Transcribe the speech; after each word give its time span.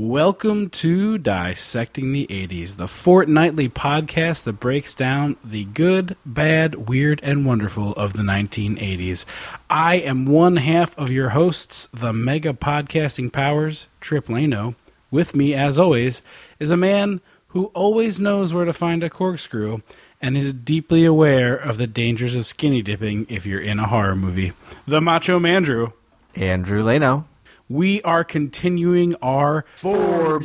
Welcome 0.00 0.70
to 0.70 1.18
Dissecting 1.18 2.12
the 2.12 2.28
80s, 2.28 2.76
the 2.76 2.86
fortnightly 2.86 3.68
podcast 3.68 4.44
that 4.44 4.60
breaks 4.60 4.94
down 4.94 5.36
the 5.42 5.64
good, 5.64 6.16
bad, 6.24 6.88
weird, 6.88 7.18
and 7.24 7.44
wonderful 7.44 7.94
of 7.94 8.12
the 8.12 8.22
1980s. 8.22 9.24
I 9.68 9.96
am 9.96 10.26
one 10.26 10.54
half 10.54 10.96
of 10.96 11.10
your 11.10 11.30
hosts, 11.30 11.88
the 11.92 12.12
mega 12.12 12.52
podcasting 12.52 13.32
powers, 13.32 13.88
Tripp 14.00 14.26
Lano. 14.26 14.76
With 15.10 15.34
me, 15.34 15.52
as 15.52 15.80
always, 15.80 16.22
is 16.60 16.70
a 16.70 16.76
man 16.76 17.20
who 17.48 17.64
always 17.74 18.20
knows 18.20 18.54
where 18.54 18.66
to 18.66 18.72
find 18.72 19.02
a 19.02 19.10
corkscrew 19.10 19.78
and 20.22 20.36
is 20.36 20.54
deeply 20.54 21.04
aware 21.04 21.56
of 21.56 21.76
the 21.76 21.88
dangers 21.88 22.36
of 22.36 22.46
skinny 22.46 22.82
dipping 22.82 23.26
if 23.28 23.46
you're 23.46 23.60
in 23.60 23.80
a 23.80 23.88
horror 23.88 24.14
movie. 24.14 24.52
The 24.86 25.00
Macho 25.00 25.40
Mandrew. 25.40 25.92
Andrew 26.36 26.84
Leno. 26.84 27.26
We 27.70 28.00
are 28.00 28.24
continuing 28.24 29.14
our 29.16 29.66
February 29.76 30.40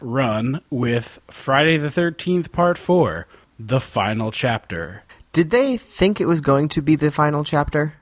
run 0.00 0.60
with 0.68 1.20
Friday 1.28 1.76
the 1.76 1.90
13th, 1.90 2.50
Part 2.50 2.76
4, 2.76 3.28
the 3.60 3.78
final 3.78 4.32
chapter. 4.32 5.04
Did 5.32 5.50
they 5.50 5.76
think 5.76 6.20
it 6.20 6.26
was 6.26 6.40
going 6.40 6.70
to 6.70 6.82
be 6.82 6.96
the 6.96 7.12
final 7.12 7.44
chapter? 7.44 7.94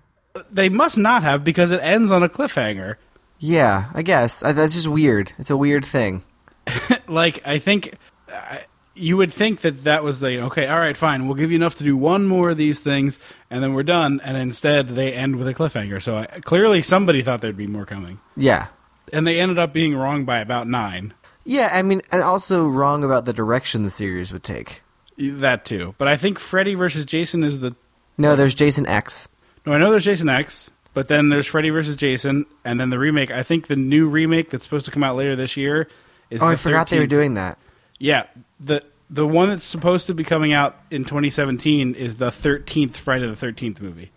They 0.50 0.70
must 0.70 0.96
not 0.96 1.24
have 1.24 1.44
because 1.44 1.72
it 1.72 1.80
ends 1.82 2.10
on 2.10 2.22
a 2.22 2.28
cliffhanger. 2.30 2.94
Yeah, 3.38 3.90
I 3.92 4.00
guess. 4.00 4.40
That's 4.40 4.72
just 4.72 4.88
weird. 4.88 5.34
It's 5.36 5.50
a 5.50 5.56
weird 5.56 5.84
thing. 5.84 6.22
like, 7.06 7.46
I 7.46 7.58
think. 7.58 7.96
Uh, 8.32 8.60
you 8.94 9.16
would 9.16 9.32
think 9.32 9.62
that 9.62 9.84
that 9.84 10.02
was 10.04 10.20
the 10.20 10.40
okay 10.42 10.66
all 10.66 10.78
right 10.78 10.96
fine 10.96 11.26
we'll 11.26 11.34
give 11.34 11.50
you 11.50 11.56
enough 11.56 11.76
to 11.76 11.84
do 11.84 11.96
one 11.96 12.26
more 12.26 12.50
of 12.50 12.56
these 12.58 12.80
things 12.80 13.18
and 13.50 13.62
then 13.62 13.72
we're 13.72 13.82
done 13.82 14.20
and 14.22 14.36
instead 14.36 14.88
they 14.88 15.12
end 15.12 15.36
with 15.36 15.48
a 15.48 15.54
cliffhanger 15.54 16.00
so 16.02 16.16
I, 16.16 16.26
clearly 16.44 16.82
somebody 16.82 17.22
thought 17.22 17.40
there'd 17.40 17.56
be 17.56 17.66
more 17.66 17.86
coming 17.86 18.20
Yeah. 18.36 18.66
and 19.12 19.26
they 19.26 19.40
ended 19.40 19.58
up 19.58 19.72
being 19.72 19.94
wrong 19.96 20.24
by 20.24 20.40
about 20.40 20.66
nine 20.68 21.14
Yeah, 21.44 21.70
I 21.72 21.82
mean, 21.82 22.02
and 22.12 22.22
also 22.22 22.68
wrong 22.68 23.02
about 23.02 23.24
the 23.24 23.32
direction 23.32 23.82
the 23.82 23.90
series 23.90 24.30
would 24.32 24.44
take. 24.44 24.82
that 25.18 25.64
too 25.64 25.94
but 25.98 26.06
i 26.08 26.16
think 26.16 26.38
freddy 26.38 26.74
versus 26.74 27.04
jason 27.06 27.44
is 27.44 27.60
the 27.60 27.74
No, 28.18 28.36
there's 28.36 28.54
Jason 28.54 28.86
X. 28.86 29.26
no 29.64 29.72
i 29.72 29.78
know 29.78 29.90
there's 29.90 30.04
jason 30.04 30.28
x 30.28 30.70
but 30.94 31.08
then 31.08 31.30
there's 31.30 31.46
freddy 31.46 31.70
versus 31.70 31.96
jason 31.96 32.44
and 32.64 32.78
then 32.78 32.90
the 32.90 32.98
remake 32.98 33.30
i 33.30 33.42
think 33.42 33.68
the 33.68 33.76
new 33.76 34.06
remake 34.08 34.50
that's 34.50 34.64
supposed 34.64 34.84
to 34.84 34.90
come 34.92 35.02
out 35.02 35.16
later 35.16 35.34
this 35.34 35.56
year 35.56 35.88
is 36.28 36.42
Oh, 36.42 36.46
the 36.46 36.52
I 36.52 36.56
forgot 36.56 36.88
they 36.88 36.98
were 36.98 37.06
doing 37.06 37.34
that. 37.34 37.56
yeah 37.98 38.24
the 38.60 38.82
the 39.12 39.26
one 39.26 39.50
that's 39.50 39.64
supposed 39.64 40.06
to 40.08 40.14
be 40.14 40.24
coming 40.24 40.52
out 40.52 40.76
in 40.90 41.04
2017 41.04 41.94
is 41.94 42.16
the 42.16 42.30
13th 42.30 42.96
friday 42.96 43.26
the 43.26 43.36
13th 43.36 43.80
movie 43.80 44.10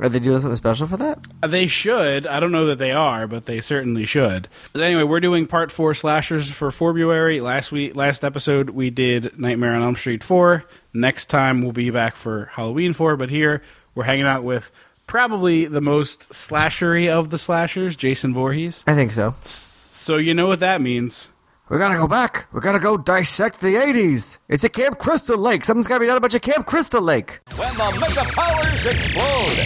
Are 0.00 0.08
they 0.08 0.20
doing 0.20 0.40
something 0.40 0.56
special 0.56 0.86
for 0.86 0.96
that? 0.96 1.18
Uh, 1.42 1.48
they 1.48 1.66
should. 1.66 2.26
I 2.26 2.40
don't 2.40 2.50
know 2.50 2.64
that 2.66 2.78
they 2.78 2.92
are, 2.92 3.26
but 3.26 3.44
they 3.44 3.60
certainly 3.60 4.06
should. 4.06 4.48
But 4.72 4.80
anyway, 4.80 5.02
we're 5.02 5.20
doing 5.20 5.46
part 5.46 5.70
four 5.70 5.92
slashers 5.92 6.50
for 6.50 6.70
February. 6.70 7.42
Last 7.42 7.70
week, 7.72 7.94
last 7.94 8.24
episode, 8.24 8.70
we 8.70 8.88
did 8.88 9.38
Nightmare 9.38 9.74
on 9.74 9.82
Elm 9.82 9.96
Street 9.96 10.24
four. 10.24 10.64
Next 10.94 11.26
time, 11.26 11.60
we'll 11.60 11.72
be 11.72 11.90
back 11.90 12.16
for 12.16 12.46
Halloween 12.52 12.94
four. 12.94 13.18
But 13.18 13.28
here, 13.28 13.60
we're 13.94 14.04
hanging 14.04 14.24
out 14.24 14.44
with 14.44 14.72
probably 15.06 15.66
the 15.66 15.82
most 15.82 16.30
slashery 16.30 17.10
of 17.10 17.28
the 17.28 17.36
slashers, 17.36 17.94
Jason 17.94 18.32
Voorhees. 18.32 18.84
I 18.86 18.94
think 18.94 19.12
so. 19.12 19.34
So 19.40 20.16
you 20.16 20.32
know 20.32 20.46
what 20.46 20.60
that 20.60 20.80
means. 20.80 21.28
We 21.72 21.78
gotta 21.78 21.96
go 21.96 22.06
back. 22.06 22.46
We 22.52 22.60
gotta 22.60 22.78
go 22.78 22.98
dissect 22.98 23.60
the 23.62 23.76
80s. 23.76 24.36
It's 24.46 24.62
a 24.62 24.68
Camp 24.68 24.98
Crystal 24.98 25.38
Lake. 25.38 25.64
Something's 25.64 25.86
gotta 25.86 26.00
be 26.00 26.06
done 26.06 26.18
about 26.18 26.34
your 26.34 26.40
Camp 26.40 26.66
Crystal 26.66 27.00
Lake. 27.00 27.40
when 27.56 27.72
the 27.78 27.98
mega 27.98 28.24
powers 28.34 28.84
explode. 28.84 29.56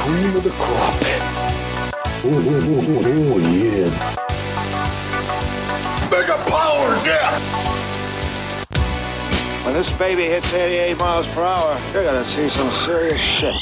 Cream 0.00 0.36
of 0.36 0.42
the 0.42 0.48
crop. 0.56 1.04
Oh, 2.24 2.32
oh, 2.32 2.64
oh, 2.64 2.80
oh, 2.96 3.04
oh 3.04 3.38
yeah. 3.52 3.90
Mega 6.10 6.36
powers, 6.48 7.04
yeah! 7.04 7.59
When 9.64 9.74
this 9.74 9.90
baby 9.98 10.22
hits 10.24 10.52
88 10.54 10.98
miles 10.98 11.26
per 11.34 11.42
hour, 11.42 11.78
you're 11.92 12.02
gonna 12.02 12.24
see 12.24 12.48
some 12.48 12.68
serious 12.70 13.20
shit. 13.20 13.54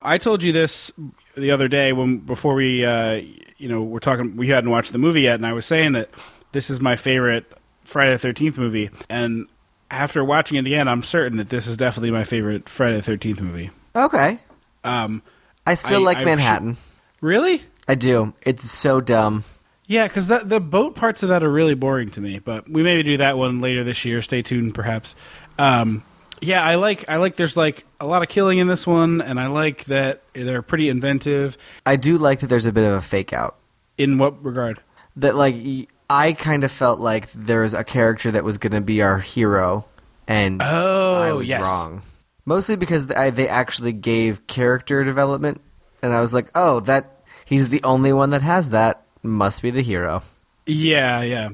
I 0.00 0.16
told 0.18 0.42
you 0.42 0.52
this 0.52 0.92
the 1.36 1.50
other 1.50 1.66
day 1.66 1.92
when 1.92 2.18
before 2.18 2.54
we, 2.54 2.84
uh, 2.84 3.20
you 3.58 3.68
know, 3.68 3.82
we're 3.82 3.98
talking. 3.98 4.36
We 4.36 4.48
hadn't 4.48 4.70
watched 4.70 4.92
the 4.92 4.98
movie 4.98 5.22
yet, 5.22 5.34
and 5.36 5.46
I 5.46 5.52
was 5.52 5.66
saying 5.66 5.92
that 5.92 6.10
this 6.52 6.70
is 6.70 6.80
my 6.80 6.94
favorite 6.96 7.46
Friday 7.84 8.12
the 8.12 8.18
Thirteenth 8.18 8.58
movie. 8.58 8.90
And 9.10 9.48
after 9.90 10.24
watching 10.24 10.56
it 10.56 10.66
again, 10.66 10.86
I'm 10.86 11.02
certain 11.02 11.38
that 11.38 11.48
this 11.48 11.66
is 11.66 11.76
definitely 11.76 12.12
my 12.12 12.24
favorite 12.24 12.68
Friday 12.68 12.96
the 12.96 13.02
Thirteenth 13.02 13.40
movie. 13.40 13.70
Okay. 13.96 14.38
Um, 14.84 15.20
I 15.66 15.74
still 15.74 16.02
I- 16.02 16.04
like 16.04 16.18
I'm 16.18 16.26
Manhattan. 16.26 16.76
really? 17.20 17.62
I 17.88 17.96
do. 17.96 18.32
It's 18.42 18.70
so 18.70 19.00
dumb. 19.00 19.44
Yeah, 19.86 20.08
because 20.08 20.28
the 20.28 20.60
boat 20.60 20.94
parts 20.94 21.22
of 21.22 21.28
that 21.28 21.42
are 21.44 21.50
really 21.50 21.74
boring 21.74 22.10
to 22.12 22.20
me. 22.20 22.38
But 22.38 22.68
we 22.68 22.82
maybe 22.82 23.02
do 23.02 23.18
that 23.18 23.36
one 23.36 23.60
later 23.60 23.84
this 23.84 24.04
year. 24.04 24.22
Stay 24.22 24.40
tuned, 24.42 24.74
perhaps. 24.74 25.14
Um, 25.58 26.02
yeah, 26.40 26.62
I 26.64 26.76
like. 26.76 27.04
I 27.08 27.16
like. 27.18 27.36
There's 27.36 27.56
like 27.56 27.84
a 28.00 28.06
lot 28.06 28.22
of 28.22 28.28
killing 28.28 28.58
in 28.58 28.66
this 28.66 28.86
one, 28.86 29.20
and 29.20 29.38
I 29.38 29.48
like 29.48 29.84
that 29.84 30.22
they're 30.32 30.62
pretty 30.62 30.88
inventive. 30.88 31.58
I 31.84 31.96
do 31.96 32.16
like 32.18 32.40
that 32.40 32.46
there's 32.46 32.66
a 32.66 32.72
bit 32.72 32.84
of 32.84 32.92
a 32.94 33.00
fake 33.02 33.32
out. 33.32 33.56
In 33.98 34.18
what 34.18 34.42
regard? 34.44 34.80
that 35.16 35.36
like 35.36 35.54
I 36.10 36.32
kind 36.32 36.64
of 36.64 36.72
felt 36.72 36.98
like 36.98 37.30
there 37.32 37.60
was 37.60 37.72
a 37.74 37.84
character 37.84 38.32
that 38.32 38.42
was 38.42 38.58
going 38.58 38.72
to 38.72 38.80
be 38.80 39.02
our 39.02 39.18
hero, 39.18 39.84
and 40.26 40.60
Oh, 40.62 41.14
I 41.14 41.32
was 41.32 41.48
yes. 41.48 41.62
wrong. 41.62 42.02
Mostly 42.46 42.76
because 42.76 43.10
I, 43.12 43.30
they 43.30 43.48
actually 43.48 43.92
gave 43.92 44.46
character 44.48 45.04
development, 45.04 45.60
and 46.02 46.12
I 46.12 46.20
was 46.20 46.34
like, 46.34 46.50
oh, 46.54 46.80
that 46.80 47.22
he's 47.44 47.68
the 47.68 47.82
only 47.84 48.12
one 48.12 48.30
that 48.30 48.42
has 48.42 48.70
that. 48.70 49.03
Must 49.24 49.62
be 49.62 49.70
the 49.70 49.82
hero. 49.82 50.22
Yeah, 50.66 51.22
yeah. 51.22 51.48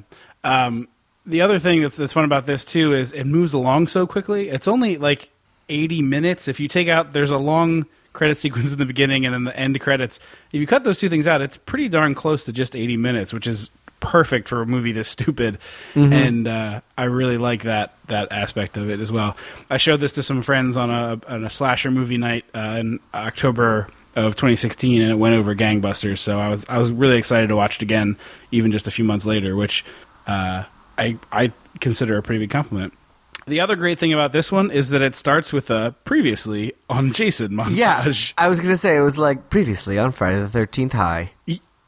Um, 0.44 0.88
the 1.24 1.40
other 1.40 1.58
thing 1.58 1.80
that's, 1.80 1.96
that's 1.96 2.12
fun 2.12 2.24
about 2.24 2.44
this 2.44 2.64
too 2.64 2.92
is 2.92 3.12
it 3.12 3.24
moves 3.24 3.54
along 3.54 3.86
so 3.86 4.06
quickly. 4.06 4.50
It's 4.50 4.68
only 4.68 4.98
like 4.98 5.30
eighty 5.68 6.02
minutes. 6.02 6.48
If 6.48 6.60
you 6.60 6.68
take 6.68 6.88
out, 6.88 7.12
there's 7.12 7.30
a 7.30 7.38
long 7.38 7.86
credit 8.12 8.36
sequence 8.36 8.72
in 8.72 8.78
the 8.78 8.86
beginning 8.86 9.24
and 9.24 9.32
then 9.32 9.44
the 9.44 9.56
end 9.56 9.80
credits. 9.80 10.18
If 10.52 10.60
you 10.60 10.66
cut 10.66 10.82
those 10.82 10.98
two 10.98 11.08
things 11.08 11.26
out, 11.26 11.40
it's 11.40 11.56
pretty 11.56 11.88
darn 11.88 12.14
close 12.14 12.44
to 12.46 12.52
just 12.52 12.74
eighty 12.74 12.96
minutes, 12.96 13.32
which 13.32 13.46
is 13.46 13.70
perfect 14.00 14.48
for 14.48 14.62
a 14.62 14.66
movie 14.66 14.92
this 14.92 15.08
stupid. 15.08 15.58
And 15.94 16.48
uh, 16.48 16.80
I 16.98 17.04
really 17.04 17.38
like 17.38 17.62
that 17.64 17.94
that 18.08 18.32
aspect 18.32 18.76
of 18.76 18.90
it 18.90 18.98
as 18.98 19.12
well. 19.12 19.36
I 19.68 19.76
showed 19.76 20.00
this 20.00 20.12
to 20.12 20.22
some 20.22 20.42
friends 20.42 20.76
on 20.76 20.90
a 20.90 21.20
on 21.28 21.44
a 21.44 21.50
slasher 21.50 21.90
movie 21.90 22.18
night 22.18 22.44
uh, 22.52 22.78
in 22.80 22.98
October 23.14 23.86
of 24.16 24.34
2016, 24.34 25.00
and 25.02 25.10
it 25.10 25.14
went 25.14 25.34
over 25.34 25.54
gangbusters. 25.54 26.18
So 26.18 26.38
I 26.38 26.48
was 26.48 26.64
I 26.68 26.78
was 26.78 26.90
really 26.90 27.16
excited 27.16 27.48
to 27.48 27.56
watch 27.56 27.76
it 27.76 27.82
again, 27.82 28.16
even 28.50 28.72
just 28.72 28.86
a 28.86 28.90
few 28.90 29.04
months 29.04 29.26
later, 29.26 29.56
which 29.56 29.84
uh, 30.26 30.64
I 30.98 31.18
I 31.32 31.52
consider 31.80 32.16
a 32.16 32.22
pretty 32.22 32.40
big 32.40 32.50
compliment. 32.50 32.92
The 33.46 33.60
other 33.60 33.74
great 33.74 33.98
thing 33.98 34.12
about 34.12 34.32
this 34.32 34.52
one 34.52 34.70
is 34.70 34.90
that 34.90 35.02
it 35.02 35.14
starts 35.14 35.52
with 35.52 35.70
a 35.70 35.94
previously 36.04 36.74
on 36.88 37.12
Jason 37.12 37.52
montage. 37.52 37.76
Yeah, 37.76 38.12
I 38.38 38.48
was 38.48 38.60
gonna 38.60 38.76
say 38.76 38.96
it 38.96 39.00
was 39.00 39.18
like 39.18 39.50
previously 39.50 39.98
on 39.98 40.12
Friday 40.12 40.40
the 40.40 40.48
Thirteenth 40.48 40.92
High. 40.92 41.32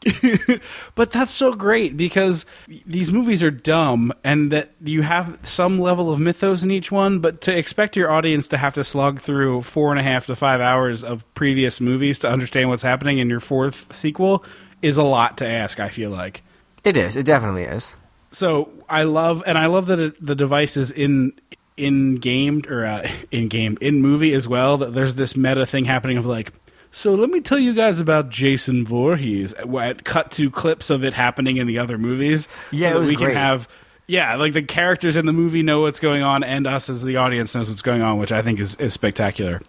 but 0.94 1.10
that's 1.10 1.32
so 1.32 1.54
great 1.54 1.96
because 1.96 2.46
these 2.86 3.12
movies 3.12 3.42
are 3.42 3.50
dumb 3.50 4.12
and 4.24 4.50
that 4.52 4.70
you 4.82 5.02
have 5.02 5.38
some 5.42 5.78
level 5.78 6.10
of 6.10 6.20
mythos 6.20 6.62
in 6.62 6.70
each 6.70 6.90
one, 6.90 7.20
but 7.20 7.40
to 7.42 7.56
expect 7.56 7.96
your 7.96 8.10
audience 8.10 8.48
to 8.48 8.56
have 8.56 8.74
to 8.74 8.84
slog 8.84 9.20
through 9.20 9.62
four 9.62 9.90
and 9.90 10.00
a 10.00 10.02
half 10.02 10.26
to 10.26 10.36
five 10.36 10.60
hours 10.60 11.04
of 11.04 11.32
previous 11.34 11.80
movies 11.80 12.18
to 12.20 12.28
understand 12.28 12.68
what's 12.68 12.82
happening 12.82 13.18
in 13.18 13.28
your 13.30 13.40
fourth 13.40 13.92
sequel 13.92 14.44
is 14.80 14.96
a 14.96 15.02
lot 15.02 15.38
to 15.38 15.46
ask, 15.46 15.80
I 15.80 15.88
feel 15.88 16.10
like. 16.10 16.42
It 16.84 16.96
is. 16.96 17.16
It 17.16 17.24
definitely 17.24 17.62
is. 17.62 17.94
So 18.30 18.72
I 18.88 19.04
love, 19.04 19.42
and 19.46 19.56
I 19.56 19.66
love 19.66 19.86
that 19.86 19.98
it, 19.98 20.24
the 20.24 20.34
device 20.34 20.76
is 20.76 20.90
in 20.90 21.32
in 21.76 22.16
game 22.16 22.62
or 22.68 22.84
uh, 22.84 23.08
in 23.30 23.48
game 23.48 23.78
in 23.80 24.02
movie 24.02 24.34
as 24.34 24.48
well. 24.48 24.78
That 24.78 24.94
there's 24.94 25.14
this 25.14 25.36
meta 25.36 25.64
thing 25.66 25.84
happening 25.84 26.18
of 26.18 26.26
like, 26.26 26.52
so 26.92 27.14
let 27.14 27.30
me 27.30 27.40
tell 27.40 27.58
you 27.58 27.74
guys 27.74 28.00
about 28.00 28.28
Jason 28.28 28.84
Voorhees. 28.84 29.54
What 29.64 30.04
cut 30.04 30.30
to 30.32 30.50
clips 30.50 30.90
of 30.90 31.02
it 31.02 31.14
happening 31.14 31.56
in 31.56 31.66
the 31.66 31.78
other 31.78 31.96
movies. 31.96 32.48
Yeah, 32.70 32.88
so 32.88 32.94
that 32.94 33.00
was 33.00 33.08
we 33.08 33.16
great. 33.16 33.28
can 33.28 33.36
have. 33.36 33.68
Yeah, 34.06 34.34
like 34.34 34.52
the 34.52 34.62
characters 34.62 35.16
in 35.16 35.24
the 35.24 35.32
movie 35.32 35.62
know 35.62 35.80
what's 35.80 36.00
going 36.00 36.22
on, 36.22 36.44
and 36.44 36.66
us 36.66 36.90
as 36.90 37.02
the 37.02 37.16
audience 37.16 37.54
knows 37.54 37.70
what's 37.70 37.80
going 37.80 38.02
on, 38.02 38.18
which 38.18 38.30
I 38.30 38.42
think 38.42 38.60
is, 38.60 38.74
is 38.76 38.92
spectacular. 38.92 39.62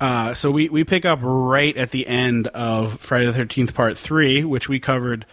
Uh, 0.00 0.34
so 0.34 0.50
we, 0.50 0.68
we 0.68 0.82
pick 0.82 1.04
up 1.04 1.20
right 1.22 1.76
at 1.76 1.90
the 1.90 2.06
end 2.06 2.48
of 2.48 2.98
Friday 3.00 3.26
the 3.26 3.32
Thirteenth 3.32 3.72
Part 3.72 3.96
Three, 3.96 4.42
which 4.42 4.68
we 4.68 4.80
covered 4.80 5.24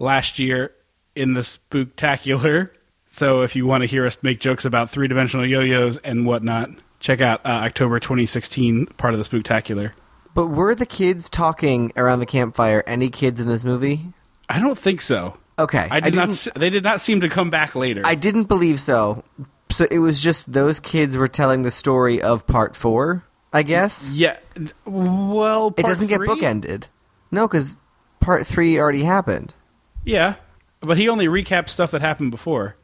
last 0.00 0.40
year 0.40 0.72
in 1.14 1.34
the 1.34 1.42
Spooktacular. 1.42 2.70
So 3.06 3.42
if 3.42 3.54
you 3.54 3.64
want 3.64 3.82
to 3.82 3.86
hear 3.86 4.04
us 4.06 4.20
make 4.24 4.40
jokes 4.40 4.64
about 4.64 4.90
three 4.90 5.06
dimensional 5.06 5.46
yo-yos 5.46 5.98
and 5.98 6.26
whatnot, 6.26 6.70
check 6.98 7.20
out 7.20 7.46
uh, 7.46 7.50
October 7.50 8.00
2016 8.00 8.86
part 8.86 9.14
of 9.14 9.18
the 9.18 9.24
Spooktacular. 9.38 9.92
But 10.34 10.48
were 10.48 10.74
the 10.74 10.86
kids 10.86 11.30
talking 11.30 11.92
around 11.96 12.18
the 12.18 12.26
campfire 12.26 12.82
any 12.86 13.08
kids 13.08 13.40
in 13.40 13.46
this 13.46 13.64
movie? 13.64 14.06
I 14.48 14.58
don't 14.58 14.76
think 14.76 15.00
so. 15.00 15.38
Okay. 15.58 15.86
I 15.90 16.00
did 16.00 16.14
not. 16.14 16.28
didn't- 16.30 16.54
They 16.60 16.70
did 16.70 16.82
not 16.84 17.00
seem 17.00 17.20
to 17.20 17.28
come 17.28 17.50
back 17.50 17.74
later. 17.76 18.02
I 18.04 18.16
didn't 18.16 18.44
believe 18.44 18.80
so. 18.80 19.22
So 19.70 19.86
it 19.90 19.98
was 20.00 20.20
just 20.22 20.52
those 20.52 20.80
kids 20.80 21.16
were 21.16 21.28
telling 21.28 21.62
the 21.62 21.70
story 21.70 22.20
of 22.20 22.46
part 22.46 22.76
four, 22.76 23.24
I 23.52 23.62
guess. 23.62 24.08
Yeah. 24.12 24.36
Well, 24.84 25.72
it 25.76 25.84
doesn't 25.86 26.08
get 26.08 26.20
bookended. 26.20 26.84
No, 27.30 27.46
because 27.48 27.80
part 28.20 28.46
three 28.46 28.78
already 28.78 29.02
happened. 29.04 29.54
Yeah, 30.04 30.34
but 30.80 30.96
he 30.98 31.08
only 31.08 31.26
recaps 31.26 31.70
stuff 31.70 31.92
that 31.92 32.00
happened 32.02 32.30
before. 32.30 32.76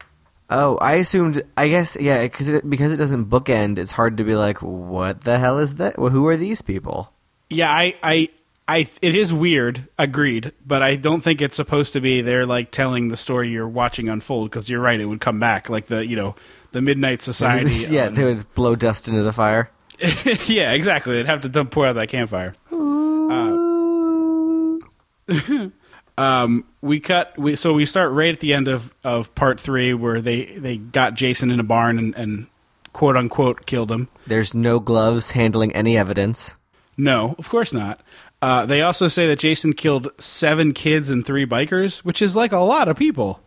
Oh, 0.49 0.77
I 0.77 0.93
assumed. 0.93 1.43
I 1.55 1.67
guess 1.69 1.95
yeah, 1.99 2.23
because 2.23 2.49
it, 2.49 2.69
because 2.69 2.91
it 2.91 2.97
doesn't 2.97 3.29
bookend. 3.29 3.77
It's 3.77 3.91
hard 3.91 4.17
to 4.17 4.23
be 4.23 4.35
like, 4.35 4.57
what 4.61 5.21
the 5.21 5.37
hell 5.39 5.59
is 5.59 5.75
that? 5.75 5.99
Well, 5.99 6.09
who 6.09 6.27
are 6.27 6.35
these 6.35 6.61
people? 6.61 7.13
Yeah, 7.51 7.69
I, 7.71 7.95
I, 8.01 8.29
I, 8.67 8.87
it 9.01 9.15
is 9.15 9.33
weird. 9.33 9.87
Agreed, 9.97 10.51
but 10.65 10.81
I 10.81 10.95
don't 10.95 11.21
think 11.21 11.41
it's 11.41 11.55
supposed 11.55 11.93
to 11.93 12.01
be. 12.01 12.21
They're 12.21 12.45
like 12.45 12.71
telling 12.71 13.09
the 13.09 13.17
story 13.17 13.49
you're 13.49 13.67
watching 13.67 14.07
unfold 14.09 14.49
because 14.49 14.69
you're 14.69 14.79
right. 14.79 14.99
It 14.99 15.05
would 15.05 15.21
come 15.21 15.39
back 15.39 15.69
like 15.69 15.87
the 15.87 16.05
you 16.05 16.15
know 16.15 16.35
the 16.71 16.81
Midnight 16.81 17.21
Society. 17.23 17.71
yeah, 17.93 18.07
on- 18.07 18.13
they 18.13 18.23
would 18.23 18.53
blow 18.55 18.75
dust 18.75 19.07
into 19.07 19.23
the 19.23 19.33
fire. 19.33 19.69
yeah, 20.45 20.71
exactly. 20.71 21.13
They'd 21.15 21.27
have 21.27 21.41
to 21.41 21.49
dump 21.49 21.71
pour 21.71 21.85
out 21.85 21.93
that 21.93 22.09
campfire. 22.09 22.53
Uh, 22.71 23.57
um, 26.17 26.65
we 26.81 26.99
cut. 26.99 27.37
We 27.37 27.55
so 27.55 27.73
we 27.73 27.85
start 27.85 28.11
right 28.11 28.33
at 28.33 28.39
the 28.39 28.53
end 28.53 28.67
of, 28.67 28.95
of 29.03 29.33
part 29.35 29.59
three 29.59 29.93
where 29.93 30.21
they, 30.21 30.45
they 30.45 30.77
got 30.77 31.13
Jason 31.13 31.51
in 31.51 31.59
a 31.59 31.63
barn 31.63 31.99
and, 31.99 32.15
and 32.15 32.47
quote 32.93 33.15
unquote 33.15 33.65
killed 33.65 33.91
him. 33.91 34.07
There's 34.27 34.53
no 34.53 34.79
gloves 34.79 35.31
handling 35.31 35.75
any 35.75 35.97
evidence. 35.97 36.55
No, 37.01 37.33
of 37.39 37.49
course 37.49 37.73
not. 37.73 37.99
Uh, 38.43 38.67
they 38.67 38.83
also 38.83 39.07
say 39.07 39.25
that 39.25 39.39
Jason 39.39 39.73
killed 39.73 40.11
seven 40.19 40.71
kids 40.71 41.09
and 41.09 41.25
three 41.25 41.47
bikers, 41.47 42.05
which 42.05 42.21
is 42.21 42.35
like 42.35 42.51
a 42.51 42.59
lot 42.59 42.87
of 42.87 42.95
people. 42.95 43.41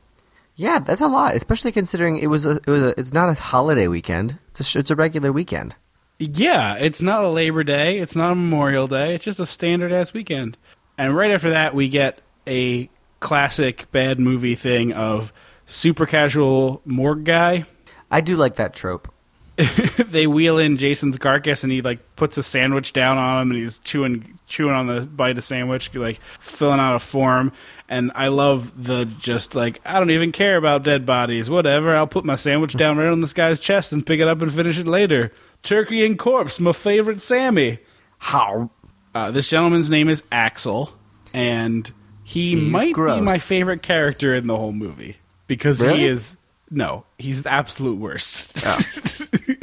Yeah, 0.57 0.81
that's 0.81 1.01
a 1.01 1.07
lot, 1.07 1.37
especially 1.37 1.71
considering 1.71 2.19
it 2.19 2.27
was 2.27 2.45
a, 2.45 2.57
it 2.57 2.67
was 2.67 2.83
a, 2.83 2.99
it's 2.99 3.13
not 3.13 3.29
a 3.29 3.35
holiday 3.35 3.87
weekend. 3.87 4.41
It's 4.49 4.75
a 4.75 4.81
it's 4.81 4.91
a 4.91 4.97
regular 4.97 5.31
weekend. 5.31 5.77
Yeah, 6.19 6.75
it's 6.79 7.01
not 7.01 7.23
a 7.23 7.29
Labor 7.29 7.63
Day. 7.63 7.99
It's 7.99 8.17
not 8.17 8.33
a 8.33 8.35
Memorial 8.35 8.89
Day. 8.89 9.15
It's 9.15 9.25
just 9.25 9.39
a 9.39 9.47
standard 9.47 9.93
ass 9.93 10.13
weekend. 10.13 10.59
And 10.99 11.15
right 11.15 11.31
after 11.31 11.51
that, 11.51 11.77
we 11.77 11.89
get 11.89 12.23
a 12.49 12.91
classic 13.21 13.87
bad 13.93 14.19
movie 14.19 14.57
thing 14.57 14.93
of 14.93 15.33
super 15.65 16.07
casual 16.07 16.83
morgue 16.85 17.23
guy. 17.23 17.67
I 18.11 18.21
do 18.21 18.37
like 18.37 18.57
that 18.57 18.75
trope. 18.75 19.14
they 20.09 20.27
wheel 20.27 20.59
in 20.59 20.77
Jason's 20.79 21.17
carcass 21.19 21.63
and 21.63 21.73
he 21.73 21.81
like 21.81 22.17
puts 22.17 22.37
a 22.39 22.43
sandwich 22.43 22.93
down 22.93 23.19
on 23.19 23.43
him 23.43 23.51
and 23.53 23.61
he's 23.61 23.79
chewing 23.79 24.39
chewing 24.47 24.75
on 24.75 24.87
the 24.89 25.03
bite 25.03 25.39
of 25.39 25.45
sandwich, 25.45 25.95
like 25.95 26.21
filling 26.41 26.81
out 26.81 26.97
a 26.97 26.99
form. 26.99 27.53
And 27.89 28.11
I 28.15 28.29
love 28.29 28.85
the 28.85 29.05
just 29.05 29.55
like 29.55 29.81
I 29.85 29.99
don't 30.01 30.11
even 30.11 30.33
care 30.33 30.57
about 30.57 30.83
dead 30.83 31.07
bodies. 31.07 31.49
Whatever, 31.49 31.95
I'll 31.95 32.07
put 32.09 32.25
my 32.25 32.35
sandwich 32.37 32.75
down 32.75 32.97
right 32.99 33.07
on 33.09 33.21
this 33.21 33.33
guy's 33.33 33.61
chest 33.61 33.93
and 33.93 34.05
pick 34.05 34.21
it 34.21 34.27
up 34.29 34.43
and 34.43 34.53
finish 34.53 34.79
it 34.79 34.89
later. 34.89 35.31
Turkey 35.63 36.05
and 36.05 36.19
corpse, 36.19 36.59
my 36.59 36.73
favorite 36.73 37.23
Sammy. 37.23 37.79
How? 38.19 38.71
Uh, 39.15 39.31
this 39.31 39.49
gentleman's 39.49 39.89
name 39.91 40.09
is 40.09 40.23
Axel, 40.33 40.93
and 41.33 41.91
he 42.25 42.51
He's 42.57 42.71
might 42.71 42.93
gross. 42.93 43.19
be 43.21 43.25
my 43.25 43.39
favorite 43.39 43.83
character 43.83 44.35
in 44.35 44.47
the 44.49 44.57
whole 44.57 44.73
movie 44.73 45.17
because 45.47 45.81
Really? 45.83 46.01
he 46.01 46.07
is 46.07 46.37
no, 46.71 47.05
he's 47.19 47.43
the 47.43 47.53
absolute 47.53 47.99
worst. 47.99 48.47
Oh. 48.65 48.81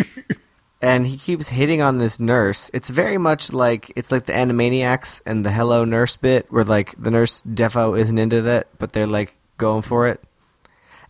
and 0.82 1.06
he 1.06 1.18
keeps 1.18 1.48
hitting 1.48 1.82
on 1.82 1.98
this 1.98 2.20
nurse. 2.20 2.72
It's 2.74 2.90
very 2.90 3.18
much 3.18 3.54
like 3.54 3.92
it's 3.96 4.12
like 4.12 4.26
the 4.26 4.34
Animaniacs 4.34 5.22
and 5.26 5.46
the 5.46 5.52
Hello 5.52 5.86
Nurse 5.86 6.16
bit, 6.16 6.52
where 6.52 6.64
like 6.64 6.96
the 7.02 7.12
nurse 7.12 7.42
defo 7.42 8.00
isn't 8.00 8.18
into 8.18 8.42
that, 8.44 8.68
but 8.80 8.94
they're 8.94 9.08
like 9.08 9.36
going 9.58 9.82
for 9.82 10.08
it. 10.08 10.22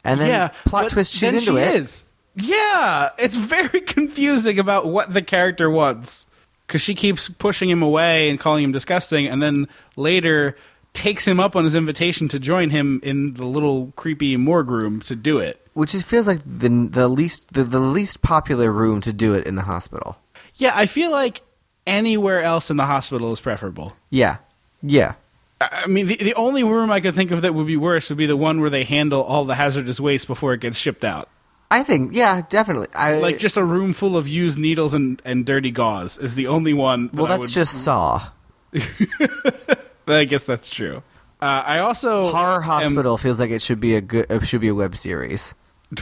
And 0.03 0.19
then 0.19 0.29
yeah, 0.29 0.47
plot 0.65 0.91
twist, 0.91 1.13
she's 1.13 1.33
into 1.33 1.57
she 1.57 1.57
it. 1.57 1.75
Is. 1.75 2.05
Yeah, 2.35 3.09
it's 3.17 3.37
very 3.37 3.81
confusing 3.81 4.59
about 4.59 4.87
what 4.87 5.13
the 5.13 5.21
character 5.21 5.69
wants 5.69 6.27
because 6.67 6.81
she 6.81 6.95
keeps 6.95 7.27
pushing 7.27 7.69
him 7.69 7.81
away 7.81 8.29
and 8.29 8.39
calling 8.39 8.63
him 8.63 8.71
disgusting, 8.71 9.27
and 9.27 9.41
then 9.41 9.67
later 9.95 10.55
takes 10.93 11.27
him 11.27 11.39
up 11.39 11.55
on 11.55 11.63
his 11.63 11.75
invitation 11.75 12.27
to 12.29 12.39
join 12.39 12.69
him 12.69 12.99
in 13.03 13.33
the 13.35 13.45
little 13.45 13.93
creepy 13.95 14.35
morgue 14.37 14.69
room 14.69 15.01
to 15.01 15.15
do 15.15 15.37
it. 15.37 15.60
Which 15.73 15.95
is, 15.95 16.03
feels 16.03 16.27
like 16.27 16.41
the 16.45 16.69
the 16.69 17.07
least 17.07 17.53
the, 17.53 17.63
the 17.63 17.79
least 17.79 18.21
popular 18.21 18.71
room 18.71 19.01
to 19.01 19.13
do 19.13 19.33
it 19.33 19.45
in 19.45 19.55
the 19.55 19.63
hospital. 19.63 20.17
Yeah, 20.55 20.71
I 20.75 20.85
feel 20.85 21.11
like 21.11 21.41
anywhere 21.87 22.41
else 22.41 22.69
in 22.69 22.77
the 22.77 22.85
hospital 22.85 23.31
is 23.31 23.39
preferable. 23.39 23.95
Yeah, 24.09 24.37
yeah. 24.81 25.13
I 25.61 25.85
mean, 25.87 26.07
the, 26.07 26.15
the 26.15 26.33
only 26.33 26.63
room 26.63 26.89
I 26.89 27.01
could 27.01 27.13
think 27.13 27.29
of 27.31 27.43
that 27.43 27.53
would 27.53 27.67
be 27.67 27.77
worse 27.77 28.09
would 28.09 28.17
be 28.17 28.25
the 28.25 28.35
one 28.37 28.61
where 28.61 28.69
they 28.71 28.83
handle 28.83 29.21
all 29.21 29.45
the 29.45 29.55
hazardous 29.55 29.99
waste 29.99 30.25
before 30.27 30.53
it 30.53 30.61
gets 30.61 30.77
shipped 30.77 31.03
out. 31.03 31.29
I 31.69 31.83
think 31.83 32.13
yeah, 32.13 32.41
definitely. 32.49 32.87
I 32.93 33.19
Like 33.19 33.37
just 33.37 33.55
a 33.57 33.63
room 33.63 33.93
full 33.93 34.17
of 34.17 34.27
used 34.27 34.57
needles 34.59 34.93
and, 34.93 35.21
and 35.23 35.45
dirty 35.45 35.71
gauze 35.71 36.17
is 36.17 36.35
the 36.35 36.47
only 36.47 36.73
one. 36.73 37.07
That 37.07 37.13
well, 37.13 37.27
that's 37.27 37.41
would- 37.41 37.49
just 37.49 37.83
Saw. 37.83 38.29
I 40.07 40.25
guess 40.25 40.45
that's 40.45 40.69
true. 40.69 41.03
Uh, 41.41 41.63
I 41.65 41.79
also 41.79 42.29
Horror 42.29 42.57
am- 42.57 42.63
Hospital 42.63 43.17
feels 43.17 43.39
like 43.39 43.49
it 43.49 43.61
should 43.61 43.79
be 43.79 43.95
a 43.95 44.01
good 44.01 44.27
it 44.29 44.47
should 44.47 44.61
be 44.61 44.67
a 44.67 44.75
web 44.75 44.95
series. 44.95 45.55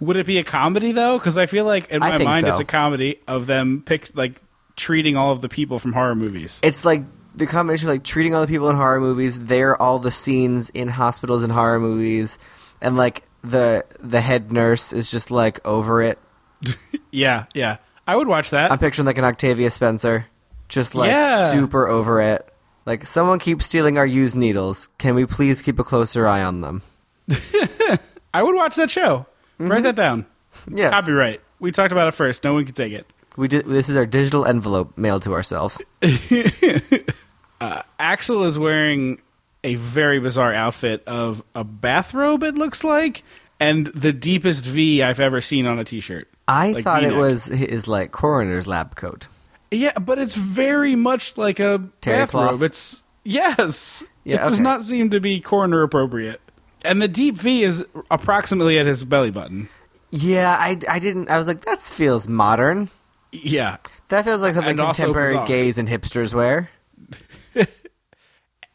would 0.00 0.16
it 0.16 0.26
be 0.26 0.38
a 0.38 0.44
comedy 0.44 0.92
though? 0.92 1.18
Because 1.18 1.36
I 1.36 1.46
feel 1.46 1.64
like 1.64 1.90
in 1.90 2.00
my 2.00 2.18
mind 2.18 2.46
so. 2.46 2.50
it's 2.50 2.60
a 2.60 2.64
comedy 2.64 3.20
of 3.26 3.46
them 3.46 3.82
pick 3.84 4.10
like 4.14 4.40
treating 4.76 5.16
all 5.16 5.32
of 5.32 5.40
the 5.40 5.48
people 5.48 5.78
from 5.78 5.92
horror 5.92 6.14
movies. 6.14 6.60
It's 6.62 6.84
like 6.84 7.02
the 7.34 7.46
combination 7.46 7.88
of 7.88 7.94
like 7.94 8.04
treating 8.04 8.34
all 8.34 8.40
the 8.40 8.46
people 8.46 8.68
in 8.70 8.76
horror 8.76 9.00
movies. 9.00 9.38
They're 9.38 9.80
all 9.80 9.98
the 9.98 10.10
scenes 10.10 10.70
in 10.70 10.88
hospitals 10.88 11.42
and 11.42 11.52
horror 11.52 11.80
movies, 11.80 12.38
and 12.80 12.96
like 12.96 13.24
the 13.42 13.84
the 14.00 14.20
head 14.20 14.52
nurse 14.52 14.92
is 14.92 15.10
just 15.10 15.30
like 15.30 15.64
over 15.66 16.02
it. 16.02 16.18
yeah, 17.10 17.46
yeah. 17.54 17.78
I 18.06 18.16
would 18.16 18.28
watch 18.28 18.50
that. 18.50 18.70
I'm 18.72 18.78
picturing 18.78 19.06
like 19.06 19.18
an 19.18 19.24
Octavia 19.24 19.70
Spencer, 19.70 20.26
just 20.68 20.94
like 20.94 21.10
Yeah. 21.10 21.50
super 21.52 21.86
over 21.88 22.20
it. 22.20 22.48
Like 22.86 23.06
someone 23.06 23.38
keeps 23.38 23.66
stealing 23.66 23.96
our 23.98 24.06
used 24.06 24.34
needles. 24.36 24.88
Can 24.98 25.14
we 25.14 25.24
please 25.26 25.62
keep 25.62 25.78
a 25.78 25.84
closer 25.84 26.26
eye 26.26 26.42
on 26.42 26.60
them? 26.60 26.82
I 28.34 28.42
would 28.42 28.54
watch 28.54 28.76
that 28.76 28.90
show. 28.90 29.26
Mm-hmm. 29.60 29.68
Write 29.70 29.82
that 29.84 29.94
down. 29.96 30.26
Yes. 30.70 30.90
Copyright. 30.90 31.40
We 31.60 31.70
talked 31.72 31.92
about 31.92 32.08
it 32.08 32.14
first. 32.14 32.42
No 32.44 32.54
one 32.54 32.64
can 32.64 32.74
take 32.74 32.92
it. 32.92 33.06
We 33.36 33.48
did. 33.48 33.66
This 33.66 33.88
is 33.88 33.96
our 33.96 34.04
digital 34.06 34.44
envelope 34.44 34.98
mailed 34.98 35.22
to 35.22 35.32
ourselves. 35.34 35.80
Uh, 37.60 37.80
Axel 37.96 38.42
is 38.42 38.58
wearing 38.58 39.22
a 39.62 39.76
very 39.76 40.18
bizarre 40.18 40.52
outfit 40.52 41.04
of 41.06 41.44
a 41.54 41.62
bathrobe. 41.62 42.42
It 42.42 42.56
looks 42.56 42.82
like, 42.82 43.22
and 43.60 43.86
the 43.86 44.12
deepest 44.12 44.64
V 44.64 45.00
I've 45.00 45.20
ever 45.20 45.40
seen 45.40 45.66
on 45.66 45.78
a 45.78 45.84
T-shirt. 45.84 46.28
I 46.48 46.72
Like 46.72 46.82
thought 46.82 47.04
it 47.04 47.10
V-neck. 47.10 47.20
was 47.20 47.44
his 47.44 47.86
like 47.86 48.10
coroner's 48.10 48.66
lab 48.66 48.96
coat. 48.96 49.28
Yeah, 49.72 49.98
but 49.98 50.18
it's 50.18 50.34
very 50.34 50.94
much 50.94 51.36
like 51.36 51.58
a 51.58 51.82
Terry 52.00 52.18
bathrobe. 52.18 52.48
cloth? 52.48 52.62
It's 52.62 53.02
yes. 53.24 54.04
Yeah, 54.24 54.46
it 54.46 54.50
does 54.50 54.60
not 54.60 54.84
seem 54.84 55.10
to 55.10 55.20
be 55.20 55.40
corner 55.40 55.82
appropriate. 55.82 56.40
And 56.84 57.00
the 57.00 57.08
deep 57.08 57.36
V 57.36 57.62
is 57.62 57.84
approximately 58.10 58.78
at 58.78 58.86
his 58.86 59.04
belly 59.04 59.30
button. 59.30 59.68
Yeah, 60.10 60.56
I, 60.58 60.78
I 60.88 60.98
didn't. 60.98 61.30
I 61.30 61.38
was 61.38 61.46
like, 61.46 61.64
that 61.64 61.80
feels 61.80 62.28
modern. 62.28 62.90
Yeah. 63.32 63.78
That 64.10 64.24
feels 64.24 64.42
like 64.42 64.54
something 64.54 64.78
And 64.78 64.78
contemporary 64.78 65.46
gays 65.46 65.78
and 65.78 65.88
hipsters 65.88 66.34
wear. 66.34 66.70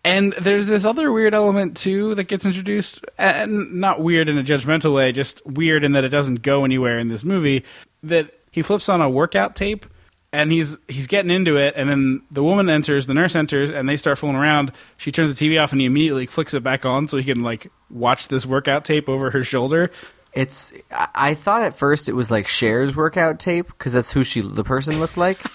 And 0.08 0.32
there's 0.34 0.68
this 0.68 0.86
other 0.86 1.12
weird 1.12 1.34
element 1.34 1.75
too 1.75 2.16
that 2.16 2.30
gets 2.30 2.46
introduced, 2.46 3.04
and 3.18 3.74
not 3.82 4.00
weird 4.00 4.30
in 4.30 4.38
a 4.38 4.44
judgmental 4.44 4.96
way, 4.96 5.12
just 5.12 5.46
weird 5.46 5.84
in 5.84 5.92
that 5.92 6.06
it 6.06 6.10
doesn't 6.10 6.44
go 6.44 6.63
anywhere 6.63 6.98
in 6.98 7.10
this 7.10 7.25
movie. 7.25 7.66
That 8.04 8.34
he 8.50 8.62
flips 8.62 8.88
on 8.88 9.01
a 9.01 9.10
workout 9.10 9.58
tape, 9.58 9.86
and 10.34 10.51
he's 10.51 10.77
he's 10.88 11.07
getting 11.07 11.31
into 11.31 11.57
it, 11.57 11.74
and 11.77 11.89
then 11.89 12.22
the 12.31 12.43
woman 12.43 12.69
enters, 12.69 13.07
the 13.07 13.13
nurse 13.13 13.36
enters, 13.36 13.69
and 13.69 13.88
they 13.88 13.98
start 13.98 14.17
fooling 14.17 14.36
around. 14.36 14.72
She 14.98 15.12
turns 15.12 15.34
the 15.34 15.46
TV 15.50 15.62
off, 15.62 15.72
and 15.72 15.79
he 15.81 15.88
immediately 15.88 16.25
flicks 16.25 16.53
it 16.53 16.63
back 16.63 16.86
on 16.86 17.07
so 17.07 17.17
he 17.17 17.24
can 17.24 17.43
like 17.43 17.72
watch 17.89 18.27
this 18.27 18.46
workout 18.46 18.86
tape 18.86 19.07
over 19.10 19.31
her 19.31 19.43
shoulder. 19.43 19.91
It's. 20.34 20.72
I, 20.91 21.34
thought 21.34 21.63
at 21.63 21.75
first 21.77 22.10
it 22.10 22.13
was 22.13 22.29
like 22.29 22.48
Cher's 22.48 22.96
workout 22.96 23.39
tape 23.39 23.67
because 23.67 23.93
that's 23.93 24.12
who 24.12 24.24
she 24.24 24.41
the 24.41 24.63
person 24.63 25.00
looked 25.00 25.17
like. 25.17 25.39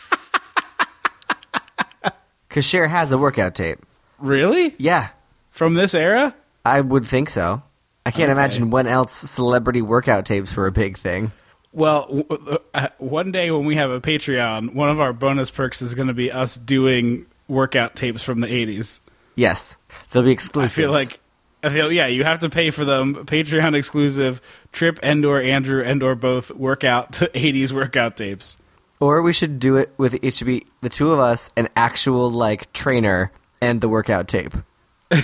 Because 2.49 2.67
Cher 2.67 2.87
has 2.87 3.12
a 3.12 3.17
workout 3.19 3.55
tape. 3.55 3.79
Really, 4.19 4.75
Yeah, 4.79 5.09
from 5.50 5.73
this 5.73 5.95
era? 5.95 6.35
I 6.67 6.83
would 6.83 7.07
think 7.07 7.31
so. 7.31 7.62
I 8.05 8.11
can't 8.11 8.25
Okay. 8.25 8.33
imagine 8.33 8.69
when 8.69 8.87
else 8.87 9.12
celebrity 9.14 9.81
workout 9.81 10.26
tapes 10.26 10.55
were 10.55 10.67
a 10.67 10.73
big 10.73 10.99
thing. 10.99 11.33
Well, 11.73 12.07
w- 12.07 12.59
uh, 12.75 12.88
one 12.99 13.33
day 13.33 13.50
when 13.50 13.64
we 13.64 13.76
have 13.76 13.91
a 13.91 14.00
Patreon, 14.00 14.75
one 14.75 14.91
of 14.91 15.00
our 15.00 15.12
bonus 15.12 15.50
perks 15.50 15.81
is 15.83 15.95
going 15.95 16.09
to 16.09 16.14
be 16.14 16.31
us 16.31 16.57
doing 16.57 17.26
workout 17.49 17.97
tapes 17.97 18.23
from 18.23 18.41
the 18.41 18.47
'80s. 18.47 19.00
Yes, 19.37 19.76
they'll 20.11 20.23
be 20.23 20.33
exclusive. 20.33 20.71
I 20.71 20.83
feel 20.83 20.91
like, 20.91 21.19
I 21.62 21.71
feel 21.71 21.91
yeah, 21.91 22.09
you 22.09 22.25
have 22.25 22.41
to 22.41 22.50
pay 22.50 22.71
for 22.71 22.85
them. 22.85 23.14
Patreon 23.26 23.75
exclusive. 23.75 24.43
Tripp 24.73 24.99
and 25.02 25.25
or 25.25 25.41
Andrew 25.41 25.83
and 25.83 26.02
or 26.02 26.14
both 26.14 26.50
workout 26.50 27.12
'80s 27.12 27.73
workout 27.73 28.17
tapes. 28.19 28.59
or 29.00 29.23
we 29.23 29.33
should 29.33 29.59
do 29.59 29.76
it 29.76 29.95
with 29.97 30.14
it 30.23 30.35
should 30.35 30.47
be 30.47 30.67
the 30.83 30.88
two 30.91 31.11
of 31.12 31.19
us, 31.19 31.50
an 31.57 31.69
actual 31.75 32.31
like 32.31 32.71
trainer, 32.75 33.33
and 33.62 33.81
the 33.81 33.88
workout 33.88 34.29
tape. 34.29 34.52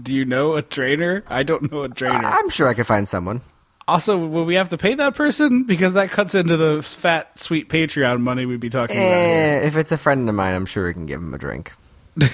Do 0.00 0.14
you 0.14 0.24
know 0.24 0.54
a 0.54 0.62
trainer? 0.62 1.24
I 1.26 1.42
don't 1.42 1.70
know 1.70 1.82
a 1.82 1.88
trainer. 1.88 2.24
I'm 2.24 2.48
sure 2.48 2.68
I 2.68 2.74
could 2.74 2.86
find 2.86 3.08
someone. 3.08 3.40
Also, 3.90 4.16
will 4.18 4.44
we 4.44 4.54
have 4.54 4.68
to 4.70 4.78
pay 4.78 4.94
that 4.94 5.14
person? 5.14 5.64
Because 5.64 5.94
that 5.94 6.10
cuts 6.10 6.34
into 6.34 6.56
the 6.56 6.82
fat, 6.82 7.38
sweet 7.38 7.68
Patreon 7.68 8.20
money 8.20 8.46
we'd 8.46 8.60
be 8.60 8.70
talking 8.70 8.96
about. 8.96 9.08
Here. 9.08 9.60
Eh, 9.62 9.66
if 9.66 9.76
it's 9.76 9.92
a 9.92 9.98
friend 9.98 10.28
of 10.28 10.34
mine, 10.34 10.54
I'm 10.54 10.66
sure 10.66 10.86
we 10.86 10.92
can 10.94 11.06
give 11.06 11.20
him 11.20 11.34
a 11.34 11.38
drink. 11.38 11.72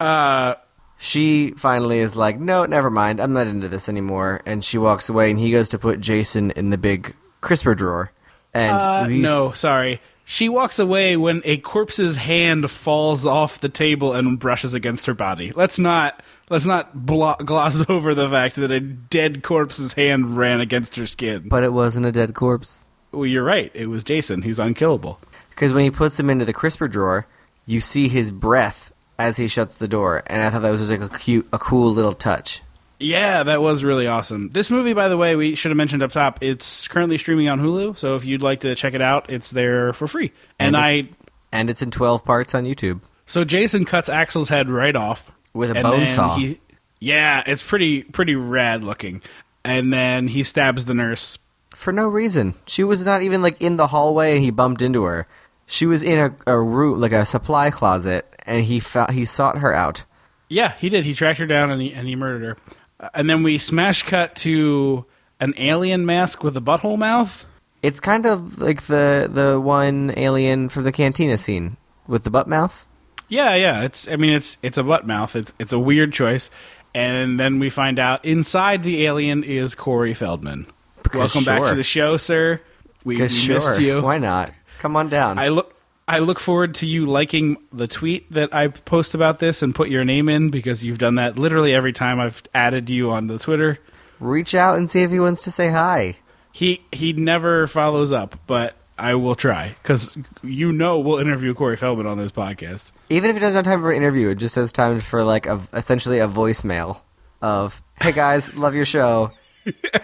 Uh, 0.00 0.54
She 0.98 1.52
finally 1.56 1.98
is 2.00 2.14
like, 2.16 2.38
no, 2.38 2.66
never 2.66 2.90
mind. 2.90 3.20
I'm 3.20 3.32
not 3.32 3.46
into 3.46 3.68
this 3.68 3.88
anymore. 3.88 4.40
And 4.46 4.64
she 4.64 4.78
walks 4.78 5.08
away, 5.08 5.30
and 5.30 5.38
he 5.38 5.50
goes 5.50 5.68
to 5.70 5.78
put 5.78 6.00
Jason 6.00 6.50
in 6.52 6.70
the 6.70 6.78
big 6.78 7.14
crisper 7.40 7.74
drawer. 7.74 8.12
And 8.54 8.72
Uh, 8.72 9.06
no, 9.08 9.52
sorry. 9.52 10.00
She 10.24 10.48
walks 10.48 10.78
away 10.78 11.16
when 11.16 11.40
a 11.44 11.58
corpse's 11.58 12.16
hand 12.16 12.70
falls 12.70 13.26
off 13.26 13.60
the 13.60 13.68
table 13.68 14.12
and 14.12 14.38
brushes 14.38 14.74
against 14.74 15.06
her 15.06 15.14
body. 15.14 15.52
Let's 15.52 15.78
not 15.78 16.22
let's 16.50 16.66
not 16.66 17.06
blo- 17.06 17.36
gloss 17.44 17.82
over 17.88 18.14
the 18.14 18.28
fact 18.28 18.56
that 18.56 18.70
a 18.70 18.80
dead 18.80 19.42
corpse's 19.42 19.92
hand 19.94 20.36
ran 20.36 20.60
against 20.60 20.96
her 20.96 21.06
skin. 21.06 21.48
but 21.48 21.62
it 21.64 21.72
wasn't 21.72 22.06
a 22.06 22.12
dead 22.12 22.34
corpse. 22.34 22.84
well, 23.12 23.26
you're 23.26 23.44
right. 23.44 23.70
It 23.74 23.86
was 23.88 24.02
Jason. 24.04 24.42
He's 24.42 24.58
unkillable. 24.58 25.20
Because 25.50 25.72
when 25.72 25.84
he 25.84 25.90
puts 25.90 26.18
him 26.18 26.30
into 26.30 26.44
the 26.44 26.52
crisper 26.52 26.86
drawer, 26.88 27.26
you 27.66 27.80
see 27.80 28.08
his 28.08 28.30
breath 28.30 28.92
as 29.18 29.36
he 29.36 29.48
shuts 29.48 29.76
the 29.76 29.88
door. 29.88 30.22
And 30.26 30.42
I 30.42 30.50
thought 30.50 30.62
that 30.62 30.70
was 30.70 30.80
just 30.86 30.90
like 30.90 31.00
a 31.12 31.18
cute, 31.18 31.48
a 31.52 31.58
cool 31.58 31.92
little 31.92 32.12
touch. 32.12 32.62
Yeah, 33.00 33.42
that 33.44 33.60
was 33.62 33.84
really 33.84 34.06
awesome. 34.06 34.50
This 34.50 34.70
movie, 34.70 34.92
by 34.92 35.08
the 35.08 35.16
way, 35.16 35.36
we 35.36 35.54
should 35.54 35.70
have 35.70 35.76
mentioned 35.76 36.02
up 36.02 36.10
top. 36.12 36.38
It's 36.42 36.88
currently 36.88 37.16
streaming 37.18 37.48
on 37.48 37.60
Hulu, 37.60 37.96
so 37.98 38.16
if 38.16 38.24
you'd 38.24 38.42
like 38.42 38.60
to 38.60 38.74
check 38.74 38.94
it 38.94 39.00
out, 39.02 39.30
it's 39.30 39.50
there 39.50 39.92
for 39.92 40.08
free. 40.08 40.32
And, 40.58 40.74
And 40.74 40.76
it- 40.76 41.12
I, 41.12 41.26
And 41.52 41.70
it's 41.70 41.80
in 41.82 41.90
12 41.92 42.24
parts 42.24 42.54
on 42.54 42.64
YouTube. 42.64 43.00
so 43.26 43.44
Jason 43.44 43.84
cuts 43.84 44.08
Axel's 44.08 44.48
head 44.48 44.68
right 44.68 44.96
off 44.96 45.30
With 45.58 45.72
a 45.72 45.74
and 45.74 45.82
bone 45.82 46.08
saw. 46.08 46.36
He, 46.36 46.60
yeah, 47.00 47.42
it's 47.46 47.62
pretty 47.62 48.04
pretty 48.04 48.36
rad 48.36 48.84
looking. 48.84 49.22
And 49.64 49.92
then 49.92 50.28
he 50.28 50.44
stabs 50.44 50.84
the 50.84 50.94
nurse. 50.94 51.38
For 51.74 51.92
no 51.92 52.08
reason. 52.08 52.54
She 52.66 52.84
was 52.84 53.04
not 53.04 53.22
even 53.22 53.42
like 53.42 53.60
in 53.60 53.76
the 53.76 53.88
hallway 53.88 54.34
and 54.34 54.44
he 54.44 54.50
bumped 54.50 54.82
into 54.82 55.02
her. 55.02 55.26
She 55.66 55.84
was 55.84 56.02
in 56.02 56.18
a, 56.18 56.34
a 56.46 56.58
room, 56.58 56.98
like 57.00 57.12
a 57.12 57.26
supply 57.26 57.70
closet, 57.70 58.26
and 58.46 58.64
he 58.64 58.80
fou- 58.80 59.12
he 59.12 59.26
sought 59.26 59.58
her 59.58 59.74
out. 59.74 60.04
Yeah, 60.48 60.72
he 60.78 60.88
did. 60.88 61.04
He 61.04 61.12
tracked 61.12 61.38
her 61.40 61.46
down 61.46 61.70
and 61.70 61.82
he 61.82 61.92
and 61.92 62.08
he 62.08 62.16
murdered 62.16 62.42
her. 62.42 62.56
Uh, 63.00 63.10
and 63.14 63.28
then 63.28 63.42
we 63.42 63.58
smash 63.58 64.02
cut 64.04 64.34
to 64.36 65.04
an 65.40 65.54
alien 65.56 66.06
mask 66.06 66.42
with 66.42 66.56
a 66.56 66.60
butthole 66.60 66.98
mouth. 66.98 67.44
It's 67.82 68.00
kind 68.00 68.26
of 68.26 68.60
like 68.60 68.86
the 68.86 69.28
the 69.30 69.60
one 69.60 70.14
alien 70.16 70.68
from 70.68 70.84
the 70.84 70.92
cantina 70.92 71.36
scene 71.36 71.76
with 72.06 72.24
the 72.24 72.30
butt 72.30 72.48
mouth. 72.48 72.86
Yeah, 73.28 73.54
yeah. 73.54 73.82
It's 73.82 74.08
I 74.08 74.16
mean 74.16 74.32
it's 74.32 74.56
it's 74.62 74.78
a 74.78 74.82
butt 74.82 75.06
mouth. 75.06 75.36
It's 75.36 75.54
it's 75.58 75.72
a 75.72 75.78
weird 75.78 76.12
choice. 76.12 76.50
And 76.94 77.38
then 77.38 77.58
we 77.58 77.70
find 77.70 77.98
out 77.98 78.24
inside 78.24 78.82
the 78.82 79.06
alien 79.06 79.44
is 79.44 79.74
Corey 79.74 80.14
Feldman. 80.14 80.66
Because 81.02 81.34
Welcome 81.34 81.44
back 81.44 81.70
to 81.70 81.76
the 81.76 81.84
show, 81.84 82.16
sir. 82.16 82.60
We, 83.04 83.18
we 83.18 83.28
sure, 83.28 83.56
missed 83.56 83.80
you. 83.80 84.02
why 84.02 84.18
not? 84.18 84.52
Come 84.80 84.96
on 84.96 85.08
down. 85.08 85.38
I 85.38 85.48
look 85.48 85.74
I 86.08 86.20
look 86.20 86.40
forward 86.40 86.74
to 86.76 86.86
you 86.86 87.04
liking 87.04 87.58
the 87.70 87.86
tweet 87.86 88.32
that 88.32 88.54
I 88.54 88.68
post 88.68 89.14
about 89.14 89.38
this 89.38 89.60
and 89.60 89.74
put 89.74 89.90
your 89.90 90.04
name 90.04 90.30
in 90.30 90.48
because 90.48 90.82
you've 90.82 90.98
done 90.98 91.16
that 91.16 91.38
literally 91.38 91.74
every 91.74 91.92
time 91.92 92.18
I've 92.18 92.42
added 92.54 92.88
you 92.88 93.10
on 93.10 93.26
the 93.26 93.38
Twitter. 93.38 93.78
Reach 94.18 94.54
out 94.54 94.78
and 94.78 94.90
see 94.90 95.02
if 95.02 95.10
he 95.10 95.20
wants 95.20 95.44
to 95.44 95.50
say 95.50 95.70
hi. 95.70 96.16
He 96.52 96.82
he 96.92 97.12
never 97.12 97.66
follows 97.66 98.10
up, 98.10 98.40
but 98.46 98.74
I 98.98 99.14
will 99.14 99.34
try 99.34 99.74
because 99.82 100.16
you 100.42 100.72
know 100.72 100.98
we'll 100.98 101.18
interview 101.18 101.54
Corey 101.54 101.76
Feldman 101.76 102.06
on 102.06 102.18
this 102.18 102.32
podcast. 102.32 102.92
Even 103.10 103.30
if 103.30 103.36
it 103.36 103.40
doesn't 103.40 103.56
have 103.56 103.64
time 103.64 103.80
for 103.82 103.90
an 103.90 103.96
interview, 103.96 104.28
it 104.30 104.36
just 104.36 104.54
has 104.56 104.72
time 104.72 105.00
for 105.00 105.22
like 105.24 105.46
a 105.46 105.60
essentially 105.72 106.18
a 106.18 106.28
voicemail 106.28 107.00
of 107.42 107.80
"Hey 108.00 108.12
guys, 108.12 108.54
love 108.58 108.74
your 108.74 108.84
show. 108.84 109.30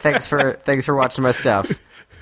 Thanks 0.01 0.27
for 0.29 0.55
thanks 0.65 0.85
for 0.87 0.95
watching 0.95 1.23
my 1.23 1.33
stuff." 1.33 1.71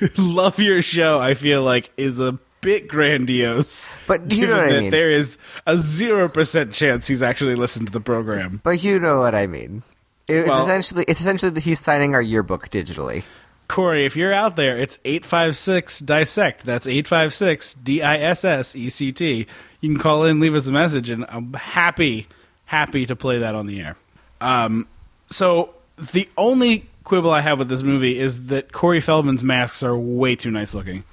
Love 0.19 0.59
your 0.59 0.83
show. 0.83 1.21
I 1.21 1.35
feel 1.35 1.63
like 1.63 1.91
is 1.97 2.19
a 2.19 2.37
bit 2.61 2.89
grandiose, 2.89 3.89
But 4.09 4.33
you 4.33 4.49
know 4.49 4.57
what 4.57 4.73
I 4.73 4.81
mean. 4.81 4.91
there 4.91 5.11
is 5.11 5.39
a 5.65 5.77
zero 5.79 6.29
percent 6.29 6.73
chance 6.73 7.07
he's 7.07 7.23
actually 7.23 7.55
listened 7.55 7.87
to 7.87 7.93
the 7.93 8.01
program. 8.01 8.61
But 8.65 8.83
you 8.83 8.99
know 8.99 9.21
what 9.21 9.35
I 9.37 9.47
mean. 9.47 9.85
It's 10.27 10.49
Well- 10.49 10.63
essentially 10.65 11.05
it's 11.07 11.21
essentially 11.21 11.51
that 11.53 11.63
he's 11.63 11.79
signing 11.79 12.15
our 12.15 12.23
yearbook 12.23 12.69
digitally. 12.69 13.23
Corey, 13.69 14.05
if 14.05 14.17
you're 14.17 14.33
out 14.33 14.57
there, 14.57 14.79
it's 14.79 14.99
856 15.05 16.01
dissect. 16.01 16.65
That's 16.65 16.87
856 16.87 17.75
D 17.75 18.03
I 18.03 18.19
S 18.19 18.45
S 18.45 18.77
E 18.77 18.89
C 18.89 19.13
T. 19.13 19.47
You 19.81 19.89
can 19.89 19.99
call 19.99 20.25
in, 20.25 20.41
leave 20.41 20.55
us 20.55 20.67
a 20.67 20.73
message, 20.73 21.11
and 21.11 21.25
I'm 21.29 21.53
happy, 21.55 22.27
happy 22.67 23.07
to 23.07 23.17
play 23.17 23.39
that 23.39 23.55
on 23.55 23.67
the 23.67 23.81
air. 23.81 23.97
Um, 24.41 24.87
so 25.29 25.75
the 26.13 26.29
only 26.37 26.87
quibble 27.05 27.31
I 27.31 27.41
have 27.41 27.59
with 27.59 27.69
this 27.69 27.83
movie 27.83 28.19
is 28.19 28.47
that 28.47 28.73
Corey 28.73 29.01
Feldman's 29.01 29.43
masks 29.43 29.83
are 29.83 29.97
way 29.97 30.37
too 30.37 30.51
nice 30.51 30.75
looking. 30.75 31.05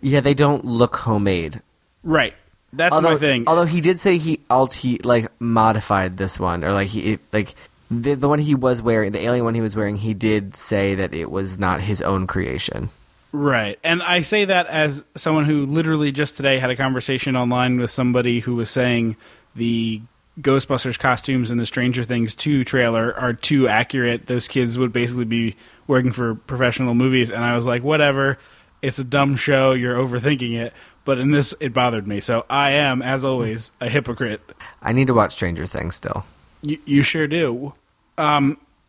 Yeah, 0.00 0.20
they 0.20 0.34
don't 0.34 0.64
look 0.64 0.96
homemade. 0.96 1.60
Right. 2.02 2.34
That's 2.72 2.94
although, 2.94 3.12
my 3.12 3.16
thing. 3.18 3.44
Although 3.46 3.64
he 3.64 3.80
did 3.80 3.98
say 3.98 4.18
he 4.18 4.40
alt 4.50 4.74
he 4.74 4.98
like 4.98 5.28
modified 5.40 6.16
this 6.16 6.38
one 6.40 6.64
or 6.64 6.72
like 6.72 6.88
he 6.88 7.18
like 7.32 7.54
the 7.90 8.14
the 8.14 8.28
one 8.28 8.38
he 8.38 8.54
was 8.54 8.82
wearing, 8.82 9.12
the 9.12 9.22
alien 9.22 9.44
one 9.44 9.54
he 9.54 9.60
was 9.60 9.76
wearing, 9.76 9.96
he 9.96 10.14
did 10.14 10.56
say 10.56 10.94
that 10.94 11.14
it 11.14 11.30
was 11.30 11.58
not 11.58 11.80
his 11.80 12.02
own 12.02 12.26
creation. 12.26 12.90
Right. 13.32 13.80
And 13.82 14.00
I 14.00 14.20
say 14.20 14.44
that 14.44 14.68
as 14.68 15.04
someone 15.16 15.44
who 15.44 15.66
literally 15.66 16.12
just 16.12 16.36
today 16.36 16.58
had 16.58 16.70
a 16.70 16.76
conversation 16.76 17.36
online 17.36 17.80
with 17.80 17.90
somebody 17.90 18.38
who 18.38 18.54
was 18.54 18.70
saying 18.70 19.16
the 19.56 20.00
Ghostbusters 20.40 20.98
costumes 20.98 21.50
and 21.50 21.58
the 21.58 21.66
Stranger 21.66 22.04
Things 22.04 22.36
2 22.36 22.62
trailer 22.62 23.12
are 23.16 23.32
too 23.32 23.66
accurate. 23.66 24.28
Those 24.28 24.46
kids 24.46 24.78
would 24.78 24.92
basically 24.92 25.24
be 25.24 25.56
working 25.88 26.12
for 26.12 26.36
professional 26.36 26.94
movies. 26.94 27.30
And 27.30 27.42
I 27.42 27.56
was 27.56 27.66
like, 27.66 27.82
whatever. 27.82 28.38
It's 28.82 29.00
a 29.00 29.04
dumb 29.04 29.34
show. 29.34 29.72
You're 29.72 29.96
overthinking 29.96 30.56
it. 30.56 30.72
But 31.04 31.18
in 31.18 31.30
this, 31.30 31.54
it 31.58 31.72
bothered 31.72 32.06
me. 32.06 32.20
So 32.20 32.46
I 32.48 32.72
am, 32.72 33.02
as 33.02 33.24
always, 33.24 33.72
a 33.80 33.88
hypocrite. 33.88 34.40
I 34.80 34.92
need 34.92 35.08
to 35.08 35.14
watch 35.14 35.32
Stranger 35.32 35.66
Things 35.66 35.96
still. 35.96 36.24
You, 36.64 36.78
you 36.84 37.02
sure 37.02 37.26
do. 37.26 37.74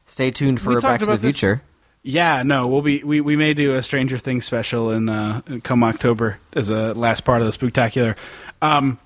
Stay 0.08 0.32
tuned 0.32 0.62
for 0.62 0.79
Back 0.79 1.00
to 1.01 1.05
the 1.05 1.17
this- 1.17 1.38
Future. 1.39 1.62
Yeah, 2.08 2.44
no, 2.44 2.67
we'll 2.67 2.84
be 2.84 3.03
we, 3.03 3.20
we 3.20 3.36
may 3.36 3.55
do 3.55 3.74
a 3.74 3.82
Stranger 3.82 4.20
Things 4.20 4.46
special 4.46 4.91
in 4.91 5.10
uh, 5.10 5.41
come 5.63 5.84
October 5.84 6.38
as 6.53 6.70
a 6.70 6.94
last 6.94 7.22
part 7.25 7.41
of 7.41 7.48
the 7.48 7.58
Spooktacular. 7.58 8.15
Um, 8.62 9.00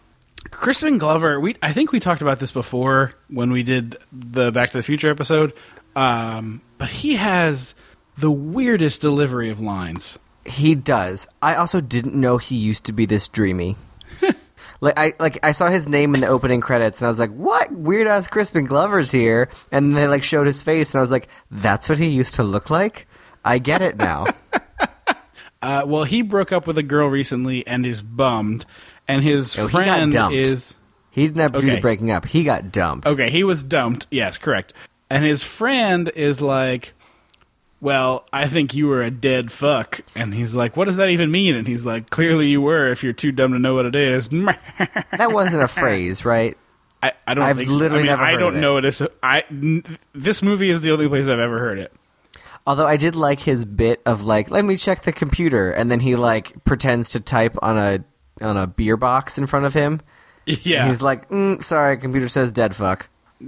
Crispin 0.52 0.98
Glover, 0.98 1.40
we 1.40 1.56
I 1.64 1.72
think 1.72 1.94
we 1.94 2.02
talked 2.02 2.22
about 2.22 2.40
this 2.40 2.52
before 2.52 3.14
when 3.30 3.52
we 3.52 3.64
did 3.64 3.96
the 4.12 4.52
Back 4.52 4.72
to 4.72 4.78
the 4.78 4.84
Future 4.84 5.10
episode, 5.10 5.54
um, 5.96 6.60
but 6.78 6.90
he 6.90 7.16
has 7.16 7.74
the 8.18 8.30
weirdest 8.30 9.00
delivery 9.00 9.50
of 9.50 9.62
lines. 9.62 10.20
He 10.46 10.76
does. 10.76 11.26
I 11.42 11.56
also 11.56 11.80
didn't 11.80 12.16
know 12.16 12.38
he 12.38 12.58
used 12.58 12.84
to 12.86 12.92
be 12.92 13.06
this 13.06 13.30
dreamy. 13.30 13.78
Like 14.82 14.98
I 14.98 15.14
like 15.20 15.40
I 15.44 15.52
saw 15.52 15.68
his 15.70 15.88
name 15.88 16.16
in 16.16 16.22
the 16.22 16.28
opening 16.28 16.62
credits 16.62 17.00
and 17.00 17.06
I 17.08 17.10
was 17.10 17.20
like, 17.20 17.32
"What 17.32 17.72
weird 17.72 18.08
ass 18.08 18.28
Crispin 18.28 18.66
Glover's 18.66 19.12
here?" 19.12 19.50
And 19.72 19.96
they 19.96 20.08
like 20.08 20.24
showed 20.24 20.48
his 20.48 20.64
face 20.64 20.94
and 20.94 21.00
I 21.00 21.02
was 21.02 21.12
like, 21.12 21.28
"That's 21.52 21.90
what 21.90 21.98
he 21.98 22.08
used 22.08 22.36
to 22.36 22.44
look 22.44 22.70
like." 22.70 23.08
I 23.44 23.58
get 23.60 23.82
it 23.82 23.98
now. 23.98 24.26
Uh, 25.62 25.84
well, 25.86 26.06
he 26.06 26.22
broke 26.22 26.54
up 26.54 26.66
with 26.68 26.78
a 26.78 26.84
girl 26.84 27.10
recently 27.10 27.68
and 27.68 27.86
is 27.86 28.02
bummed, 28.02 28.66
and 29.10 29.22
his 29.22 29.60
Oh, 29.60 29.68
friend 29.68 30.16
is 30.32 30.74
He 31.12 31.28
didn't 31.28 31.42
have 31.42 31.52
to 31.52 31.60
do 31.60 31.68
Okay. 31.68 31.76
the 31.76 31.82
breaking 31.82 32.12
up. 32.12 32.26
He 32.26 32.46
got 32.46 32.72
dumped. 32.72 33.06
Okay, 33.06 33.30
he 33.30 33.44
was 33.44 33.62
dumped. 33.62 34.08
Yes, 34.10 34.38
correct. 34.38 34.74
And 35.10 35.26
his 35.26 35.44
friend 35.44 36.10
is 36.16 36.40
like, 36.42 36.94
"Well, 37.82 38.26
I 38.34 38.48
think 38.48 38.74
you 38.74 38.88
were 38.88 39.02
a 39.02 39.12
dead 39.12 39.52
fuck." 39.52 40.02
And 40.16 40.34
he's 40.34 40.56
like, 40.56 40.76
"What 40.78 40.86
does 40.86 40.98
that 40.98 41.10
even 41.10 41.32
mean?" 41.32 41.56
And 41.56 41.68
he's 41.68 41.86
like, 41.86 42.10
"Clearly 42.10 42.48
you 42.48 42.62
were. 42.62 42.92
If 42.92 43.04
you're 43.04 43.14
too 43.14 43.32
dumb 43.32 43.54
to 43.54 43.60
know 43.60 43.76
what 43.76 43.86
it 43.86 43.96
is." 43.96 44.30
That 45.18 45.32
wasn't 45.32 45.64
a 45.64 45.68
phrase, 45.68 46.24
right? 46.26 46.58
I, 47.02 47.14
I 47.26 47.34
don't 47.34 47.44
I've 47.46 47.58
think 47.58 47.70
so. 47.72 47.78
literally 47.78 48.00
I 48.00 48.04
mean, 48.04 48.12
never 48.12 48.24
I 48.24 48.36
don't 48.38 48.60
know 48.62 48.78
it 48.78 48.86
is. 48.86 49.02
I 49.24 49.44
n- 49.50 49.84
this 50.14 50.42
movie 50.42 50.70
is 50.70 50.82
the 50.82 50.92
only 50.92 51.08
place 51.08 51.28
I've 51.28 51.40
ever 51.40 51.58
heard 51.60 51.80
it. 51.80 51.94
Although 52.68 52.86
I 52.88 52.98
did 52.98 53.16
like 53.16 53.40
his 53.40 53.64
bit 53.66 54.02
of 54.06 54.26
like, 54.26 54.52
let 54.52 54.66
me 54.66 54.76
check 54.78 55.04
the 55.04 55.14
computer, 55.14 55.72
and 55.72 55.90
then 55.90 56.02
he 56.02 56.16
like 56.18 56.54
pretends 56.66 57.12
to 57.12 57.20
type 57.22 57.56
on 57.62 57.78
a 57.78 58.04
on 58.42 58.58
a 58.58 58.68
beer 58.68 58.98
box 58.98 59.38
in 59.38 59.48
front 59.48 59.66
of 59.66 59.74
him. 59.74 60.02
Yeah, 60.46 60.82
And 60.82 60.90
he's 60.90 61.02
like, 61.02 61.30
mm, 61.30 61.64
"Sorry, 61.64 61.96
computer 61.98 62.28
says 62.28 62.52
dead 62.52 62.76
fuck," 62.76 63.08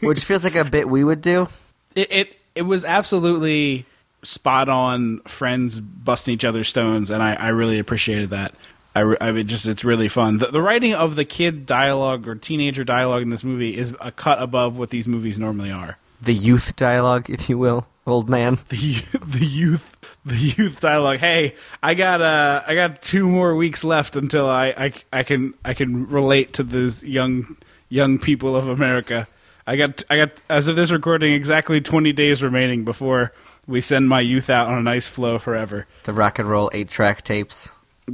which 0.00 0.24
feels 0.24 0.44
like 0.44 0.54
a 0.54 0.64
bit 0.64 0.88
we 0.88 1.02
would 1.04 1.20
do. 1.20 1.48
it, 1.96 2.12
it 2.12 2.36
it 2.54 2.62
was 2.62 2.84
absolutely 2.84 3.86
spot 4.22 4.68
on. 4.68 5.20
Friends 5.20 5.80
busting 5.80 6.34
each 6.34 6.44
other's 6.44 6.68
stones, 6.68 7.10
and 7.10 7.22
I, 7.22 7.34
I 7.34 7.48
really 7.48 7.78
appreciated 7.78 8.30
that. 8.30 8.54
I, 8.94 9.16
I 9.20 9.32
mean, 9.32 9.46
just 9.46 9.66
it's 9.66 9.84
really 9.84 10.08
fun. 10.08 10.38
The, 10.38 10.46
the 10.46 10.60
writing 10.60 10.94
of 10.94 11.16
the 11.16 11.24
kid 11.24 11.64
dialogue 11.64 12.28
or 12.28 12.34
teenager 12.34 12.84
dialogue 12.84 13.22
in 13.22 13.30
this 13.30 13.42
movie 13.42 13.76
is 13.76 13.94
a 14.00 14.12
cut 14.12 14.40
above 14.42 14.76
what 14.76 14.90
these 14.90 15.06
movies 15.06 15.38
normally 15.38 15.70
are. 15.70 15.96
The 16.20 16.34
youth 16.34 16.76
dialogue, 16.76 17.30
if 17.30 17.48
you 17.48 17.58
will, 17.58 17.86
old 18.06 18.28
man. 18.28 18.58
The 18.68 18.94
the 19.24 19.44
youth 19.44 20.18
the 20.24 20.36
youth 20.36 20.80
dialogue. 20.80 21.18
Hey, 21.18 21.56
I 21.82 21.94
got 21.94 22.20
uh 22.20 22.62
I 22.66 22.74
got 22.74 23.02
two 23.02 23.28
more 23.28 23.56
weeks 23.56 23.82
left 23.82 24.14
until 24.16 24.48
I 24.48 24.68
I, 24.76 24.92
I 25.12 25.22
can 25.22 25.54
I 25.64 25.74
can 25.74 26.06
relate 26.06 26.54
to 26.54 26.62
these 26.62 27.02
young 27.02 27.56
young 27.88 28.18
people 28.18 28.54
of 28.56 28.68
America. 28.68 29.26
I 29.66 29.76
got 29.76 30.02
I 30.10 30.16
got 30.16 30.30
as 30.48 30.68
of 30.68 30.76
this 30.76 30.90
recording 30.90 31.34
exactly 31.34 31.80
20 31.80 32.12
days 32.12 32.42
remaining 32.42 32.84
before 32.84 33.32
we 33.66 33.80
send 33.80 34.08
my 34.08 34.20
youth 34.20 34.50
out 34.50 34.68
on 34.68 34.78
a 34.78 34.82
nice 34.82 35.06
flow 35.06 35.38
forever. 35.38 35.86
The 36.04 36.12
rock 36.12 36.38
and 36.38 36.48
roll 36.48 36.70
eight 36.72 36.88
track 36.88 37.22
tapes. 37.22 37.68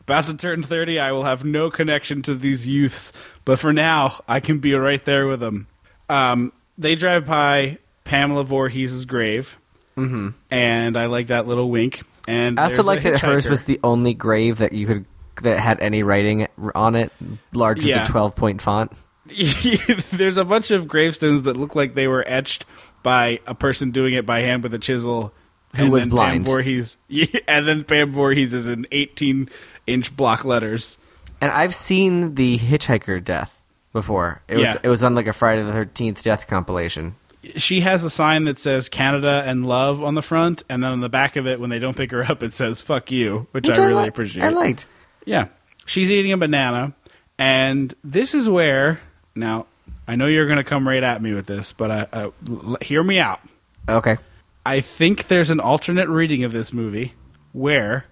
About 0.00 0.26
to 0.26 0.36
turn 0.36 0.62
30, 0.62 1.00
I 1.00 1.10
will 1.10 1.24
have 1.24 1.44
no 1.44 1.68
connection 1.68 2.22
to 2.22 2.34
these 2.36 2.68
youths, 2.68 3.12
but 3.44 3.58
for 3.58 3.72
now, 3.72 4.20
I 4.28 4.38
can 4.38 4.60
be 4.60 4.72
right 4.74 5.04
there 5.04 5.26
with 5.26 5.40
them. 5.40 5.66
Um, 6.08 6.52
they 6.78 6.94
drive 6.94 7.26
by 7.26 7.78
Pamela 8.04 8.44
Voorhees' 8.44 9.04
grave, 9.04 9.58
mm-hmm. 9.96 10.28
and 10.48 10.96
I 10.96 11.06
like 11.06 11.26
that 11.28 11.48
little 11.48 11.68
wink. 11.70 12.04
And 12.28 12.60
I 12.60 12.64
also 12.64 12.84
like 12.84 13.02
that 13.02 13.18
hers 13.18 13.48
was 13.48 13.64
the 13.64 13.80
only 13.82 14.14
grave 14.14 14.58
that 14.58 14.72
you 14.72 14.86
could 14.86 15.06
that 15.42 15.58
had 15.58 15.80
any 15.80 16.04
writing 16.04 16.46
on 16.74 16.94
it, 16.94 17.12
larger 17.52 17.88
Yeah. 17.88 17.98
than 17.98 18.06
twelve 18.06 18.36
point 18.36 18.62
font. 18.62 18.92
There's 20.12 20.36
a 20.36 20.44
bunch 20.44 20.70
of 20.70 20.88
gravestones 20.88 21.44
that 21.44 21.56
look 21.56 21.74
like 21.74 21.94
they 21.94 22.08
were 22.08 22.24
etched 22.26 22.64
by 23.02 23.40
a 23.46 23.54
person 23.54 23.90
doing 23.90 24.14
it 24.14 24.26
by 24.26 24.40
hand 24.40 24.62
with 24.62 24.74
a 24.74 24.78
chisel. 24.78 25.32
Who 25.74 25.84
and 25.84 25.92
was 25.92 26.02
then 26.02 26.10
blind. 26.10 26.44
Pam 26.44 26.52
Voorhees, 26.52 26.96
yeah, 27.08 27.26
and 27.48 27.66
then 27.68 27.84
Pam 27.84 28.10
Voorhees 28.10 28.54
is 28.54 28.66
in 28.66 28.86
18 28.92 29.50
inch 29.86 30.16
block 30.16 30.44
letters. 30.44 30.96
And 31.40 31.52
I've 31.52 31.74
seen 31.74 32.34
the 32.36 32.56
hitchhiker 32.58 33.22
death 33.22 33.60
before. 33.92 34.40
It 34.48 34.58
Yeah. 34.58 34.72
was 34.74 34.80
it 34.84 34.88
was 34.88 35.04
on 35.04 35.14
like 35.14 35.26
a 35.26 35.32
Friday 35.34 35.62
the 35.62 35.72
Thirteenth 35.72 36.22
death 36.22 36.46
compilation. 36.46 37.14
She 37.56 37.80
has 37.80 38.04
a 38.04 38.10
sign 38.10 38.44
that 38.44 38.58
says 38.58 38.88
Canada 38.88 39.42
and 39.46 39.66
love 39.66 40.02
on 40.02 40.14
the 40.14 40.22
front, 40.22 40.62
and 40.70 40.82
then 40.82 40.92
on 40.92 41.00
the 41.00 41.08
back 41.10 41.36
of 41.36 41.46
it, 41.46 41.60
when 41.60 41.68
they 41.68 41.78
don't 41.78 41.96
pick 41.96 42.10
her 42.12 42.24
up, 42.24 42.42
it 42.42 42.54
says 42.54 42.80
"fuck 42.80 43.10
you," 43.10 43.46
which, 43.52 43.68
I 43.68 43.76
really 43.76 44.02
li- 44.02 44.08
appreciate. 44.08 44.44
I 44.44 44.48
liked. 44.50 44.86
Yeah. 45.26 45.48
She's 45.84 46.10
eating 46.10 46.32
a 46.32 46.36
banana, 46.38 46.94
and 47.38 47.92
this 48.02 48.34
is 48.34 48.48
where 48.48 49.00
now 49.36 49.66
I 50.08 50.16
know 50.16 50.26
you're 50.26 50.46
going 50.46 50.58
to 50.58 50.64
come 50.64 50.86
right 50.88 51.02
at 51.02 51.20
me 51.22 51.34
with 51.34 51.46
this, 51.46 51.72
but 51.72 51.90
uh, 51.90 52.06
uh, 52.12 52.30
l- 52.48 52.76
hear 52.80 53.02
me 53.02 53.18
out. 53.18 53.40
Okay. 53.88 54.16
I 54.64 54.80
think 54.80 55.28
there's 55.28 55.50
an 55.50 55.60
alternate 55.60 56.08
reading 56.08 56.44
of 56.44 56.52
this 56.52 56.72
movie 56.72 57.14
where 57.52 58.06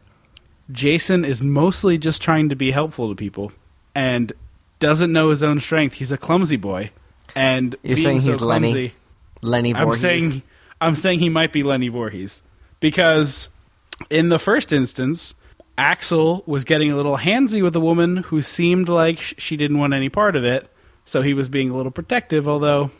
Jason 0.71 1.25
is 1.25 1.43
mostly 1.43 1.99
just 1.99 2.23
trying 2.23 2.49
to 2.49 2.57
be 2.57 2.71
helpful 2.71 3.09
to 3.09 3.15
people 3.15 3.53
and 3.95 4.33
doesn't 4.79 5.13
know 5.13 5.31
his 5.31 5.43
own 5.43 5.61
strength. 5.61 5.95
He's 5.95 6.13
a 6.13 6.19
clumsy 6.19 6.57
boy, 6.57 6.91
and 7.35 7.75
You're 7.83 7.97
saying 7.97 8.21
so 8.21 8.33
he's 8.33 8.41
Lenny? 8.41 8.69
clumsy, 8.69 8.95
Lenny 9.43 9.75
I'm 9.75 9.95
saying 9.95 10.43
I'm 10.81 10.95
saying 10.95 11.21
he 11.21 11.29
might 11.29 11.53
be 11.53 11.63
Lenny 11.63 11.89
Voorhees 11.89 12.43
because 12.81 13.49
in 14.11 14.29
the 14.29 14.39
first 14.39 14.73
instance, 14.73 15.35
Axel 15.77 16.43
was 16.47 16.65
getting 16.65 16.91
a 16.91 16.97
little 16.97 17.17
handsy 17.17 17.63
with 17.63 17.75
a 17.77 17.81
woman 17.81 18.19
who 18.19 18.43
seemed 18.43 18.89
like 18.89 19.19
she 19.19 19.57
didn't 19.57 19.79
want 19.79 19.93
any 19.95 20.09
part 20.09 20.37
of 20.37 20.45
it, 20.45 20.71
so 21.05 21.23
he 21.23 21.35
was 21.35 21.49
being 21.49 21.71
a 21.71 21.77
little 21.77 21.93
protective. 21.93 22.49
Although 22.49 22.91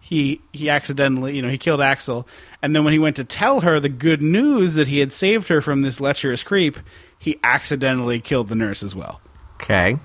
he 0.00 0.40
he 0.52 0.68
accidentally, 0.70 1.36
you 1.36 1.42
know, 1.42 1.48
he 1.50 1.58
killed 1.58 1.80
Axel, 1.80 2.26
and 2.62 2.74
then 2.74 2.84
when 2.84 2.92
he 2.92 2.98
went 2.98 3.16
to 3.16 3.24
tell 3.24 3.60
her 3.60 3.78
the 3.80 3.88
good 3.88 4.22
news 4.22 4.74
that 4.74 4.88
he 4.88 4.98
had 5.00 5.12
saved 5.12 5.48
her 5.48 5.60
from 5.60 5.82
this 5.82 6.00
lecherous 6.00 6.42
creep, 6.42 6.78
he 7.18 7.38
accidentally 7.42 8.20
killed 8.20 8.48
the 8.48 8.54
nurse 8.56 8.82
as 8.82 8.94
well 8.94 9.20
okay. 9.60 9.96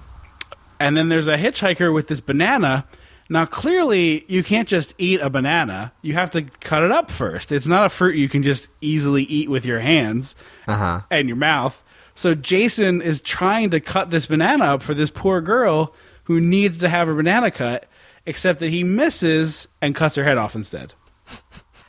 and 0.80 0.98
then 0.98 1.08
there's 1.10 1.28
a 1.30 1.38
hitchhiker 1.38 1.94
with 1.94 2.08
this 2.08 2.20
banana. 2.22 2.86
Now, 3.28 3.46
clearly, 3.46 4.24
you 4.28 4.44
can't 4.44 4.68
just 4.68 4.94
eat 5.00 5.20
a 5.20 5.32
banana. 5.32 5.94
You 6.04 6.14
have 6.14 6.30
to 6.32 6.44
cut 6.44 6.84
it 6.84 6.92
up 6.92 7.10
first. 7.10 7.52
It's 7.52 7.66
not 7.66 7.86
a 7.86 7.90
fruit 7.90 8.18
you 8.18 8.30
can 8.30 8.44
just 8.44 8.70
easily 8.82 9.24
eat 9.24 9.50
with 9.50 9.66
your 9.66 9.80
hands 9.80 10.36
Uh 10.68 10.76
huh. 10.78 11.02
and 11.10 11.28
your 11.28 11.38
mouth. 11.38 11.82
So 12.14 12.36
Jason 12.36 13.02
is 13.02 13.22
trying 13.22 13.72
to 13.72 13.80
cut 13.80 14.12
this 14.12 14.28
banana 14.28 14.66
up 14.66 14.84
for 14.84 14.94
this 14.94 15.10
poor 15.10 15.42
girl 15.42 15.96
who 16.26 16.40
needs 16.40 16.80
to 16.80 16.90
have 16.90 17.08
her 17.08 17.16
banana 17.16 17.50
cut, 17.52 17.88
except 18.26 18.60
that 18.60 18.70
he 18.70 18.84
misses 18.84 19.68
and 19.82 19.96
cuts 19.96 20.16
her 20.16 20.24
head 20.24 20.38
off 20.38 20.56
instead. 20.56 20.94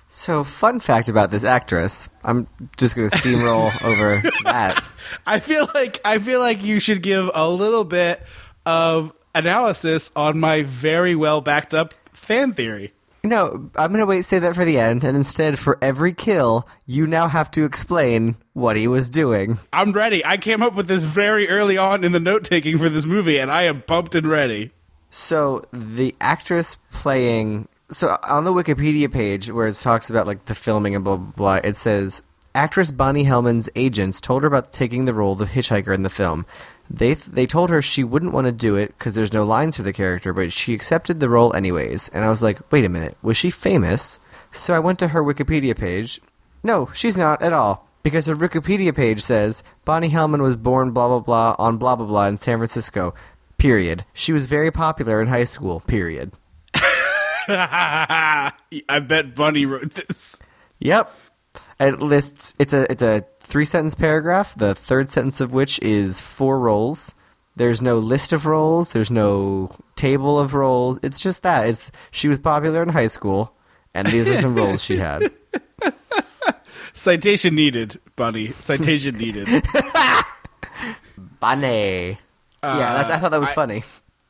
So, 0.08 0.44
fun 0.44 0.80
fact 0.80 1.10
about 1.10 1.30
this 1.30 1.44
actress. 1.44 2.08
I'm 2.24 2.46
just 2.78 2.96
going 2.96 3.10
to 3.10 3.16
steamroll 3.16 3.70
over 3.84 4.22
that. 4.44 4.82
I 5.26 5.40
feel 5.40 5.68
like 5.74 6.00
I 6.06 6.18
feel 6.18 6.40
like 6.40 6.62
you 6.62 6.80
should 6.80 7.02
give 7.02 7.30
a 7.34 7.48
little 7.50 7.84
bit 7.84 8.22
of 8.64 9.12
analysis 9.34 10.10
on 10.16 10.40
my 10.40 10.62
very 10.62 11.14
well 11.14 11.42
backed 11.42 11.74
up 11.74 11.92
fan 12.14 12.54
theory. 12.54 12.94
No, 13.26 13.70
I'm 13.74 13.90
going 13.90 13.98
to 13.98 14.06
wait 14.06 14.24
say 14.24 14.38
that 14.38 14.54
for 14.54 14.64
the 14.64 14.78
end, 14.78 15.02
and 15.02 15.16
instead, 15.16 15.58
for 15.58 15.78
every 15.82 16.12
kill, 16.12 16.68
you 16.86 17.08
now 17.08 17.26
have 17.26 17.50
to 17.52 17.64
explain 17.64 18.36
what 18.52 18.76
he 18.76 18.86
was 18.86 19.08
doing. 19.08 19.58
I'm 19.72 19.92
ready. 19.92 20.24
I 20.24 20.36
came 20.36 20.62
up 20.62 20.76
with 20.76 20.86
this 20.86 21.02
very 21.02 21.48
early 21.48 21.76
on 21.76 22.04
in 22.04 22.12
the 22.12 22.20
note 22.20 22.44
taking 22.44 22.78
for 22.78 22.88
this 22.88 23.04
movie, 23.04 23.38
and 23.40 23.50
I 23.50 23.64
am 23.64 23.82
pumped 23.82 24.14
and 24.14 24.28
ready. 24.28 24.70
So 25.10 25.64
the 25.72 26.14
actress 26.20 26.76
playing 26.92 27.68
so 27.90 28.16
on 28.22 28.44
the 28.44 28.52
Wikipedia 28.52 29.10
page 29.12 29.50
where 29.50 29.66
it 29.66 29.74
talks 29.74 30.08
about 30.08 30.28
like 30.28 30.44
the 30.44 30.54
filming 30.54 30.94
and 30.94 31.02
blah 31.02 31.16
blah 31.16 31.32
blah, 31.32 31.60
it 31.64 31.76
says 31.76 32.22
actress 32.54 32.92
Bonnie 32.92 33.24
Hellman's 33.24 33.68
agents 33.74 34.20
told 34.20 34.42
her 34.42 34.48
about 34.48 34.72
taking 34.72 35.04
the 35.04 35.14
role 35.14 35.40
of 35.40 35.48
hitchhiker 35.48 35.92
in 35.92 36.02
the 36.02 36.10
film. 36.10 36.46
They 36.88 37.14
they 37.14 37.46
told 37.46 37.70
her 37.70 37.82
she 37.82 38.04
wouldn't 38.04 38.32
want 38.32 38.46
to 38.46 38.52
do 38.52 38.76
it 38.76 38.94
because 38.96 39.14
there's 39.14 39.32
no 39.32 39.44
lines 39.44 39.76
for 39.76 39.82
the 39.82 39.92
character, 39.92 40.32
but 40.32 40.52
she 40.52 40.74
accepted 40.74 41.20
the 41.20 41.28
role 41.28 41.54
anyways. 41.54 42.08
And 42.08 42.24
I 42.24 42.28
was 42.28 42.42
like, 42.42 42.60
wait 42.70 42.84
a 42.84 42.88
minute, 42.88 43.16
was 43.22 43.36
she 43.36 43.50
famous? 43.50 44.18
So 44.52 44.74
I 44.74 44.78
went 44.78 44.98
to 45.00 45.08
her 45.08 45.22
Wikipedia 45.22 45.76
page. 45.76 46.20
No, 46.62 46.90
she's 46.94 47.16
not 47.16 47.42
at 47.42 47.52
all. 47.52 47.88
Because 48.02 48.26
her 48.26 48.36
Wikipedia 48.36 48.94
page 48.94 49.20
says 49.20 49.64
Bonnie 49.84 50.10
Hellman 50.10 50.40
was 50.40 50.54
born 50.54 50.92
blah 50.92 51.08
blah 51.08 51.20
blah 51.20 51.56
on 51.58 51.76
blah 51.76 51.96
blah 51.96 52.06
blah 52.06 52.26
in 52.26 52.38
San 52.38 52.58
Francisco. 52.58 53.14
Period. 53.58 54.04
She 54.12 54.32
was 54.32 54.46
very 54.46 54.70
popular 54.70 55.20
in 55.20 55.26
high 55.26 55.44
school. 55.44 55.80
Period. 55.80 56.32
I 57.48 58.52
bet 59.06 59.34
Bunny 59.34 59.66
wrote 59.66 59.94
this. 59.94 60.38
Yep. 60.78 61.12
It 61.80 62.00
lists 62.00 62.54
it's 62.58 62.72
a 62.72 62.90
it's 62.90 63.02
a 63.02 63.24
three 63.46 63.64
sentence 63.64 63.94
paragraph, 63.94 64.54
the 64.56 64.74
third 64.74 65.08
sentence 65.08 65.40
of 65.40 65.52
which 65.52 65.78
is 65.80 66.20
four 66.20 66.58
roles. 66.58 67.14
There's 67.54 67.80
no 67.80 67.98
list 67.98 68.32
of 68.32 68.44
roles, 68.44 68.92
there's 68.92 69.10
no 69.10 69.74
table 69.94 70.38
of 70.38 70.52
roles. 70.52 70.98
It's 71.02 71.18
just 71.20 71.42
that. 71.42 71.68
It's 71.68 71.90
she 72.10 72.28
was 72.28 72.38
popular 72.38 72.82
in 72.82 72.90
high 72.90 73.06
school 73.06 73.52
and 73.94 74.06
these 74.08 74.28
are 74.28 74.38
some 74.38 74.54
roles 74.54 74.82
she 74.84 74.98
had. 74.98 75.30
Citation 76.92 77.54
needed, 77.54 77.98
Bunny. 78.14 78.48
Citation 78.48 79.16
needed. 79.18 79.64
Bunny. 81.40 82.18
yeah, 82.62 82.92
that's, 82.94 83.10
I 83.10 83.14
uh, 83.14 83.20
thought 83.20 83.30
that 83.30 83.40
was 83.40 83.48
I- 83.50 83.54
funny. 83.54 83.84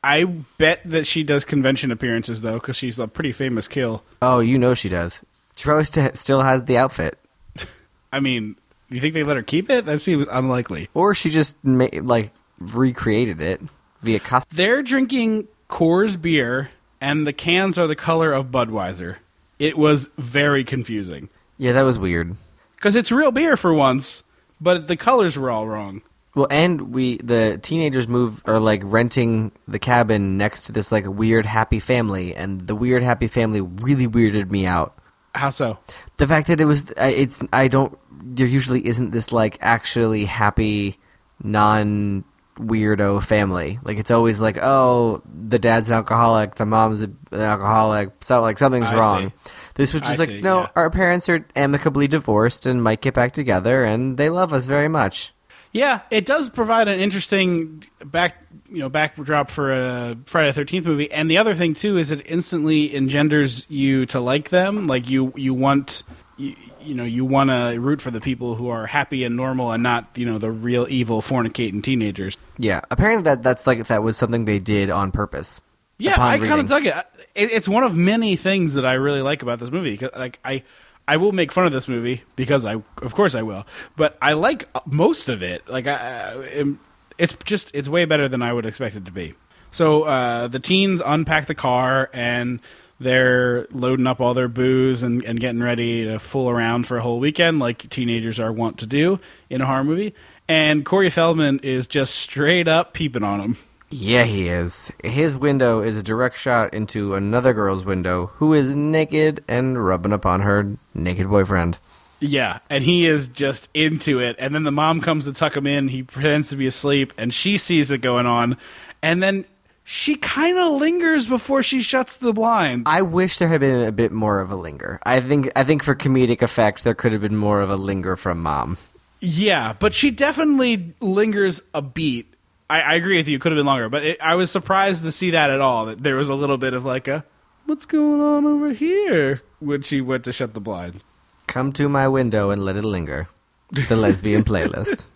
I 0.05 0.25
bet 0.25 0.83
that 0.85 1.05
she 1.05 1.25
does 1.25 1.45
convention 1.45 1.91
appearances 1.91 2.41
though, 2.41 2.55
because 2.61 2.77
she's 2.77 2.97
a 2.99 3.09
pretty 3.09 3.33
famous 3.33 3.67
kill. 3.67 4.05
Oh, 4.23 4.39
you 4.39 4.57
know 4.57 4.75
she 4.75 4.89
does. 4.89 5.21
She 5.57 5.65
probably 5.65 5.85
st- 5.85 6.17
still 6.17 6.43
has 6.43 6.63
the 6.65 6.79
outfit. 6.79 7.19
I 8.13 8.21
mean, 8.21 8.55
you 8.91 9.01
think 9.01 9.15
they 9.15 9.23
let 9.25 9.37
her 9.37 9.43
keep 9.43 9.71
it? 9.71 9.85
That 9.85 10.01
seems 10.01 10.27
unlikely. 10.31 10.89
Or 10.95 11.15
she 11.15 11.31
just 11.31 11.57
ma- 11.65 11.89
like 11.93 12.33
recreated 12.59 13.41
it 13.41 13.61
via 14.03 14.21
custom. 14.21 14.55
They're 14.57 14.83
drinking 14.83 15.49
Coors 15.69 16.21
beer, 16.21 16.71
and 17.01 17.27
the 17.27 17.33
cans 17.33 17.79
are 17.79 17.87
the 17.87 17.97
color 17.97 18.33
of 18.33 18.47
Budweiser. 18.47 19.17
It 19.59 19.77
was 19.79 20.11
very 20.19 20.65
confusing 20.65 21.29
Yeah, 21.59 21.73
that 21.73 21.83
was 21.83 21.99
weird. 21.99 22.37
because 22.77 22.95
it's 22.95 23.11
real 23.11 23.33
beer 23.33 23.57
for 23.57 23.73
once, 23.73 24.23
but 24.61 24.87
the 24.89 24.97
colors 24.97 25.37
were 25.39 25.51
all 25.51 25.67
wrong. 25.67 26.03
Well, 26.35 26.47
and 26.51 26.93
we 26.95 27.17
the 27.17 27.59
teenagers 27.63 28.07
move 28.07 28.43
are 28.45 28.61
like 28.61 28.83
renting 28.85 29.53
the 29.67 29.79
cabin 29.79 30.37
next 30.37 30.67
to 30.67 30.73
this 30.73 30.93
like 30.93 31.07
weird 31.07 31.47
happy 31.47 31.81
family, 31.81 32.35
and 32.37 32.67
the 32.67 32.75
weird 32.75 33.03
happy 33.03 33.27
family 33.27 33.63
really 33.63 34.07
weirded 34.07 34.51
me 34.51 34.67
out. 34.67 34.97
How 35.35 35.49
so? 35.51 35.79
The 36.19 36.27
fact 36.27 36.49
that 36.49 36.61
it 36.61 36.67
was 36.67 36.85
it's 36.99 37.41
I 37.55 37.69
don't 37.69 37.99
there 38.35 38.47
usually 38.47 38.87
isn't 38.87 39.11
this 39.11 39.33
like 39.33 39.59
actually 39.61 40.25
happy 40.25 40.99
non 41.43 42.25
weirdo 42.59 43.23
family. 43.23 43.79
Like 43.83 43.99
it's 43.99 44.11
always 44.11 44.41
like 44.41 44.59
oh 44.61 45.23
the 45.27 45.59
dad's 45.59 45.91
an 45.91 45.97
alcoholic, 45.97 46.55
the 46.57 46.67
mom's 46.67 47.03
an 47.03 47.17
alcoholic, 47.33 48.11
so 48.23 48.41
like 48.41 48.59
something's 48.59 48.87
I 48.87 48.97
wrong. 48.97 49.29
see. 49.29 49.51
This 49.75 49.93
was 49.93 50.03
just 50.03 50.19
I 50.19 50.23
like 50.23 50.29
see, 50.29 50.41
no, 50.41 50.63
yeah. 50.63 50.69
our 50.75 50.91
parents 50.91 51.29
are 51.29 51.47
amicably 51.55 52.09
divorced 52.09 52.67
and 52.67 52.83
might 52.83 53.01
get 53.01 53.15
back 53.15 53.33
together, 53.33 53.85
and 53.85 54.17
they 54.17 54.31
love 54.31 54.53
us 54.53 54.67
very 54.67 54.89
much. 54.89 55.33
Yeah, 55.73 56.01
it 56.11 56.25
does 56.25 56.49
provide 56.49 56.89
an 56.89 57.01
interesting 57.01 57.85
back, 58.03 58.43
you 58.71 58.79
know, 58.79 58.89
backdrop 58.89 59.51
for 59.51 59.73
a 59.73 60.17
Friday 60.25 60.49
the 60.49 60.55
Thirteenth 60.55 60.87
movie. 60.87 61.11
And 61.13 61.31
the 61.31 61.37
other 61.37 61.55
thing 61.55 61.75
too 61.75 61.99
is 61.99 62.11
it 62.11 62.23
instantly 62.25 62.97
engenders 62.97 63.67
you 63.69 64.07
to 64.07 64.21
like 64.21 64.49
them. 64.49 64.87
Like 64.87 65.11
you, 65.11 65.35
you 65.37 65.53
want, 65.53 66.03
you, 66.37 66.55
you 66.83 66.95
know, 66.95 67.05
you 67.05 67.25
want 67.25 67.51
to 67.51 67.79
root 67.81 68.01
for 68.03 68.11
the 68.11 68.21
people 68.21 68.55
who 68.55 68.69
are 68.69 68.87
happy 68.87 69.25
and 69.25 69.37
normal, 69.37 69.73
and 69.73 69.83
not 69.83 70.09
you 70.15 70.27
know 70.27 70.39
the 70.39 70.51
real 70.51 70.87
evil 70.89 71.23
fornicating 71.23 71.83
teenagers. 71.83 72.37
Yeah, 72.59 72.81
apparently 72.91 73.23
that 73.25 73.43
that's 73.43 73.67
like 73.67 73.87
that 73.87 74.03
was 74.03 74.17
something 74.17 74.45
they 74.45 74.59
did 74.59 74.91
on 74.91 75.13
purpose. 75.13 75.61
Yeah, 75.99 76.15
I 76.19 76.39
kind 76.39 76.61
of 76.61 76.67
dug 76.69 76.87
it. 76.87 76.95
it. 77.35 77.53
It's 77.53 77.69
one 77.69 77.83
of 77.83 77.95
many 77.95 78.37
things 78.37 78.75
that 78.75 78.85
I 78.85 78.95
really 78.95 79.23
like 79.23 79.43
about 79.43 79.59
this 79.61 79.71
movie. 79.71 79.99
Like 80.15 80.39
I, 80.45 80.63
I 81.09 81.17
will 81.17 81.33
make 81.33 81.53
fun 81.53 81.65
of 81.65 81.73
this 81.73 81.89
movie 81.89 82.23
because 82.37 82.67
I, 82.67 82.75
of 82.75 83.15
course, 83.15 83.35
I 83.35 83.41
will. 83.43 83.67
But 83.97 84.19
I 84.21 84.35
like 84.35 84.69
most 84.87 85.31
of 85.31 85.43
it. 85.43 85.67
Like 85.69 85.87
I, 85.87 86.35
I- 86.35 86.75
it's 87.19 87.35
just 87.45 87.75
it's 87.75 87.89
way 87.89 88.05
better 88.05 88.29
than 88.29 88.43
I 88.43 88.53
would 88.53 88.67
expect 88.67 88.95
it 88.95 89.07
to 89.07 89.11
be. 89.11 89.33
So 89.71 90.03
uh, 90.03 90.49
the 90.49 90.61
teens 90.61 91.01
unpack 91.05 91.47
the 91.47 91.55
car 91.55 92.11
and 92.13 92.61
they're 92.99 93.67
loading 93.71 94.07
up 94.07 94.21
all 94.21 94.35
their 94.35 94.49
booze 94.49 95.03
and, 95.03 95.23
and 95.25 95.41
getting 95.41 95.63
ready 95.63 96.05
to 96.05 96.19
fool 96.19 96.49
around 96.49 96.87
for 96.87 96.97
a 96.97 97.03
whole 97.03 97.21
weekend, 97.21 97.59
like 97.59 97.89
teenagers 97.91 98.41
are 98.41 98.53
wont 98.53 98.79
to 98.79 98.87
do 98.87 99.21
in 99.51 99.61
a 99.61 99.67
horror 99.67 99.85
movie. 99.85 100.15
And 100.49 100.85
Corey 100.85 101.11
Feldman 101.11 101.61
is 101.61 101.87
just 101.87 102.15
straight 102.15 102.69
up 102.69 102.95
peeping 102.95 103.23
on 103.23 103.41
them. 103.41 103.57
Yeah, 103.91 104.25
he 104.25 104.49
is. 104.49 104.91
His 105.05 105.37
window 105.37 105.81
is 105.81 105.97
a 105.97 106.03
direct 106.03 106.39
shot 106.39 106.75
into 106.75 107.15
another 107.15 107.53
girl's 107.53 107.85
window 107.85 108.31
who 108.35 108.53
is 108.53 108.75
naked 108.75 109.45
and 109.47 109.85
rubbing 109.85 110.13
upon 110.13 110.41
her 110.41 110.77
naked 110.95 111.29
boyfriend. 111.29 111.79
Yeah, 112.19 112.61
and 112.71 112.83
he 112.83 113.07
is 113.07 113.29
just 113.29 113.69
into 113.75 114.21
it. 114.21 114.37
And 114.39 114.55
then 114.55 114.65
the 114.65 114.73
mom 114.73 115.03
comes 115.03 115.27
to 115.27 115.33
tuck 115.33 115.57
him 115.57 115.67
in. 115.67 115.89
He 115.89 116.03
pretends 116.03 116.49
to 116.49 116.57
be 116.57 116.67
asleep, 116.67 117.13
and 117.19 117.33
she 117.33 117.59
sees 117.59 117.91
it 117.91 117.99
going 117.99 118.27
on. 118.27 118.57
And 119.03 119.23
then 119.23 119.45
she 119.89 120.17
kind 120.17 120.59
of 120.59 120.81
lingers 120.81 121.29
before 121.29 121.63
she 121.63 121.81
shuts 121.81 122.17
the 122.17 122.33
blinds. 122.33 122.83
I 122.87 123.03
wish 123.03 123.39
there 123.39 123.47
had 123.47 123.61
been 123.61 123.87
a 123.87 123.93
bit 123.93 124.11
more 124.11 124.41
of 124.41 124.51
a 124.51 124.57
linger. 124.57 124.99
I 125.05 125.21
think 125.21 125.49
I 125.55 125.63
think 125.63 125.85
for 125.85 125.95
comedic 125.95 126.43
effect 126.43 126.83
there 126.83 126.93
could 126.93 127.13
have 127.13 127.21
been 127.21 127.37
more 127.37 127.61
of 127.61 127.71
a 127.71 127.77
linger 127.77 128.17
from 128.17 128.43
mom. 128.43 128.79
Yeah, 129.21 129.75
but 129.79 129.95
she 129.95 130.11
definitely 130.11 130.93
lingers 131.01 131.63
a 131.73 131.83
beat. 131.83 132.35
I, 132.69 132.81
I 132.81 132.95
agree 132.95 133.17
with 133.17 133.29
you; 133.29 133.37
it 133.37 133.41
could 133.41 133.53
have 133.53 133.57
been 133.57 133.65
longer, 133.65 133.89
but 133.89 134.05
it, 134.05 134.21
I 134.21 134.35
was 134.35 134.51
surprised 134.51 135.05
to 135.05 135.13
see 135.13 135.31
that 135.31 135.51
at 135.51 135.61
all. 135.61 135.87
That 135.87 136.03
there 136.03 136.17
was 136.17 136.29
a 136.29 136.35
little 136.35 136.59
bit 136.59 136.75
of 136.75 136.85
like 136.85 137.07
a 137.07 137.25
"What's 137.67 137.87
going 137.87 138.21
on 138.21 138.45
over 138.45 138.73
here?" 138.73 139.41
when 139.61 139.83
she 139.83 140.01
went 140.01 140.25
to 140.25 140.33
shut 140.33 140.53
the 140.53 140.61
blinds. 140.61 141.05
Come 141.47 141.73
to 141.75 141.89
my 141.89 142.09
window 142.09 142.51
and 142.51 142.65
let 142.65 142.75
it 142.75 142.83
linger. 142.83 143.29
The 143.71 143.95
lesbian 143.97 144.43
playlist. 144.43 145.05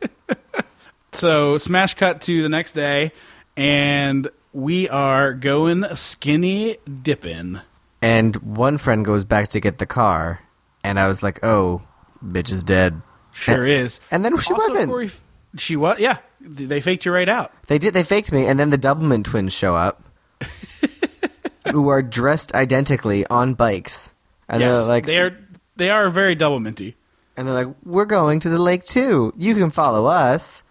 So, 1.13 1.59
smash 1.59 1.95
cut 1.95 2.21
to 2.23 2.41
the 2.41 2.49
next 2.49 2.73
day, 2.75 3.11
and 3.57 4.31
we 4.53 4.89
are 4.89 5.33
going 5.35 5.85
skinny 5.95 6.77
dipping. 7.03 7.61
And 8.03 8.35
one 8.37 8.79
friend 8.79 9.05
goes 9.05 9.25
back 9.25 9.49
to 9.51 9.61
get 9.61 9.79
the 9.79 9.87
car, 9.87 10.41
and 10.83 10.99
I 10.99 11.07
was 11.09 11.23
like, 11.23 11.45
"Oh, 11.45 11.83
bitch 12.25 12.51
is 12.51 12.63
dead." 12.63 13.01
Sure 13.33 13.63
And- 13.65 13.73
is. 13.73 14.01
and 14.11 14.25
then 14.25 14.37
she 14.39 14.53
Also, 14.55 14.69
wasn't. 14.69 14.89
Corey- 14.91 15.11
she 15.57 15.77
was. 15.77 15.99
Yeah, 16.01 16.19
they 16.41 16.81
faked 16.81 17.05
you 17.05 17.13
right 17.13 17.29
out. 17.29 17.53
They 17.67 17.79
did. 17.79 17.93
They 17.95 18.03
faked 18.03 18.33
me, 18.33 18.47
and 18.47 18.59
then 18.59 18.71
the 18.71 18.79
Doublemint 18.79 19.25
twins 19.25 19.53
show 19.53 19.75
up, 19.77 20.03
who 21.71 21.89
are 21.89 22.03
dressed 22.03 22.55
identically 22.55 23.27
on 23.27 23.55
bikes, 23.55 24.13
and 24.49 24.61
yes, 24.61 24.79
they're 24.79 24.87
like, 24.89 25.07
they 25.07 25.19
are. 25.19 25.37
They 25.77 25.91
are 25.91 26.09
very 26.11 26.35
double 26.35 26.61
minty. 26.61 26.97
and 27.37 27.47
they're 27.47 27.55
like, 27.55 27.75
"We're 27.85 28.05
going 28.07 28.41
to 28.41 28.49
the 28.49 28.59
lake 28.59 28.85
too. 28.85 29.33
You 29.37 29.55
can 29.55 29.71
follow 29.71 30.07
us." 30.07 30.63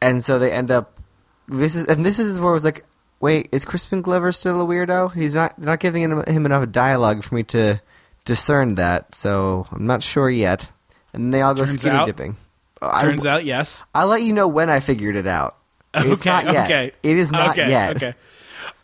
And 0.00 0.24
so 0.24 0.38
they 0.38 0.52
end 0.52 0.70
up. 0.70 0.98
This 1.48 1.74
is 1.74 1.86
and 1.86 2.04
this 2.04 2.18
is 2.18 2.38
where 2.38 2.50
I 2.50 2.54
was 2.54 2.64
like, 2.64 2.84
"Wait, 3.20 3.48
is 3.52 3.64
Crispin 3.64 4.02
Glover 4.02 4.32
still 4.32 4.60
a 4.60 4.64
weirdo? 4.64 5.12
He's 5.14 5.34
not. 5.34 5.54
They're 5.58 5.66
not 5.66 5.80
giving 5.80 6.02
him, 6.02 6.22
him 6.26 6.46
enough 6.46 6.70
dialogue 6.70 7.22
for 7.24 7.34
me 7.34 7.42
to 7.44 7.80
discern 8.24 8.76
that. 8.76 9.14
So 9.14 9.66
I'm 9.72 9.86
not 9.86 10.02
sure 10.02 10.28
yet." 10.30 10.68
And 11.12 11.32
they 11.32 11.40
all 11.42 11.54
go 11.54 11.64
Turns 11.64 11.80
skinny 11.80 11.96
out- 11.96 12.06
dipping. 12.06 12.36
I- 12.80 13.02
Turns 13.02 13.26
out, 13.26 13.44
yes. 13.44 13.84
I'll 13.94 14.06
let 14.06 14.22
you 14.22 14.32
know 14.32 14.46
when 14.46 14.70
I 14.70 14.78
figured 14.80 15.16
it 15.16 15.26
out. 15.26 15.56
It's 15.94 16.24
okay, 16.24 16.48
okay. 16.48 16.92
It 17.02 17.16
is 17.18 17.32
not 17.32 17.50
okay, 17.58 17.68
yet. 17.70 17.96
Okay. 17.96 18.14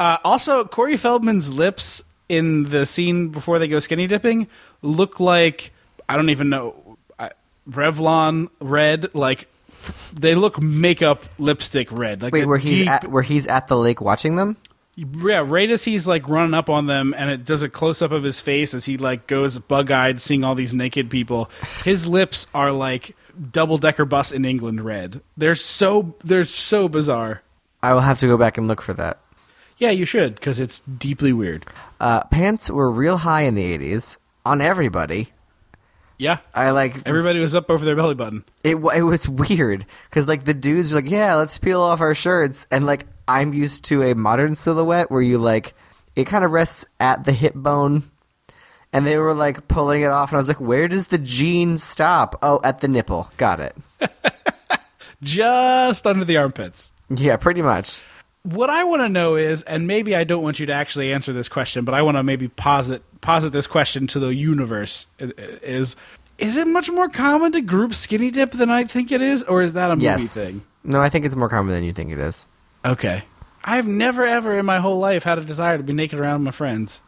Uh, 0.01 0.17
also, 0.25 0.65
Corey 0.65 0.97
Feldman's 0.97 1.53
lips 1.53 2.03
in 2.29 2.65
the 2.71 2.87
scene 2.87 3.29
before 3.29 3.59
they 3.61 3.69
go 3.69 3.79
skinny 3.79 4.07
dipping 4.09 4.49
look 4.83 5.21
like 5.21 5.71
I 6.09 6.17
don't 6.17 6.31
even 6.31 6.49
know 6.49 6.97
Revlon 7.69 8.49
red. 8.61 9.15
Like 9.15 9.49
they 10.13 10.35
look 10.35 10.61
makeup 10.61 11.25
lipstick 11.39 11.91
red. 11.91 12.23
Like 12.23 12.33
Wait, 12.33 12.47
where 12.47 12.59
he's 12.59 12.71
deep, 12.71 12.89
at, 12.89 13.11
where 13.11 13.23
he's 13.23 13.47
at 13.47 13.69
the 13.69 13.77
lake 13.77 14.01
watching 14.01 14.37
them? 14.37 14.57
yeah, 14.97 15.43
right 15.45 15.71
as 15.71 15.85
he's 15.85 16.07
like 16.07 16.29
running 16.29 16.55
up 16.55 16.71
on 16.71 16.87
them, 16.87 17.15
and 17.17 17.31
it 17.31 17.45
does 17.45 17.63
a 17.63 17.69
close 17.69 18.01
up 18.01 18.13
of 18.13 18.23
his 18.23 18.41
face 18.41 18.75
as 18.75 18.85
he 18.85 18.97
like 18.97 19.27
goes 19.27 19.59
bug 19.59 19.91
eyed, 19.91 20.21
seeing 20.21 20.45
all 20.45 20.55
these 20.55 20.75
naked 20.75 21.11
people. 21.11 21.51
His 21.85 22.07
lips 22.07 22.47
are 22.55 22.71
like 22.71 23.17
double 23.51 23.79
decker 23.79 24.05
bus 24.05 24.31
in 24.33 24.45
England 24.45 24.85
red. 24.85 25.21
They're 25.37 25.55
so 25.57 26.15
they're 26.23 26.45
so 26.45 26.89
bizarre. 26.89 27.43
I 27.83 27.93
will 27.93 28.01
have 28.01 28.19
to 28.21 28.27
go 28.27 28.37
back 28.37 28.57
and 28.57 28.69
look 28.69 28.81
for 28.81 28.95
that. 28.95 29.21
Yeah, 29.79 29.91
you 29.91 30.07
should 30.07 30.37
because 30.37 30.61
it's 30.61 30.81
deeply 30.81 31.33
weird. 31.33 31.67
Uh, 32.01 32.23
pants 32.25 32.71
were 32.71 32.91
real 32.91 33.19
high 33.19 33.43
in 33.43 33.55
the 33.57 33.77
'80s 33.79 34.17
on 34.47 34.61
everybody. 34.61 35.33
Yeah, 36.19 36.39
I 36.55 36.71
like 36.71 37.07
everybody 37.07 37.41
was 37.41 37.55
up 37.55 37.71
over 37.71 37.85
their 37.85 37.97
belly 37.97 38.15
button. 38.15 38.45
it. 38.63 38.77
It 38.77 39.03
was 39.03 39.29
weird 39.29 39.85
because 40.09 40.29
like 40.29 40.45
the 40.45 40.55
dudes 40.55 40.91
were 40.93 41.01
like, 41.01 41.11
"Yeah, 41.11 41.35
let's 41.35 41.59
peel 41.59 41.81
off 41.81 42.01
our 42.01 42.15
shirts," 42.15 42.67
and 42.71 42.87
like 42.87 43.07
I'm 43.27 43.53
used 43.53 43.85
to 43.87 44.03
a 44.03 44.15
modern 44.15 44.55
silhouette 44.55 45.11
where 45.11 45.23
you 45.23 45.39
like 45.39 45.75
it 46.15 46.27
kind 46.27 46.45
of 46.45 46.53
rests 46.53 46.85
at 47.01 47.25
the 47.25 47.33
hip 47.33 47.55
bone, 47.55 48.09
and 48.93 49.05
they 49.07 49.19
were 49.19 49.35
like 49.35 49.67
pulling 49.67 50.03
it 50.03 50.07
off, 50.07 50.31
and 50.31 50.37
I 50.37 50.41
was 50.41 50.49
like, 50.49 50.61
"Where 50.61 50.87
does 50.87 51.09
the 51.09 51.19
jean 51.19 51.79
stop?" 51.79 52.39
Oh, 52.43 52.61
at 52.63 52.81
the 52.81 52.89
nipple. 52.89 53.31
Got 53.37 53.61
it. 53.61 53.77
Just 55.23 56.07
under 56.07 56.25
the 56.25 56.37
armpits. 56.37 56.93
Yeah, 57.09 57.37
pretty 57.37 57.63
much. 57.63 58.01
What 58.43 58.69
I 58.69 58.85
want 58.85 59.01
to 59.03 59.09
know 59.09 59.37
is, 59.37 59.63
and 59.63 59.87
maybe 59.87 60.15
I 60.15 60.25
don't 60.25 60.43
want 60.43 60.61
you 60.61 60.67
to 60.67 60.73
actually 60.75 61.13
answer 61.13 61.33
this 61.33 61.49
question, 61.49 61.85
but 61.87 61.95
I 61.95 62.03
want 62.03 62.19
to 62.19 62.23
maybe 62.23 62.49
posit 62.49 63.03
posit 63.25 63.53
this 63.53 63.67
question 63.67 64.07
to 64.09 64.21
the 64.21 64.33
universe: 64.35 65.07
is 65.19 65.97
is 66.39 66.57
it 66.57 66.67
much 66.69 66.91
more 66.91 67.09
common 67.09 67.51
to 67.53 67.61
group 67.61 67.95
skinny 67.95 68.31
dip 68.31 68.53
than 68.53 68.71
I 68.71 68.85
think 68.85 69.11
it 69.11 69.21
is, 69.23 69.43
or 69.45 69.63
is 69.63 69.73
that 69.73 69.91
a 69.91 69.97
movie 69.97 70.05
Yes. 70.05 70.33
thing? 70.35 70.63
No, 70.85 71.01
I 71.01 71.09
think 71.09 71.25
it's 71.25 71.35
more 71.35 71.49
common 71.49 71.75
than 71.75 71.83
you 71.85 71.93
think 71.93 72.13
it 72.13 72.19
is. 72.19 72.47
Okay. 72.85 73.25
I've 73.65 73.87
never 73.87 74.27
ever 74.27 74.59
in 74.59 74.67
my 74.67 74.79
whole 74.79 74.99
life 74.99 75.25
had 75.25 75.39
a 75.39 75.45
desire 75.45 75.79
to 75.79 75.83
be 75.83 75.93
naked 75.95 76.21
around 76.21 76.45
my 76.45 76.51
friends. 76.51 77.01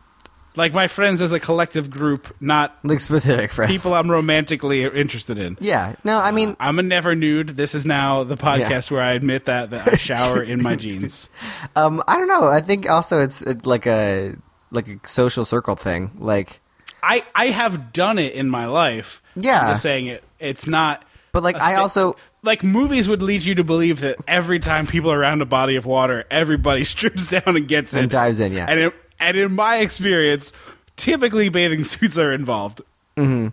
Like 0.59 0.73
my 0.73 0.89
friends 0.89 1.21
as 1.21 1.33
a 1.33 1.39
collective 1.39 1.91
group, 1.91 2.35
not 2.41 2.79
Like 2.83 3.01
specific 3.01 3.53
friends. 3.53 3.71
people 3.71 3.93
I'm 3.93 4.11
romantically 4.11 4.85
interested 4.85 5.37
in. 5.37 5.59
Yeah. 5.61 5.97
No, 6.03 6.19
I 6.19 6.31
mean, 6.31 6.57
I'm 6.59 6.79
a 6.79 6.83
never 6.83 7.15
nude. 7.15 7.59
This 7.59 7.75
is 7.75 7.85
now 7.85 8.25
the 8.25 8.37
podcast 8.39 8.91
where 8.91 9.03
I 9.03 9.13
admit 9.13 9.45
that 9.45 9.69
that 9.69 9.87
I 9.87 9.97
shower 9.97 10.43
in 10.43 10.63
my 10.63 10.75
jeans. 10.85 11.29
Um, 11.77 12.03
I 12.09 12.17
don't 12.17 12.29
know. 12.29 12.49
I 12.49 12.63
think 12.63 12.89
also 12.89 13.21
it's 13.21 13.43
uh, 13.43 13.53
like 13.65 13.87
a 13.87 14.35
like 14.71 14.89
a 14.89 14.99
social 15.07 15.45
circle 15.45 15.77
thing. 15.77 16.11
Like, 16.19 16.61
I 17.03 17.25
I 17.35 17.47
have 17.47 17.93
done 17.93 18.19
it 18.19 18.35
in 18.35 18.49
my 18.51 18.67
life. 18.67 19.23
Yeah. 19.37 19.61
I'm 19.61 19.73
just 19.73 19.83
saying 19.83 20.07
it. 20.07 20.25
It's 20.39 20.67
not. 20.67 21.05
but 21.33 21.43
like 21.43 21.57
I 21.57 21.77
also 21.77 22.17
like 22.43 22.63
movies 22.65 23.09
would 23.09 23.23
lead 23.23 23.43
you 23.45 23.55
to 23.57 23.65
believe 23.65 24.01
that 24.01 24.17
every 24.29 24.59
time 24.59 24.87
people 24.87 25.11
are 25.13 25.19
around 25.19 25.43
a 25.43 25.47
body 25.47 25.77
of 25.77 25.85
water, 25.87 26.25
everybody 26.31 26.85
strips 26.95 27.31
down 27.31 27.43
and 27.57 27.69
gets 27.69 27.93
And 27.95 28.05
in, 28.05 28.09
dives 28.09 28.41
in, 28.41 28.53
yeah. 28.53 28.67
And 28.69 28.81
in, 28.81 28.93
and 29.21 29.37
in 29.37 29.53
my 29.55 29.79
experience, 29.79 30.53
typically 30.97 31.49
bathing 31.49 31.85
suits 31.85 32.19
are 32.19 32.33
involved. 32.33 32.83
Mm-hmm. 33.17 33.49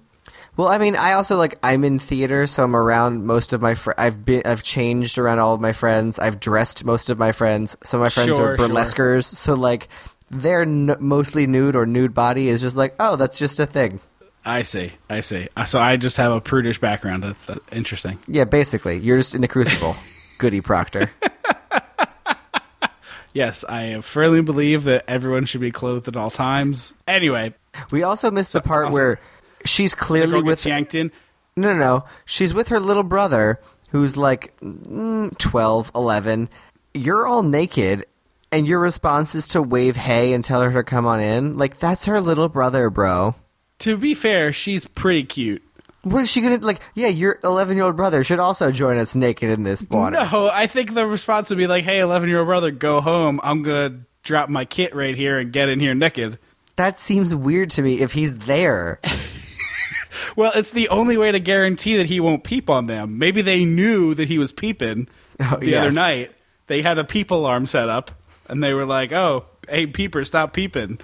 well, 0.58 0.68
I 0.68 0.78
mean, 0.78 0.96
I 0.98 1.14
also 1.14 1.38
like 1.38 1.58
I'm 1.64 1.84
in 1.86 2.00
theater, 2.00 2.48
so 2.48 2.64
I'm 2.64 2.76
around 2.76 3.26
most 3.26 3.54
of 3.54 3.62
my. 3.62 3.76
Fr- 3.76 3.94
I've 3.98 4.24
been 4.26 4.42
I've 4.46 4.62
changed 4.64 5.18
around 5.18 5.40
all 5.40 5.54
of 5.54 5.62
my 5.62 5.72
friends. 5.74 6.20
I've 6.20 6.40
dressed 6.40 6.84
most 6.86 7.10
of 7.10 7.18
my 7.18 7.32
friends. 7.32 7.76
Some 7.84 8.02
of 8.02 8.06
my 8.06 8.10
friends 8.10 8.36
Sure, 8.36 8.54
are 8.54 8.58
sure. 8.58 8.68
burlesquers, 8.68 9.24
so 9.26 9.54
like 9.54 9.88
their 10.34 10.62
n- 10.64 10.96
mostly 11.00 11.48
nude 11.48 11.76
or 11.76 11.86
nude 11.86 12.14
body 12.14 12.50
is 12.50 12.62
just 12.62 12.76
like, 12.76 12.96
oh, 13.00 13.16
that's 13.16 13.38
just 13.40 13.60
a 13.60 13.66
thing. 13.66 14.00
I 14.46 14.64
see. 14.64 14.92
I 15.10 15.22
see. 15.22 15.48
Uh, 15.56 15.64
So 15.66 15.80
I 15.80 15.96
just 15.98 16.18
have 16.18 16.32
a 16.32 16.42
prudish 16.42 16.80
background. 16.80 17.24
That's, 17.24 17.46
that's 17.46 17.66
interesting. 17.72 18.20
Yeah, 18.28 18.44
basically, 18.44 18.98
you're 18.98 19.18
just 19.18 19.36
in 19.36 19.42
the 19.42 19.48
crucible. 19.48 19.96
Goody 20.38 20.62
Proctor. 20.62 21.10
Yes, 23.36 23.64
I 23.68 24.00
firmly 24.02 24.42
believe 24.44 24.84
that 24.84 25.06
everyone 25.08 25.46
should 25.46 25.62
be 25.62 25.72
clothed 25.72 26.08
at 26.08 26.16
all 26.16 26.30
times. 26.30 26.94
Anyway, 27.08 27.56
We 27.92 28.04
also 28.04 28.30
missed 28.30 28.54
the 28.54 28.62
part 28.62 28.86
also- 28.86 28.94
where 28.94 29.20
she's 29.66 29.96
clearly 29.96 30.44
with 30.44 30.64
yanked 30.68 30.94
in. 30.94 31.12
No, 31.56 31.74
no, 31.74 31.80
no. 31.80 32.06
She's 32.26 32.54
with 32.54 32.68
her 32.68 32.80
little 32.80 33.02
brother, 33.02 33.60
who's 33.90 34.16
like 34.18 34.56
mm, 34.62 35.36
12, 35.40 35.92
11. 35.96 36.48
You're 36.94 37.26
all 37.26 37.42
naked, 37.42 38.06
and 38.54 38.68
your 38.68 38.80
response 38.80 39.36
is 39.36 39.48
to 39.50 39.62
wave 39.62 39.96
hey 39.96 40.34
and 40.34 40.44
tell 40.44 40.62
her 40.62 40.72
to 40.72 40.84
come 40.84 41.06
on 41.06 41.20
in. 41.20 41.58
Like, 41.58 41.80
that's 41.80 42.06
her 42.06 42.22
little 42.22 42.48
brother, 42.50 42.90
bro. 42.90 43.36
To 43.80 43.98
be 43.98 44.14
fair, 44.14 44.54
she's 44.54 44.86
pretty 44.86 45.24
cute. 45.24 45.62
What 46.04 46.22
is 46.24 46.32
she 46.32 46.42
gonna, 46.42 46.58
like, 46.58 46.80
yeah, 46.96 47.08
your 47.08 47.40
11 47.44 47.76
year 47.78 47.86
old 47.86 47.96
brother 47.98 48.24
should 48.24 48.40
also 48.40 48.72
join 48.72 48.98
us 48.98 49.16
naked 49.16 49.50
in 49.50 49.64
this 49.64 49.84
water. 49.90 50.18
No, 50.32 50.50
I 50.52 50.68
think 50.68 50.94
the 50.94 51.06
response 51.08 51.50
would 51.50 51.58
be 51.58 51.68
like, 51.68 51.84
"Hey, 51.86 52.00
eleven-year-old 52.00 52.48
brother, 52.48 52.72
go 52.72 53.00
home. 53.02 53.40
I'm 53.44 53.64
gonna 53.64 54.00
drop 54.24 54.50
my 54.50 54.66
kit 54.66 54.94
right 54.94 55.16
here 55.16 55.40
and 55.40 55.52
get 55.54 55.70
in 55.70 55.80
here 55.80 55.94
naked." 55.96 56.40
That 56.76 57.00
seems 57.00 57.34
weird 57.34 57.70
to 57.72 57.82
me 57.82 58.00
if 58.02 58.12
he's 58.14 58.34
there. 58.34 59.00
Well, 60.36 60.52
it's 60.56 60.72
the 60.72 60.90
only 60.90 61.18
way 61.18 61.32
to 61.32 61.40
guarantee 61.40 61.98
that 61.98 62.08
he 62.08 62.20
won't 62.20 62.44
peep 62.44 62.70
on 62.70 62.88
them. 62.88 63.18
Maybe 63.20 63.42
they 63.42 63.66
knew 63.66 64.14
that 64.16 64.28
he 64.28 64.40
was 64.40 64.52
peeping 64.52 65.08
Oh, 65.40 65.58
the 65.60 65.68
yes. 65.72 65.82
other 65.82 65.92
night. 65.92 66.32
They 66.68 66.82
had 66.82 66.98
a 66.98 67.04
peep 67.04 67.30
alarm 67.30 67.66
set 67.68 67.88
up, 67.90 68.12
and 68.48 68.64
they 68.64 68.74
were 68.74 68.86
like, 68.86 69.12
"Oh, 69.12 69.46
hey, 69.70 69.86
peeper, 69.88 70.24
stop 70.26 70.54
peeping." 70.54 71.00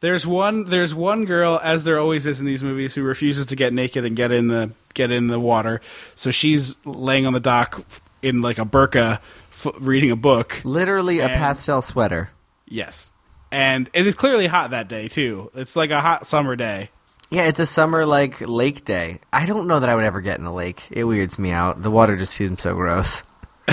There's 0.00 0.26
one. 0.26 0.64
There's 0.64 0.94
one 0.94 1.24
girl, 1.26 1.60
as 1.62 1.84
there 1.84 1.98
always 1.98 2.26
is 2.26 2.40
in 2.40 2.46
these 2.46 2.62
movies, 2.64 2.94
who 2.94 3.02
refuses 3.02 3.46
to 3.46 3.56
get 3.56 3.72
naked 3.72 4.04
and 4.04 4.16
get 4.16 4.32
in 4.32 4.48
the 4.48 4.72
get 4.94 5.10
in 5.12 5.28
the 5.28 5.38
water. 5.38 5.80
So 6.16 6.30
she's 6.32 6.76
laying 6.84 7.24
on 7.26 7.32
the 7.32 7.40
dock 7.40 7.84
in 8.20 8.42
like 8.42 8.58
a 8.58 8.64
burqa 8.64 9.20
f- 9.52 9.66
reading 9.78 10.10
a 10.10 10.16
book. 10.16 10.60
Literally 10.64 11.20
a 11.20 11.26
And- 11.28 11.38
pastel 11.38 11.82
sweater. 11.82 12.30
Yes, 12.66 13.12
and 13.52 13.88
it 13.92 14.06
is 14.06 14.14
clearly 14.16 14.48
hot 14.48 14.70
that 14.70 14.88
day 14.88 15.06
too. 15.06 15.50
It's 15.54 15.76
like 15.76 15.90
a 15.92 16.00
hot 16.00 16.26
summer 16.26 16.56
day. 16.56 16.90
Yeah, 17.30 17.44
it's 17.44 17.60
a 17.60 17.66
summer 17.66 18.04
like 18.04 18.40
lake 18.40 18.84
day. 18.84 19.20
I 19.32 19.46
don't 19.46 19.66
know 19.68 19.78
that 19.80 19.88
I 19.88 19.94
would 19.94 20.04
ever 20.04 20.20
get 20.20 20.38
in 20.40 20.44
a 20.46 20.52
lake. 20.52 20.82
It 20.90 21.04
weirds 21.04 21.38
me 21.38 21.50
out. 21.52 21.80
The 21.80 21.90
water 21.92 22.16
just 22.16 22.32
seems 22.34 22.62
so 22.62 22.74
gross. 22.74 23.22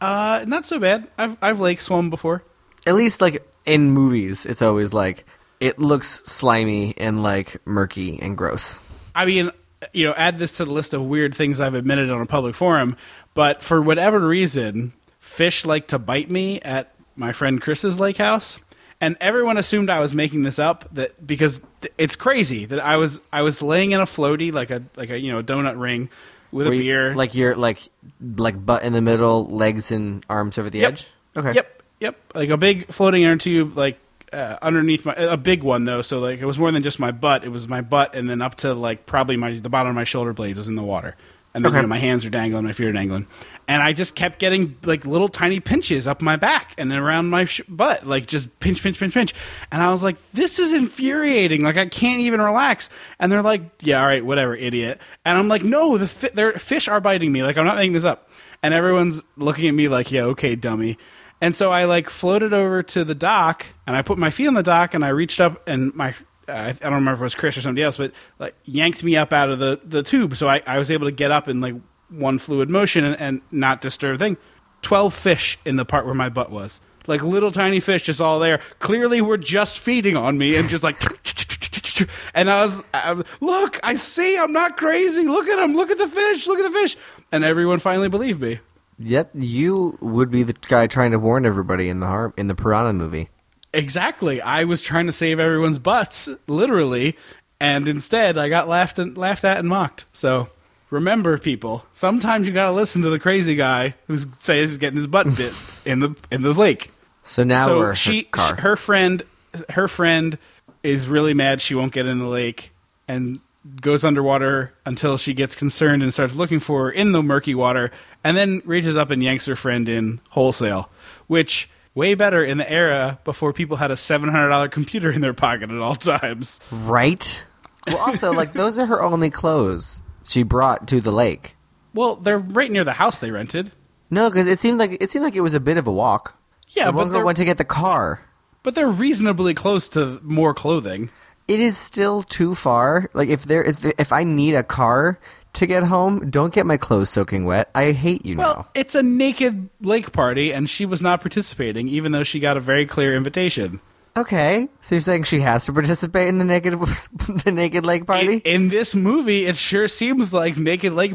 Uh, 0.00 0.44
not 0.46 0.64
so 0.64 0.78
bad. 0.78 1.08
I've 1.18 1.36
I've 1.42 1.60
lake 1.60 1.80
swum 1.80 2.10
before. 2.10 2.42
At 2.86 2.94
least 2.94 3.20
like 3.20 3.46
in 3.66 3.90
movies, 3.90 4.46
it's 4.46 4.62
always 4.62 4.92
like 4.92 5.24
it 5.60 5.78
looks 5.78 6.22
slimy 6.24 6.94
and 6.96 7.22
like 7.22 7.64
murky 7.66 8.18
and 8.20 8.36
gross. 8.36 8.78
I 9.14 9.26
mean, 9.26 9.50
you 9.92 10.06
know, 10.06 10.14
add 10.14 10.38
this 10.38 10.56
to 10.58 10.64
the 10.64 10.72
list 10.72 10.94
of 10.94 11.02
weird 11.02 11.34
things 11.34 11.60
I've 11.60 11.74
admitted 11.74 12.10
on 12.10 12.20
a 12.20 12.26
public 12.26 12.54
forum. 12.54 12.96
But 13.34 13.62
for 13.62 13.82
whatever 13.82 14.18
reason, 14.20 14.92
fish 15.18 15.64
like 15.64 15.88
to 15.88 15.98
bite 15.98 16.30
me 16.30 16.60
at 16.62 16.94
my 17.16 17.32
friend 17.32 17.60
Chris's 17.60 18.00
lake 18.00 18.16
house, 18.16 18.58
and 19.00 19.16
everyone 19.20 19.58
assumed 19.58 19.90
I 19.90 20.00
was 20.00 20.14
making 20.14 20.42
this 20.42 20.58
up. 20.58 20.88
That 20.94 21.26
because 21.26 21.60
th- 21.82 21.92
it's 21.98 22.16
crazy 22.16 22.64
that 22.66 22.82
I 22.82 22.96
was 22.96 23.20
I 23.30 23.42
was 23.42 23.60
laying 23.60 23.92
in 23.92 24.00
a 24.00 24.06
floaty 24.06 24.52
like 24.52 24.70
a 24.70 24.82
like 24.96 25.10
a 25.10 25.18
you 25.18 25.30
know 25.30 25.42
donut 25.42 25.78
ring 25.78 26.08
with 26.52 26.66
a 26.66 26.70
Were 26.70 26.74
you- 26.74 26.82
beer. 26.82 27.14
like 27.14 27.34
you're 27.34 27.54
like 27.56 27.88
like 28.36 28.64
butt 28.64 28.82
in 28.82 28.92
the 28.92 29.00
middle, 29.02 29.46
legs 29.48 29.90
and 29.90 30.24
arms 30.28 30.58
over 30.58 30.70
the 30.70 30.78
Yep. 30.80 30.92
edge. 30.92 31.06
Okay. 31.36 31.52
Yep, 31.54 31.82
yep. 32.00 32.16
Like 32.34 32.48
a 32.50 32.56
big 32.56 32.86
floating 32.88 33.24
air 33.24 33.36
tube, 33.36 33.76
like 33.76 33.98
uh, 34.32 34.56
underneath 34.62 35.04
my 35.04 35.14
a 35.16 35.36
big 35.36 35.62
one 35.62 35.84
though. 35.84 36.02
So 36.02 36.18
like 36.18 36.40
it 36.40 36.46
was 36.46 36.58
more 36.58 36.70
than 36.70 36.82
just 36.82 36.98
my 37.00 37.10
butt. 37.12 37.44
It 37.44 37.48
was 37.50 37.66
my 37.68 37.80
butt, 37.80 38.14
and 38.14 38.28
then 38.30 38.40
up 38.42 38.56
to 38.58 38.74
like 38.74 39.06
probably 39.06 39.36
my 39.36 39.58
the 39.58 39.68
bottom 39.70 39.90
of 39.90 39.94
my 39.96 40.04
shoulder 40.04 40.32
blades 40.32 40.58
was 40.58 40.68
in 40.68 40.74
the 40.76 40.82
water, 40.82 41.16
and 41.54 41.64
then 41.64 41.70
Okay. 41.72 41.78
you 41.78 41.82
know, 41.82 41.88
my 41.88 41.98
hands 41.98 42.24
are 42.24 42.30
dangling, 42.30 42.64
my 42.64 42.72
feet 42.72 42.86
are 42.86 42.92
dangling, 42.92 43.26
and 43.66 43.82
I 43.82 43.92
just 43.92 44.14
kept 44.14 44.38
getting 44.38 44.76
like 44.84 45.04
little 45.04 45.28
tiny 45.28 45.60
pinches 45.60 46.06
up 46.06 46.22
my 46.22 46.36
back 46.36 46.74
and 46.78 46.90
then 46.90 46.98
around 46.98 47.28
my 47.30 47.44
sh- 47.44 47.60
butt, 47.68 48.06
like 48.06 48.26
just 48.26 48.60
pinch, 48.60 48.82
pinch, 48.82 48.98
pinch, 48.98 49.14
pinch, 49.14 49.34
and 49.72 49.82
I 49.82 49.90
was 49.90 50.02
like, 50.02 50.16
this 50.32 50.58
is 50.58 50.72
infuriating. 50.72 51.62
Like 51.62 51.76
I 51.76 51.86
can't 51.86 52.20
even 52.20 52.40
relax. 52.40 52.88
And 53.18 53.30
they're 53.32 53.42
like, 53.42 53.62
yeah, 53.80 54.00
all 54.00 54.06
right, 54.06 54.24
whatever, 54.24 54.54
idiot. 54.54 55.00
And 55.24 55.36
I'm 55.36 55.48
like, 55.48 55.62
no, 55.64 55.98
the 55.98 56.08
fi- 56.08 56.30
their 56.34 56.52
fish 56.52 56.88
are 56.88 57.00
biting 57.00 57.32
me. 57.32 57.42
Like 57.42 57.56
I'm 57.56 57.64
not 57.64 57.76
making 57.76 57.92
this 57.94 58.04
up. 58.04 58.28
And 58.62 58.74
everyone's 58.74 59.22
looking 59.36 59.66
at 59.68 59.74
me 59.74 59.88
like, 59.88 60.12
yeah, 60.12 60.24
okay, 60.24 60.54
dummy. 60.54 60.98
And 61.40 61.56
so 61.56 61.72
I 61.72 61.84
like 61.84 62.10
floated 62.10 62.52
over 62.52 62.82
to 62.82 63.02
the 63.04 63.14
dock 63.14 63.64
and 63.86 63.96
I 63.96 64.02
put 64.02 64.18
my 64.18 64.28
feet 64.30 64.46
on 64.46 64.54
the 64.54 64.62
dock 64.62 64.92
and 64.92 65.02
I 65.04 65.08
reached 65.08 65.40
up 65.40 65.66
and 65.66 65.94
my 65.94 66.14
I 66.48 66.72
don't 66.72 66.94
remember 66.94 67.12
if 67.12 67.20
it 67.20 67.24
was 67.24 67.34
Chris 67.34 67.56
or 67.56 67.60
somebody 67.60 67.84
else, 67.84 67.96
but 67.96 68.12
like 68.38 68.54
yanked 68.64 69.04
me 69.04 69.16
up 69.16 69.32
out 69.32 69.50
of 69.50 69.58
the, 69.58 69.80
the 69.84 70.02
tube. 70.02 70.36
So 70.36 70.48
I, 70.48 70.62
I 70.66 70.78
was 70.78 70.90
able 70.90 71.06
to 71.06 71.12
get 71.12 71.30
up 71.30 71.48
in 71.48 71.60
like 71.60 71.74
one 72.08 72.38
fluid 72.38 72.68
motion 72.68 73.04
and, 73.04 73.20
and 73.20 73.40
not 73.50 73.80
disturb 73.80 74.18
thing. 74.18 74.36
Twelve 74.82 75.14
fish 75.14 75.58
in 75.64 75.76
the 75.76 75.84
part 75.84 76.06
where 76.06 76.14
my 76.14 76.28
butt 76.28 76.50
was. 76.50 76.80
Like 77.06 77.22
little 77.22 77.52
tiny 77.52 77.80
fish 77.80 78.02
just 78.02 78.20
all 78.20 78.38
there. 78.38 78.60
Clearly 78.78 79.20
were 79.20 79.38
just 79.38 79.78
feeding 79.78 80.16
on 80.16 80.38
me 80.38 80.56
and 80.56 80.68
just 80.68 80.82
like 80.82 81.00
and 82.34 82.50
I 82.50 82.64
was, 82.64 82.82
I 82.94 83.12
was 83.12 83.26
look, 83.40 83.78
I 83.82 83.94
see 83.94 84.38
I'm 84.38 84.52
not 84.52 84.76
crazy. 84.76 85.26
Look 85.26 85.48
at 85.48 85.58
him, 85.58 85.74
look 85.74 85.90
at 85.90 85.98
the 85.98 86.08
fish, 86.08 86.46
look 86.46 86.58
at 86.58 86.70
the 86.70 86.78
fish. 86.78 86.96
And 87.32 87.44
everyone 87.44 87.78
finally 87.78 88.08
believed 88.08 88.40
me. 88.40 88.60
Yep, 88.98 89.30
you 89.34 89.96
would 90.00 90.30
be 90.30 90.42
the 90.42 90.52
guy 90.52 90.86
trying 90.86 91.12
to 91.12 91.18
warn 91.18 91.46
everybody 91.46 91.88
in 91.88 92.00
the 92.00 92.06
harm 92.06 92.34
in 92.36 92.48
the 92.48 92.54
piranha 92.54 92.92
movie. 92.92 93.30
Exactly. 93.72 94.40
I 94.40 94.64
was 94.64 94.82
trying 94.82 95.06
to 95.06 95.12
save 95.12 95.38
everyone's 95.38 95.78
butts, 95.78 96.28
literally, 96.46 97.16
and 97.60 97.86
instead 97.86 98.36
I 98.36 98.48
got 98.48 98.68
laughed 98.68 98.98
and 98.98 99.16
laughed 99.16 99.44
at 99.44 99.58
and 99.58 99.68
mocked. 99.68 100.06
So 100.12 100.48
remember, 100.90 101.38
people, 101.38 101.86
sometimes 101.94 102.46
you 102.46 102.52
got 102.52 102.66
to 102.66 102.72
listen 102.72 103.02
to 103.02 103.10
the 103.10 103.18
crazy 103.18 103.54
guy 103.54 103.94
who 104.06 104.18
says 104.18 104.70
he's 104.70 104.76
getting 104.76 104.96
his 104.96 105.06
butt 105.06 105.34
bit 105.36 105.54
in 105.84 106.00
the 106.00 106.16
in 106.30 106.42
the 106.42 106.52
lake. 106.52 106.90
So 107.24 107.44
now 107.44 107.66
so 107.66 107.78
we're 107.78 107.94
she, 107.94 108.22
her 108.22 108.28
car. 108.30 108.56
her 108.56 108.76
friend, 108.76 109.22
her 109.70 109.86
friend 109.86 110.38
is 110.82 111.06
really 111.06 111.34
mad 111.34 111.60
she 111.60 111.74
won't 111.74 111.92
get 111.92 112.06
in 112.06 112.18
the 112.18 112.26
lake 112.26 112.72
and 113.06 113.40
goes 113.80 114.04
underwater 114.04 114.72
until 114.86 115.18
she 115.18 115.34
gets 115.34 115.54
concerned 115.54 116.02
and 116.02 116.12
starts 116.12 116.34
looking 116.34 116.60
for 116.60 116.84
her 116.84 116.90
in 116.90 117.12
the 117.12 117.22
murky 117.22 117.54
water, 117.54 117.90
and 118.24 118.36
then 118.36 118.62
reaches 118.64 118.96
up 118.96 119.10
and 119.10 119.22
yanks 119.22 119.46
her 119.46 119.56
friend 119.56 119.88
in 119.88 120.20
wholesale, 120.30 120.90
which 121.26 121.68
way 121.94 122.14
better 122.14 122.44
in 122.44 122.58
the 122.58 122.70
era 122.70 123.18
before 123.24 123.52
people 123.52 123.76
had 123.76 123.90
a 123.90 123.96
seven 123.96 124.28
hundred 124.28 124.48
dollar 124.48 124.68
computer 124.68 125.10
in 125.10 125.20
their 125.20 125.34
pocket 125.34 125.70
at 125.70 125.78
all 125.78 125.94
times. 125.96 126.60
right? 126.70 127.42
Well, 127.86 127.98
also 127.98 128.32
like 128.32 128.52
those 128.52 128.78
are 128.78 128.86
her 128.86 129.02
only 129.02 129.30
clothes 129.30 130.02
she 130.24 130.42
brought 130.42 130.86
to 130.88 131.00
the 131.00 131.12
lake. 131.12 131.56
Well, 131.94 132.16
they're 132.16 132.38
right 132.38 132.70
near 132.70 132.84
the 132.84 132.92
house 132.92 133.18
they 133.18 133.30
rented. 133.30 133.72
No, 134.10 134.28
because 134.30 134.46
it 134.46 134.58
seemed 134.58 134.78
like 134.78 134.98
it 135.00 135.10
seemed 135.10 135.24
like 135.24 135.34
it 135.36 135.40
was 135.40 135.54
a 135.54 135.60
bit 135.60 135.76
of 135.76 135.86
a 135.86 135.92
walk. 135.92 136.36
Yeah, 136.68 136.86
the 136.86 136.92
but 136.92 136.98
one 136.98 137.08
girl 137.08 137.24
went 137.24 137.38
to 137.38 137.44
get 137.44 137.58
the 137.58 137.64
car. 137.64 138.20
but 138.62 138.74
they're 138.74 138.88
reasonably 138.88 139.54
close 139.54 139.88
to 139.90 140.20
more 140.22 140.54
clothing. 140.54 141.10
It 141.48 141.58
is 141.58 141.76
still 141.76 142.22
too 142.22 142.54
far. 142.54 143.10
Like 143.12 143.28
if 143.28 143.44
there 143.44 143.62
is, 143.62 143.84
if 143.98 144.12
I 144.12 144.22
need 144.22 144.54
a 144.54 144.62
car 144.62 145.18
to 145.54 145.66
get 145.66 145.82
home, 145.82 146.30
don't 146.30 146.52
get 146.54 146.66
my 146.66 146.76
clothes 146.76 147.10
soaking 147.10 147.44
wet. 147.44 147.70
I 147.74 147.92
hate 147.92 148.24
you 148.24 148.36
Well, 148.36 148.54
now. 148.56 148.68
it's 148.74 148.94
a 148.94 149.02
naked 149.02 149.68
lake 149.80 150.12
party, 150.12 150.52
and 150.52 150.68
she 150.70 150.86
was 150.86 151.02
not 151.02 151.20
participating, 151.20 151.88
even 151.88 152.12
though 152.12 152.22
she 152.24 152.40
got 152.40 152.56
a 152.56 152.60
very 152.60 152.86
clear 152.86 153.16
invitation. 153.16 153.80
Okay, 154.16 154.68
so 154.80 154.96
you're 154.96 155.02
saying 155.02 155.22
she 155.22 155.40
has 155.40 155.64
to 155.66 155.72
participate 155.72 156.28
in 156.28 156.38
the 156.38 156.44
naked 156.44 156.72
the 157.44 157.52
naked 157.52 157.86
lake 157.86 158.06
party? 158.06 158.34
In, 158.44 158.62
in 158.64 158.68
this 158.68 158.94
movie, 158.94 159.46
it 159.46 159.56
sure 159.56 159.86
seems 159.88 160.34
like 160.34 160.56
naked 160.56 160.92
lake 160.92 161.14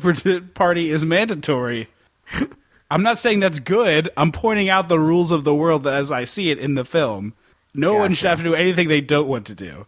party 0.54 0.90
is 0.90 1.04
mandatory. 1.04 1.88
I'm 2.92 3.04
not 3.04 3.20
saying 3.20 3.40
that's 3.42 3.60
good. 3.60 4.10
I'm 4.16 4.32
pointing 4.32 4.70
out 4.70 4.88
the 4.90 5.00
rules 5.00 5.32
of 5.32 5.44
the 5.44 5.54
world 5.56 5.88
as 5.88 6.12
I 6.12 6.24
see 6.24 6.52
it 6.52 6.60
in 6.60 6.76
the 6.76 6.86
film. 6.86 7.34
No 7.74 7.96
one 7.96 8.14
should 8.14 8.28
have 8.30 8.38
to 8.38 8.44
do 8.44 8.54
anything 8.56 8.88
they 8.88 9.02
don't 9.02 9.28
want 9.28 9.48
to 9.48 9.56
do. 9.56 9.86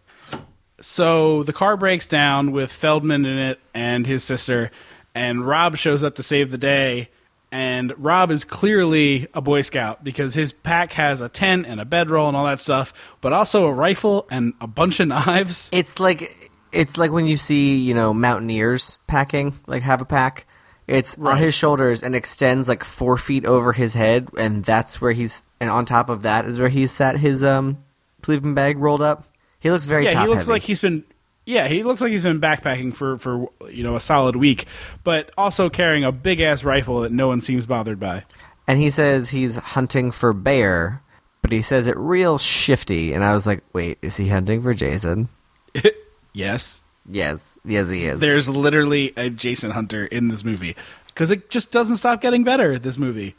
So 0.80 1.42
the 1.42 1.52
car 1.52 1.76
breaks 1.76 2.06
down 2.06 2.52
with 2.52 2.70
Feldman 2.70 3.24
in 3.24 3.38
it 3.38 3.60
and 3.74 4.06
his 4.06 4.22
sister, 4.22 4.70
and 5.14 5.46
Rob 5.46 5.76
shows 5.76 6.04
up 6.04 6.16
to 6.16 6.22
save 6.22 6.50
the 6.50 6.58
day. 6.58 7.08
And 7.50 7.94
Rob 7.96 8.30
is 8.30 8.44
clearly 8.44 9.26
a 9.32 9.40
Boy 9.40 9.62
Scout 9.62 10.04
because 10.04 10.34
his 10.34 10.52
pack 10.52 10.92
has 10.92 11.22
a 11.22 11.30
tent 11.30 11.64
and 11.66 11.80
a 11.80 11.86
bedroll 11.86 12.28
and 12.28 12.36
all 12.36 12.44
that 12.44 12.60
stuff, 12.60 12.92
but 13.22 13.32
also 13.32 13.66
a 13.66 13.72
rifle 13.72 14.26
and 14.30 14.52
a 14.60 14.66
bunch 14.66 15.00
of 15.00 15.08
knives. 15.08 15.70
It's 15.72 15.98
like 15.98 16.50
it's 16.72 16.98
like 16.98 17.10
when 17.10 17.26
you 17.26 17.36
see 17.36 17.78
you 17.78 17.94
know 17.94 18.12
mountaineers 18.12 18.98
packing, 19.06 19.58
like 19.66 19.82
have 19.82 20.00
a 20.00 20.04
pack. 20.04 20.46
It's 20.86 21.18
on 21.18 21.36
his 21.36 21.54
shoulders 21.54 22.02
and 22.02 22.14
extends 22.14 22.66
like 22.66 22.82
four 22.82 23.18
feet 23.18 23.44
over 23.44 23.72
his 23.72 23.94
head, 23.94 24.28
and 24.38 24.64
that's 24.64 25.00
where 25.00 25.12
he's. 25.12 25.44
And 25.60 25.70
on 25.70 25.86
top 25.86 26.08
of 26.08 26.22
that 26.22 26.44
is 26.44 26.58
where 26.58 26.68
he's 26.68 26.92
set 26.92 27.18
his 27.18 27.42
um 27.42 27.82
sleeping 28.22 28.54
bag 28.54 28.78
rolled 28.78 29.02
up. 29.02 29.27
He 29.60 29.70
looks 29.70 29.86
very 29.86 30.04
yeah, 30.04 30.22
he 30.22 30.28
looks 30.28 30.44
heavy. 30.44 30.52
like 30.52 30.62
he's 30.62 30.80
been. 30.80 31.04
Yeah, 31.46 31.66
he 31.66 31.82
looks 31.82 32.00
like 32.02 32.10
he's 32.12 32.22
been 32.22 32.40
backpacking 32.40 32.94
for 32.94 33.16
for 33.18 33.48
you 33.70 33.82
know 33.82 33.96
a 33.96 34.00
solid 34.00 34.36
week, 34.36 34.66
but 35.02 35.30
also 35.38 35.70
carrying 35.70 36.04
a 36.04 36.12
big 36.12 36.40
ass 36.40 36.62
rifle 36.64 37.00
that 37.00 37.12
no 37.12 37.26
one 37.28 37.40
seems 37.40 37.64
bothered 37.66 37.98
by. 37.98 38.24
and 38.66 38.78
he 38.78 38.90
says 38.90 39.30
he's 39.30 39.56
hunting 39.56 40.10
for 40.10 40.32
bear, 40.34 41.02
but 41.42 41.50
he 41.52 41.62
says 41.62 41.86
it 41.86 41.96
real 41.96 42.36
shifty. 42.38 43.12
And 43.14 43.24
I 43.24 43.32
was 43.32 43.46
like, 43.46 43.62
wait, 43.72 43.96
is 44.02 44.16
he 44.18 44.28
hunting 44.28 44.62
for 44.62 44.74
Jason? 44.74 45.28
yes, 46.34 46.82
Yes, 47.10 47.56
yes, 47.64 47.88
he 47.88 48.04
is. 48.04 48.20
there's 48.20 48.48
literally 48.50 49.14
a 49.16 49.30
Jason 49.30 49.70
Hunter 49.70 50.04
in 50.04 50.28
this 50.28 50.44
movie 50.44 50.76
because 51.06 51.30
it 51.30 51.48
just 51.48 51.70
doesn't 51.70 51.96
stop 51.96 52.20
getting 52.20 52.44
better. 52.44 52.78
This 52.78 52.98
movie. 52.98 53.34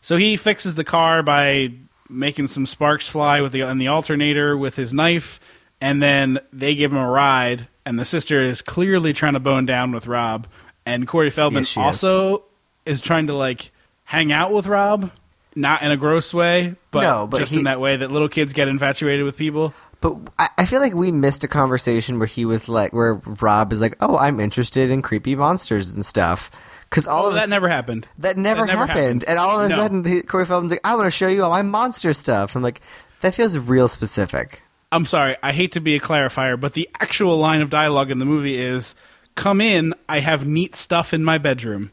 So 0.00 0.16
he 0.16 0.36
fixes 0.36 0.74
the 0.74 0.82
car 0.84 1.22
by 1.22 1.72
making 2.08 2.46
some 2.48 2.66
sparks 2.66 3.06
fly 3.08 3.40
with 3.40 3.52
the 3.52 3.62
and 3.62 3.80
the 3.80 3.88
alternator 3.88 4.56
with 4.56 4.76
his 4.76 4.92
knife, 4.94 5.40
and 5.80 6.02
then 6.02 6.38
they 6.52 6.74
give 6.74 6.92
him 6.92 6.98
a 6.98 7.10
ride. 7.10 7.68
And 7.84 7.98
the 8.00 8.04
sister 8.04 8.40
is 8.40 8.62
clearly 8.62 9.12
trying 9.12 9.34
to 9.34 9.40
bone 9.40 9.64
down 9.66 9.92
with 9.92 10.06
Rob, 10.08 10.46
and 10.84 11.06
Corey 11.06 11.30
Feldman 11.30 11.60
Yes, 11.60 11.68
she 11.68 11.80
is. 11.80 11.86
also 11.86 12.44
is. 12.84 13.00
trying 13.00 13.28
to 13.28 13.32
like 13.34 13.70
hang 14.04 14.32
out 14.32 14.52
with 14.52 14.66
Rob, 14.66 15.10
not 15.54 15.82
in 15.82 15.90
a 15.92 15.96
gross 15.96 16.34
way, 16.34 16.74
but, 16.90 17.02
No, 17.02 17.26
but 17.28 17.38
just 17.38 17.52
he- 17.52 17.58
in 17.58 17.64
that 17.64 17.80
way 17.80 17.96
that 17.96 18.10
little 18.10 18.28
kids 18.28 18.52
get 18.52 18.66
infatuated 18.68 19.24
with 19.24 19.36
people. 19.36 19.72
But 20.00 20.16
I, 20.38 20.48
I 20.58 20.66
feel 20.66 20.80
like 20.80 20.92
we 20.94 21.10
missed 21.10 21.42
a 21.44 21.48
conversation 21.48 22.18
where 22.18 22.26
he 22.26 22.44
was 22.44 22.68
like, 22.68 22.92
where 22.92 23.14
Rob 23.40 23.72
is 23.72 23.80
like, 23.80 23.96
"Oh, 24.00 24.16
I'm 24.18 24.40
interested 24.40 24.90
in 24.90 25.00
creepy 25.00 25.34
monsters 25.36 25.90
and 25.90 26.04
stuff." 26.04 26.50
Because 26.96 27.06
all 27.06 27.26
Oh, 27.26 27.28
of 27.28 27.34
that 27.34 27.48
never 27.50 27.68
happened. 27.68 28.08
that 28.18 28.36
never, 28.38 28.62
That 28.62 28.66
never 28.68 28.86
happened. 28.86 29.22
happened. 29.22 29.24
and 29.28 29.38
all 29.38 29.60
of 29.60 29.66
a 29.66 29.68
No. 29.68 29.76
sudden, 29.76 30.04
he, 30.04 30.22
Corey 30.22 30.46
Feldman's 30.46 30.70
like, 30.72 30.80
"I 30.82 30.94
want 30.94 31.06
to 31.06 31.10
show 31.10 31.28
you 31.28 31.44
all 31.44 31.50
my 31.50 31.60
monster 31.62 32.14
stuff." 32.14 32.56
I'm 32.56 32.62
like, 32.62 32.80
that 33.20 33.34
feels 33.34 33.56
real 33.58 33.86
specific. 33.88 34.62
I'm 34.90 35.04
sorry, 35.04 35.36
I 35.42 35.52
hate 35.52 35.72
to 35.72 35.80
be 35.80 35.94
a 35.94 36.00
clarifier, 36.00 36.58
but 36.58 36.72
the 36.72 36.88
actual 37.00 37.36
line 37.38 37.60
of 37.60 37.68
dialogue 37.70 38.10
in 38.10 38.18
the 38.18 38.24
movie 38.24 38.56
is 38.58 38.94
Come 39.34 39.60
in, 39.60 39.92
I 40.08 40.20
have 40.20 40.46
neat 40.46 40.74
stuff 40.74 41.12
in 41.12 41.22
my 41.22 41.36
bedroom. 41.36 41.90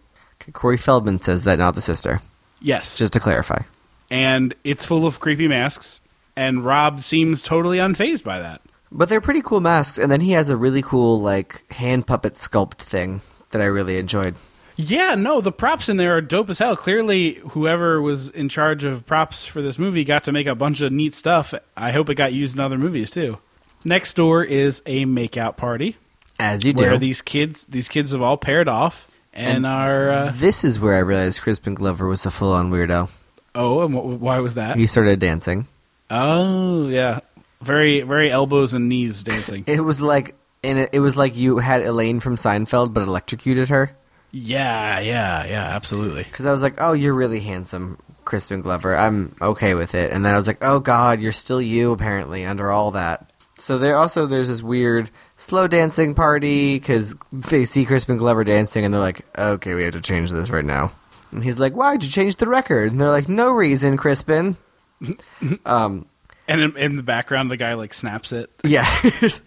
Corey 0.54 0.78
Feldman 0.78 1.22
says 1.22 1.44
that, 1.44 1.60
not 1.60 1.76
the 1.76 1.82
sister. 1.82 2.22
Yes. 2.62 2.98
Just 2.98 3.12
to 3.14 3.20
clarify. 3.20 3.60
and 4.10 4.54
it's 4.64 4.86
full 4.86 5.06
of 5.06 5.20
creepy 5.20 5.48
masks, 5.50 6.00
and 6.38 6.64
Rob 6.64 7.02
seems 7.04 7.42
totally 7.44 7.80
unfazed 7.80 8.24
by 8.24 8.40
that. 8.40 8.62
But 8.92 9.10
they're 9.10 9.20
pretty 9.22 9.42
cool 9.42 9.60
masks, 9.60 9.98
and 9.98 10.10
then 10.12 10.22
he 10.22 10.32
has 10.32 10.50
a 10.50 10.56
really 10.56 10.82
cool 10.82 11.20
like 11.20 11.70
hand 11.72 12.06
puppet 12.08 12.36
sculpt 12.36 12.76
thing 12.78 13.20
that 13.52 13.62
I 13.62 13.66
really 13.66 13.98
enjoyed. 13.98 14.36
Yeah, 14.76 15.16
no, 15.16 15.40
the 15.42 15.52
props 15.52 15.88
in 15.90 15.98
there 15.98 16.16
are 16.18 16.22
dope 16.22 16.50
as 16.50 16.60
hell. 16.60 16.76
Clearly, 16.76 17.34
whoever 17.52 18.02
was 18.02 18.30
in 18.30 18.50
charge 18.50 18.84
of 18.84 19.06
props 19.06 19.46
for 19.46 19.62
this 19.62 19.78
movie 19.78 20.04
got 20.04 20.24
to 20.26 20.32
make 20.32 20.48
a 20.48 20.56
bunch 20.56 20.82
of 20.82 20.92
neat 20.92 21.14
stuff. 21.14 21.54
I 21.78 21.92
hope 21.92 22.10
it 22.10 22.16
got 22.16 22.34
used 22.34 22.56
in 22.56 22.60
other 22.60 22.78
movies 22.78 23.12
too. 23.12 23.38
Next 23.86 24.16
door 24.16 24.44
is 24.44 24.82
a 24.86 25.06
makeout 25.06 25.58
party 25.58 25.98
As 26.40 26.64
you 26.64 26.74
do. 26.74 26.84
where 26.84 26.98
these 26.98 27.22
kids 27.22 27.66
these 27.70 27.88
kids 27.90 28.14
have 28.14 28.22
all 28.22 28.38
paired 28.38 28.68
off 28.70 29.08
and, 29.34 29.58
And- 29.58 29.66
are 29.66 30.10
uh, 30.10 30.32
This 30.36 30.64
is 30.64 30.80
where 30.80 30.96
I 30.96 31.00
realized 31.00 31.42
Crispin 31.42 31.74
Glover 31.76 32.08
was 32.08 32.26
a 32.26 32.32
full-on 32.32 32.72
weirdo. 32.72 33.10
oh, 33.56 33.82
and 33.86 33.94
wh- 33.94 34.22
why 34.22 34.40
was 34.40 34.54
that? 34.56 34.78
He 34.78 34.88
started 34.88 35.20
dancing. 35.20 35.68
Oh, 36.10 36.88
yeah, 36.88 37.20
very 37.62 38.02
very 38.02 38.32
elbows 38.32 38.74
and 38.74 38.90
knees 38.90 39.24
dancing. 39.24 39.64
It 39.68 39.82
was 39.82 40.00
like, 40.02 40.36
and 40.64 40.80
it, 40.80 40.90
it 40.94 41.00
was 41.00 41.16
like 41.18 41.36
you 41.36 41.58
had 41.60 41.84
Elaine 41.86 42.20
from 42.20 42.38
Seinfeld, 42.38 42.94
but 42.94 43.04
electrocuted 43.04 43.70
her. 43.70 43.92
Yeah, 44.36 45.00
yeah, 45.00 45.46
yeah, 45.46 45.76
absolutely. 45.76 46.24
Because 46.24 46.48
I 46.48 46.52
was 46.52 46.64
like, 46.64 46.74
"Oh, 46.80 46.94
you're 46.94 47.14
really 47.14 47.40
handsome, 47.40 48.00
Crispin 48.26 48.62
Glover. 48.62 48.96
I'm 48.96 49.36
okay 49.40 49.76
with 49.76 49.94
it." 49.94 50.12
And 50.12 50.26
then 50.26 50.34
I 50.34 50.38
was 50.38 50.48
like, 50.48 50.58
"Oh 50.62 50.80
God, 50.80 51.22
you're 51.22 51.32
still 51.32 51.62
you 51.62 51.92
apparently 51.92 52.44
under 52.44 52.72
all 52.72 52.90
that." 52.92 53.32
So 53.60 53.78
there 53.78 53.96
also 53.96 54.26
there's 54.26 54.48
this 54.48 54.64
weird 54.64 55.12
slow 55.38 55.68
dancing 55.68 56.16
party 56.16 56.80
because 56.80 57.16
they 57.32 57.64
see 57.64 57.86
Crispin 57.86 58.18
Glover 58.18 58.44
dancing 58.44 58.84
and 58.84 58.92
they're 58.92 59.00
like, 59.00 59.24
"Okay, 59.38 59.76
we 59.76 59.84
have 59.84 59.94
to 59.94 60.02
change 60.02 60.32
this 60.32 60.50
right 60.50 60.66
now." 60.66 60.92
And 61.32 61.44
he's 61.44 61.60
like, 61.60 61.74
"Why'd 61.74 62.04
you 62.04 62.10
change 62.10 62.38
the 62.38 62.48
record?" 62.48 62.92
And 62.92 63.00
they're 63.00 63.10
like, 63.10 63.30
"No 63.30 63.52
reason, 63.52 63.98
Crispin." 63.98 64.58
um, 65.66 66.08
And 66.48 66.60
in, 66.62 66.78
in 66.78 66.96
the 66.98 67.04
background, 67.04 67.50
the 67.50 67.56
guy 67.58 67.76
like 67.76 67.94
snaps 67.94 68.34
it, 68.34 68.50
yeah, 68.66 68.86
it's 69.04 69.40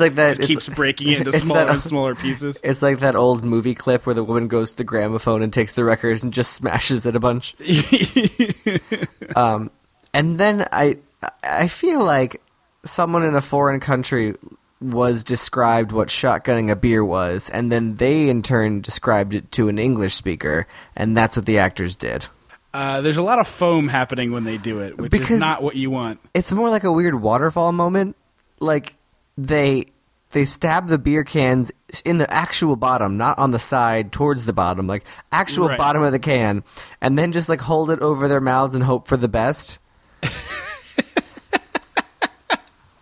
like 0.00 0.14
that. 0.16 0.36
just 0.36 0.40
it's- 0.40 0.46
keeps 0.46 0.68
breaking 0.68 1.08
it 1.08 1.18
into 1.26 1.32
smaller 1.38 1.64
that- 1.64 1.70
and 1.70 1.82
smaller 1.82 2.14
pieces. 2.14 2.60
It's 2.64 2.82
like 2.82 2.98
that 2.98 3.16
old 3.16 3.44
movie 3.44 3.74
clip 3.74 4.04
where 4.04 4.14
the 4.14 4.22
woman 4.24 4.46
goes 4.48 4.72
to 4.72 4.76
the 4.76 4.84
gramophone 4.84 5.40
and 5.42 5.50
takes 5.52 5.72
the 5.72 5.84
records 5.84 6.22
and 6.22 6.32
just 6.34 6.52
smashes 6.52 7.06
it 7.06 7.16
a 7.16 7.20
bunch. 7.20 7.54
um, 9.36 9.70
and 10.12 10.38
then 10.38 10.66
I, 10.72 10.98
I 11.42 11.68
feel 11.68 12.04
like 12.04 12.42
someone 12.84 13.24
in 13.24 13.34
a 13.34 13.40
foreign 13.40 13.80
country 13.80 14.34
was 14.80 15.24
described 15.24 15.92
what 15.92 16.08
shotgunning 16.08 16.70
a 16.70 16.76
beer 16.76 17.04
was, 17.04 17.48
and 17.50 17.70
then 17.70 17.96
they 17.96 18.28
in 18.28 18.42
turn 18.42 18.80
described 18.80 19.34
it 19.34 19.50
to 19.52 19.68
an 19.68 19.78
English 19.78 20.14
speaker, 20.14 20.66
and 20.96 21.16
that's 21.16 21.36
what 21.36 21.46
the 21.46 21.58
actors 21.58 21.96
did. 21.96 22.26
Uh, 22.72 23.00
there's 23.00 23.16
a 23.16 23.22
lot 23.22 23.38
of 23.40 23.48
foam 23.48 23.88
happening 23.88 24.30
when 24.32 24.44
they 24.44 24.56
do 24.56 24.80
it, 24.80 24.96
which 24.96 25.10
Because- 25.10 25.30
is 25.32 25.40
not 25.40 25.62
what 25.62 25.74
you 25.76 25.90
want. 25.90 26.20
It's 26.34 26.52
more 26.52 26.70
like 26.70 26.84
a 26.84 26.92
weird 26.92 27.14
waterfall 27.16 27.72
moment. 27.72 28.16
Like 28.60 28.96
they 29.36 29.86
they 30.32 30.44
stab 30.44 30.86
the 30.88 30.98
beer 30.98 31.24
cans 31.24 31.72
in 32.04 32.18
the 32.18 32.32
actual 32.32 32.76
bottom, 32.76 33.16
not 33.16 33.36
on 33.40 33.50
the 33.50 33.58
side 33.58 34.12
towards 34.12 34.44
the 34.44 34.52
bottom, 34.52 34.86
like 34.86 35.04
actual 35.32 35.66
Right. 35.68 35.76
bottom 35.78 36.02
of 36.04 36.12
the 36.12 36.20
can, 36.20 36.62
and 37.00 37.18
then 37.18 37.32
just 37.32 37.48
like 37.48 37.60
hold 37.60 37.90
it 37.90 38.00
over 38.00 38.28
their 38.28 38.40
mouths 38.40 38.76
and 38.76 38.84
hope 38.84 39.08
for 39.08 39.16
the 39.16 39.28
best. 39.28 39.78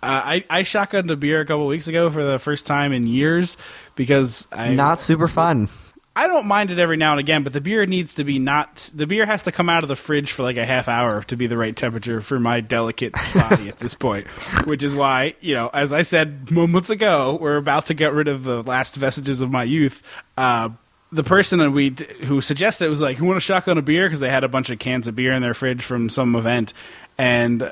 Uh, 0.00 0.22
I 0.24 0.44
I 0.48 0.62
shotgunned 0.62 1.10
a 1.10 1.16
beer 1.16 1.40
a 1.40 1.44
couple 1.44 1.66
weeks 1.66 1.88
ago 1.88 2.08
for 2.08 2.22
the 2.22 2.38
first 2.38 2.64
time 2.66 2.92
in 2.92 3.06
years 3.06 3.56
because 3.96 4.46
I 4.52 4.72
Not 4.74 5.00
super 5.00 5.26
fun. 5.26 5.68
I 6.18 6.26
don't 6.26 6.46
mind 6.46 6.72
it 6.72 6.80
every 6.80 6.96
now 6.96 7.12
and 7.12 7.20
again, 7.20 7.44
but 7.44 7.52
the 7.52 7.60
beer 7.60 7.86
needs 7.86 8.14
to 8.14 8.24
be 8.24 8.40
not 8.40 8.90
the 8.92 9.06
beer 9.06 9.24
has 9.24 9.42
to 9.42 9.52
come 9.52 9.68
out 9.68 9.84
of 9.84 9.88
the 9.88 9.94
fridge 9.94 10.32
for 10.32 10.42
like 10.42 10.56
a 10.56 10.66
half 10.66 10.88
hour 10.88 11.22
to 11.22 11.36
be 11.36 11.46
the 11.46 11.56
right 11.56 11.76
temperature 11.76 12.20
for 12.20 12.40
my 12.40 12.60
delicate 12.60 13.12
body 13.32 13.68
at 13.68 13.78
this 13.78 13.94
point. 13.94 14.26
Which 14.64 14.82
is 14.82 14.96
why, 14.96 15.36
you 15.40 15.54
know, 15.54 15.70
as 15.72 15.92
I 15.92 16.02
said 16.02 16.50
moments 16.50 16.90
ago, 16.90 17.38
we're 17.40 17.56
about 17.56 17.84
to 17.86 17.94
get 17.94 18.12
rid 18.12 18.26
of 18.26 18.42
the 18.42 18.64
last 18.64 18.96
vestiges 18.96 19.40
of 19.40 19.52
my 19.52 19.62
youth. 19.62 20.02
Uh, 20.36 20.70
the 21.12 21.22
person 21.22 21.60
that 21.60 21.70
we 21.70 21.90
d- 21.90 22.04
who 22.24 22.40
suggested 22.40 22.86
it 22.86 22.88
was 22.88 23.00
like, 23.00 23.20
"You 23.20 23.24
want 23.24 23.36
a 23.36 23.40
shotgun 23.40 23.78
a 23.78 23.82
beer?" 23.82 24.06
Because 24.06 24.18
they 24.18 24.28
had 24.28 24.42
a 24.42 24.48
bunch 24.48 24.70
of 24.70 24.80
cans 24.80 25.06
of 25.06 25.14
beer 25.14 25.32
in 25.32 25.40
their 25.40 25.54
fridge 25.54 25.84
from 25.84 26.08
some 26.08 26.34
event, 26.34 26.74
and 27.16 27.62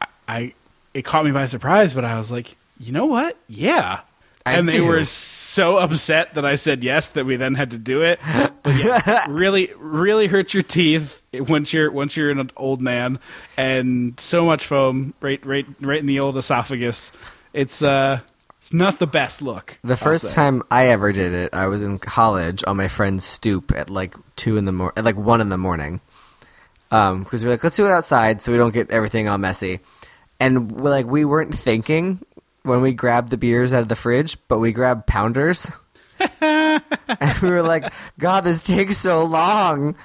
I, 0.00 0.06
I 0.26 0.54
it 0.92 1.02
caught 1.02 1.24
me 1.24 1.30
by 1.30 1.46
surprise. 1.46 1.94
But 1.94 2.04
I 2.04 2.18
was 2.18 2.32
like, 2.32 2.56
you 2.80 2.90
know 2.90 3.06
what? 3.06 3.36
Yeah. 3.46 4.00
I 4.44 4.54
and 4.54 4.68
they 4.68 4.78
do. 4.78 4.86
were 4.86 5.04
so 5.04 5.78
upset 5.78 6.34
that 6.34 6.44
I 6.44 6.56
said 6.56 6.82
yes 6.82 7.10
that 7.10 7.24
we 7.24 7.36
then 7.36 7.54
had 7.54 7.70
to 7.70 7.78
do 7.78 8.02
it. 8.02 8.18
But 8.62 8.76
yeah, 8.76 9.26
really, 9.30 9.72
really 9.78 10.26
hurts 10.26 10.54
your 10.54 10.62
teeth 10.62 11.22
once 11.32 11.72
you're 11.72 11.90
once 11.90 12.16
you're 12.16 12.30
an 12.30 12.50
old 12.56 12.80
man, 12.80 13.18
and 13.56 14.18
so 14.18 14.44
much 14.44 14.66
foam 14.66 15.14
right, 15.20 15.44
right, 15.46 15.66
right 15.80 16.00
in 16.00 16.06
the 16.06 16.20
old 16.20 16.36
esophagus. 16.36 17.12
It's 17.52 17.82
uh, 17.82 18.20
it's 18.58 18.72
not 18.72 18.98
the 18.98 19.06
best 19.06 19.42
look. 19.42 19.78
The 19.82 19.96
first 19.96 20.34
time 20.34 20.62
I 20.70 20.88
ever 20.88 21.12
did 21.12 21.32
it, 21.32 21.52
I 21.52 21.66
was 21.66 21.82
in 21.82 21.98
college 21.98 22.62
on 22.66 22.76
my 22.76 22.88
friend's 22.88 23.24
stoop 23.24 23.72
at 23.76 23.90
like 23.90 24.14
two 24.36 24.56
in 24.56 24.64
the 24.64 24.72
mor- 24.72 24.92
at 24.96 25.04
like 25.04 25.16
one 25.16 25.40
in 25.40 25.48
the 25.48 25.58
morning. 25.58 26.00
Um, 26.90 27.22
because 27.24 27.42
we 27.42 27.48
are 27.48 27.54
like, 27.54 27.64
let's 27.64 27.76
do 27.76 27.86
it 27.86 27.90
outside 27.90 28.42
so 28.42 28.52
we 28.52 28.58
don't 28.58 28.74
get 28.74 28.90
everything 28.90 29.26
all 29.28 29.38
messy. 29.38 29.80
And 30.38 30.70
we're 30.70 30.90
like 30.90 31.06
we 31.06 31.24
weren't 31.24 31.56
thinking 31.56 32.20
when 32.62 32.80
we 32.80 32.92
grabbed 32.92 33.30
the 33.30 33.36
beers 33.36 33.72
out 33.72 33.82
of 33.82 33.88
the 33.88 33.96
fridge, 33.96 34.36
but 34.48 34.58
we 34.58 34.72
grabbed 34.72 35.06
pounders. 35.06 35.70
and 36.40 36.82
we 37.42 37.50
were 37.50 37.62
like, 37.62 37.92
God, 38.18 38.42
this 38.44 38.62
takes 38.64 38.96
so 38.98 39.24
long. 39.24 39.96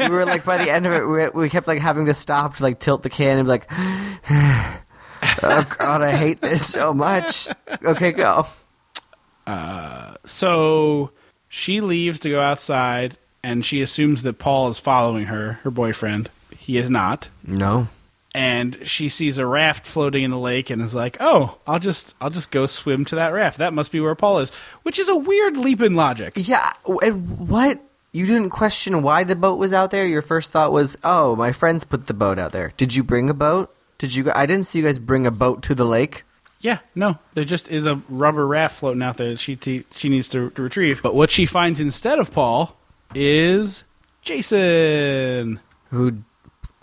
we 0.00 0.08
were 0.08 0.24
like, 0.26 0.44
by 0.44 0.58
the 0.62 0.70
end 0.70 0.86
of 0.86 0.92
it, 0.92 1.06
we, 1.06 1.42
we 1.42 1.48
kept 1.50 1.66
like 1.66 1.78
having 1.80 2.06
to 2.06 2.14
stop 2.14 2.56
to 2.56 2.62
like 2.62 2.78
tilt 2.78 3.02
the 3.02 3.10
can 3.10 3.38
and 3.38 3.46
be 3.46 3.50
like, 3.50 3.66
oh 5.42 5.66
God, 5.78 6.02
I 6.02 6.12
hate 6.16 6.40
this 6.40 6.70
so 6.70 6.92
much. 6.92 7.48
Okay, 7.84 8.12
go. 8.12 8.46
Uh, 9.46 10.14
So 10.24 11.12
she 11.48 11.80
leaves 11.80 12.20
to 12.20 12.30
go 12.30 12.40
outside, 12.40 13.16
and 13.42 13.64
she 13.64 13.80
assumes 13.80 14.22
that 14.22 14.38
Paul 14.38 14.68
is 14.70 14.78
following 14.78 15.26
her, 15.26 15.54
her 15.62 15.70
boyfriend. 15.70 16.28
He 16.58 16.76
is 16.78 16.90
not. 16.90 17.28
No. 17.44 17.88
And 18.36 18.78
she 18.86 19.08
sees 19.08 19.38
a 19.38 19.46
raft 19.46 19.86
floating 19.86 20.22
in 20.22 20.30
the 20.30 20.38
lake 20.38 20.68
and 20.68 20.82
is 20.82 20.94
like, 20.94 21.16
"Oh, 21.20 21.56
I'll 21.66 21.78
just 21.78 22.14
I'll 22.20 22.28
just 22.28 22.50
go 22.50 22.66
swim 22.66 23.06
to 23.06 23.14
that 23.14 23.32
raft. 23.32 23.56
That 23.56 23.72
must 23.72 23.90
be 23.90 23.98
where 23.98 24.14
Paul 24.14 24.40
is." 24.40 24.50
Which 24.82 24.98
is 24.98 25.08
a 25.08 25.16
weird 25.16 25.56
leap 25.56 25.80
in 25.80 25.94
logic. 25.94 26.34
Yeah, 26.36 26.70
and 27.02 27.48
what? 27.48 27.80
You 28.12 28.26
didn't 28.26 28.50
question 28.50 29.02
why 29.02 29.24
the 29.24 29.36
boat 29.36 29.58
was 29.58 29.72
out 29.72 29.90
there. 29.90 30.06
Your 30.06 30.20
first 30.20 30.52
thought 30.52 30.70
was, 30.70 30.98
"Oh, 31.02 31.34
my 31.34 31.52
friends 31.52 31.84
put 31.84 32.08
the 32.08 32.14
boat 32.14 32.38
out 32.38 32.52
there." 32.52 32.74
Did 32.76 32.94
you 32.94 33.02
bring 33.02 33.30
a 33.30 33.34
boat? 33.34 33.74
Did 33.96 34.14
you? 34.14 34.30
I 34.34 34.44
didn't 34.44 34.66
see 34.66 34.80
you 34.80 34.84
guys 34.84 34.98
bring 34.98 35.26
a 35.26 35.30
boat 35.30 35.62
to 35.62 35.74
the 35.74 35.86
lake. 35.86 36.24
Yeah, 36.60 36.80
no, 36.94 37.18
there 37.32 37.46
just 37.46 37.70
is 37.70 37.86
a 37.86 38.02
rubber 38.10 38.46
raft 38.46 38.78
floating 38.78 39.02
out 39.02 39.16
there 39.16 39.30
that 39.30 39.40
she 39.40 39.56
she 39.90 40.08
needs 40.10 40.28
to, 40.28 40.50
to 40.50 40.62
retrieve. 40.62 41.02
But 41.02 41.14
what 41.14 41.30
she 41.30 41.46
finds 41.46 41.80
instead 41.80 42.18
of 42.18 42.32
Paul 42.32 42.76
is 43.14 43.84
Jason. 44.20 45.60
Who 45.90 46.18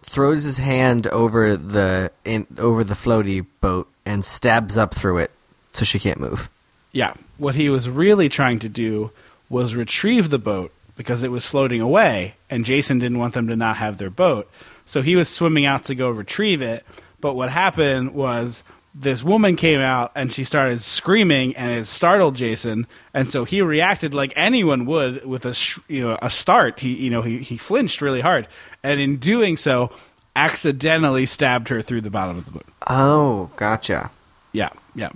throws 0.04 0.44
his 0.44 0.58
hand 0.58 1.08
over 1.08 1.58
the 1.58 2.12
in, 2.24 2.46
over 2.58 2.84
the 2.84 2.94
floaty 2.94 3.46
boat 3.62 3.88
and 4.06 4.24
stabs 4.24 4.78
up 4.78 4.94
through 4.94 5.20
it, 5.20 5.32
so 5.74 5.86
she 5.86 6.00
can't 6.00 6.20
move. 6.20 6.50
Yeah, 6.92 7.14
what 7.38 7.56
he 7.56 7.70
was 7.70 7.90
really 7.90 8.30
trying 8.30 8.60
to 8.60 8.70
do 8.70 9.12
was 9.50 9.76
retrieve 9.76 10.30
the 10.30 10.40
boat 10.40 10.72
because 10.96 11.24
it 11.24 11.32
was 11.32 11.46
floating 11.46 11.82
away, 11.82 12.36
and 12.50 12.66
Jason 12.66 13.00
didn't 13.00 13.18
want 13.20 13.34
them 13.34 13.48
to 13.48 13.56
not 13.56 13.78
have 13.78 13.98
their 13.98 14.10
boat. 14.10 14.50
So 14.86 15.02
he 15.02 15.16
was 15.16 15.30
swimming 15.30 15.66
out 15.66 15.86
to 15.86 15.96
go 15.96 16.10
retrieve 16.10 16.62
it. 16.62 16.86
But 17.20 17.36
what 17.36 17.50
happened 17.50 18.14
was 18.14 18.64
this 18.96 19.24
woman 19.24 19.56
came 19.56 19.80
out 19.80 20.12
and 20.16 20.32
she 20.32 20.44
started 20.44 20.84
screaming, 20.84 21.56
and 21.56 21.72
it 21.80 21.88
startled 21.88 22.36
Jason. 22.36 22.88
And 23.14 23.32
so 23.32 23.44
he 23.44 23.62
reacted 23.62 24.14
like 24.14 24.34
anyone 24.36 24.86
would 24.86 25.26
with 25.26 25.46
a 25.46 25.54
sh- 25.54 25.80
you 25.88 26.02
know 26.02 26.18
a 26.22 26.30
start. 26.30 26.80
He 26.80 26.94
you 26.94 27.10
know 27.10 27.22
he 27.22 27.40
he 27.40 27.58
flinched 27.58 28.02
really 28.02 28.22
hard, 28.22 28.48
and 28.84 29.00
in 29.00 29.18
doing 29.18 29.58
so, 29.58 29.92
accidentally 30.36 31.26
stabbed 31.26 31.70
her 31.70 31.82
through 31.82 32.02
the 32.02 32.12
bottom 32.12 32.38
of 32.38 32.46
the 32.46 32.52
boat. 32.52 32.66
Oh, 32.88 33.50
gotcha. 33.56 34.12
Yeah, 34.52 34.70
yeah. 34.96 35.10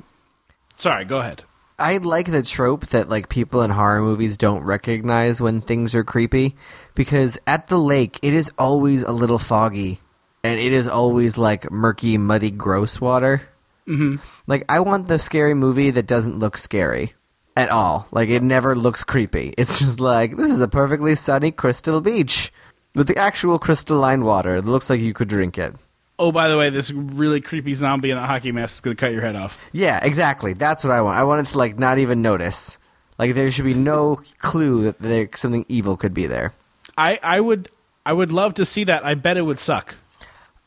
Sorry, 0.77 1.05
go 1.05 1.19
ahead. 1.19 1.43
I 1.79 1.97
like 1.97 2.31
the 2.31 2.41
trope 2.41 2.87
that 2.87 3.07
like 3.07 3.29
people 3.29 3.61
in 3.61 3.69
horror 3.69 4.01
movies 4.01 4.37
don't 4.37 4.63
recognize 4.63 5.39
when 5.39 5.61
things 5.61 5.93
are 5.93 6.03
creepy 6.03 6.55
because 6.95 7.37
at 7.45 7.67
the 7.67 7.77
lake 7.77 8.17
it 8.23 8.33
is 8.33 8.51
always 8.57 9.03
a 9.03 9.11
little 9.11 9.37
foggy 9.37 9.99
and 10.43 10.59
it 10.59 10.73
is 10.73 10.87
always 10.87 11.37
like 11.37 11.69
murky, 11.69 12.17
muddy, 12.17 12.49
gross 12.49 12.99
water. 12.99 13.43
Mm-hmm. 13.88 14.17
Like 14.48 14.65
I 14.69 14.79
want 14.79 15.08
the 15.08 15.19
scary 15.19 15.54
movie 15.54 15.92
that 15.92 16.08
doesn't 16.08 16.40
look 16.40 16.58
scary 16.58 17.13
at 17.56 17.69
all. 17.69 18.08
Like 18.12 18.29
it 18.29 18.44
never 18.44 18.75
looks 18.75 19.04
creepy. 19.04 19.54
It's 19.58 19.79
just 19.79 20.00
like 20.00 20.35
this 20.35 20.52
is 20.52 20.62
a 20.62 20.67
perfectly 20.67 21.15
sunny 21.15 21.52
crystal 21.52 22.02
beach 22.02 22.52
with 22.96 23.08
the 23.08 23.17
actual 23.17 23.60
crystalline 23.60 24.23
water. 24.23 24.58
It 24.58 24.65
looks 24.65 24.90
like 24.90 25.00
you 25.00 25.13
could 25.13 25.29
drink 25.29 25.58
it. 25.58 25.73
Oh, 26.19 26.31
by 26.31 26.48
the 26.48 26.58
way, 26.58 26.71
this 26.71 26.90
really 26.90 27.42
creepy 27.42 27.75
zombie 27.75 28.10
in 28.10 28.17
a 28.17 28.25
hockey 28.25 28.52
mask 28.52 28.77
is 28.77 28.81
going 28.81 28.98
to 28.98 29.00
cut 29.00 29.12
your 29.12 29.21
head 29.21 29.35
off. 29.35 29.60
Yeah, 29.71 30.04
exactly. 30.04 30.54
That's 30.54 30.83
what 30.83 30.92
I 30.92 31.02
want. 31.02 31.15
I 31.15 31.23
want 31.23 31.48
it 31.48 31.52
to 31.52 31.58
like 31.60 31.77
not 31.77 32.00
even 32.00 32.23
notice. 32.23 32.75
Like 33.19 33.35
there 33.35 33.52
should 33.52 33.65
be 33.65 33.75
no 33.75 34.21
clue 34.40 34.83
that 34.83 35.00
there 35.00 35.29
something 35.35 35.65
evil 35.69 35.96
could 35.96 36.13
be 36.13 36.25
there. 36.25 36.54
I, 36.98 37.19
I 37.21 37.40
would 37.40 37.69
I 38.06 38.13
would 38.13 38.31
love 38.31 38.56
to 38.56 38.65
see 38.65 38.83
that. 38.85 39.06
I 39.06 39.15
bet 39.15 39.38
it 39.38 39.44
would 39.44 39.60
suck 39.60 39.96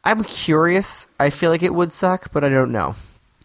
I'm 0.03 0.25
curious. 0.25 1.07
I 1.19 1.31
feel 1.31 1.51
like 1.51 1.63
it 1.63 1.75
would 1.75 1.93
suck, 1.93 2.33
but 2.33 2.43
I 2.43 2.49
don't 2.49 2.73
know. 2.73 2.95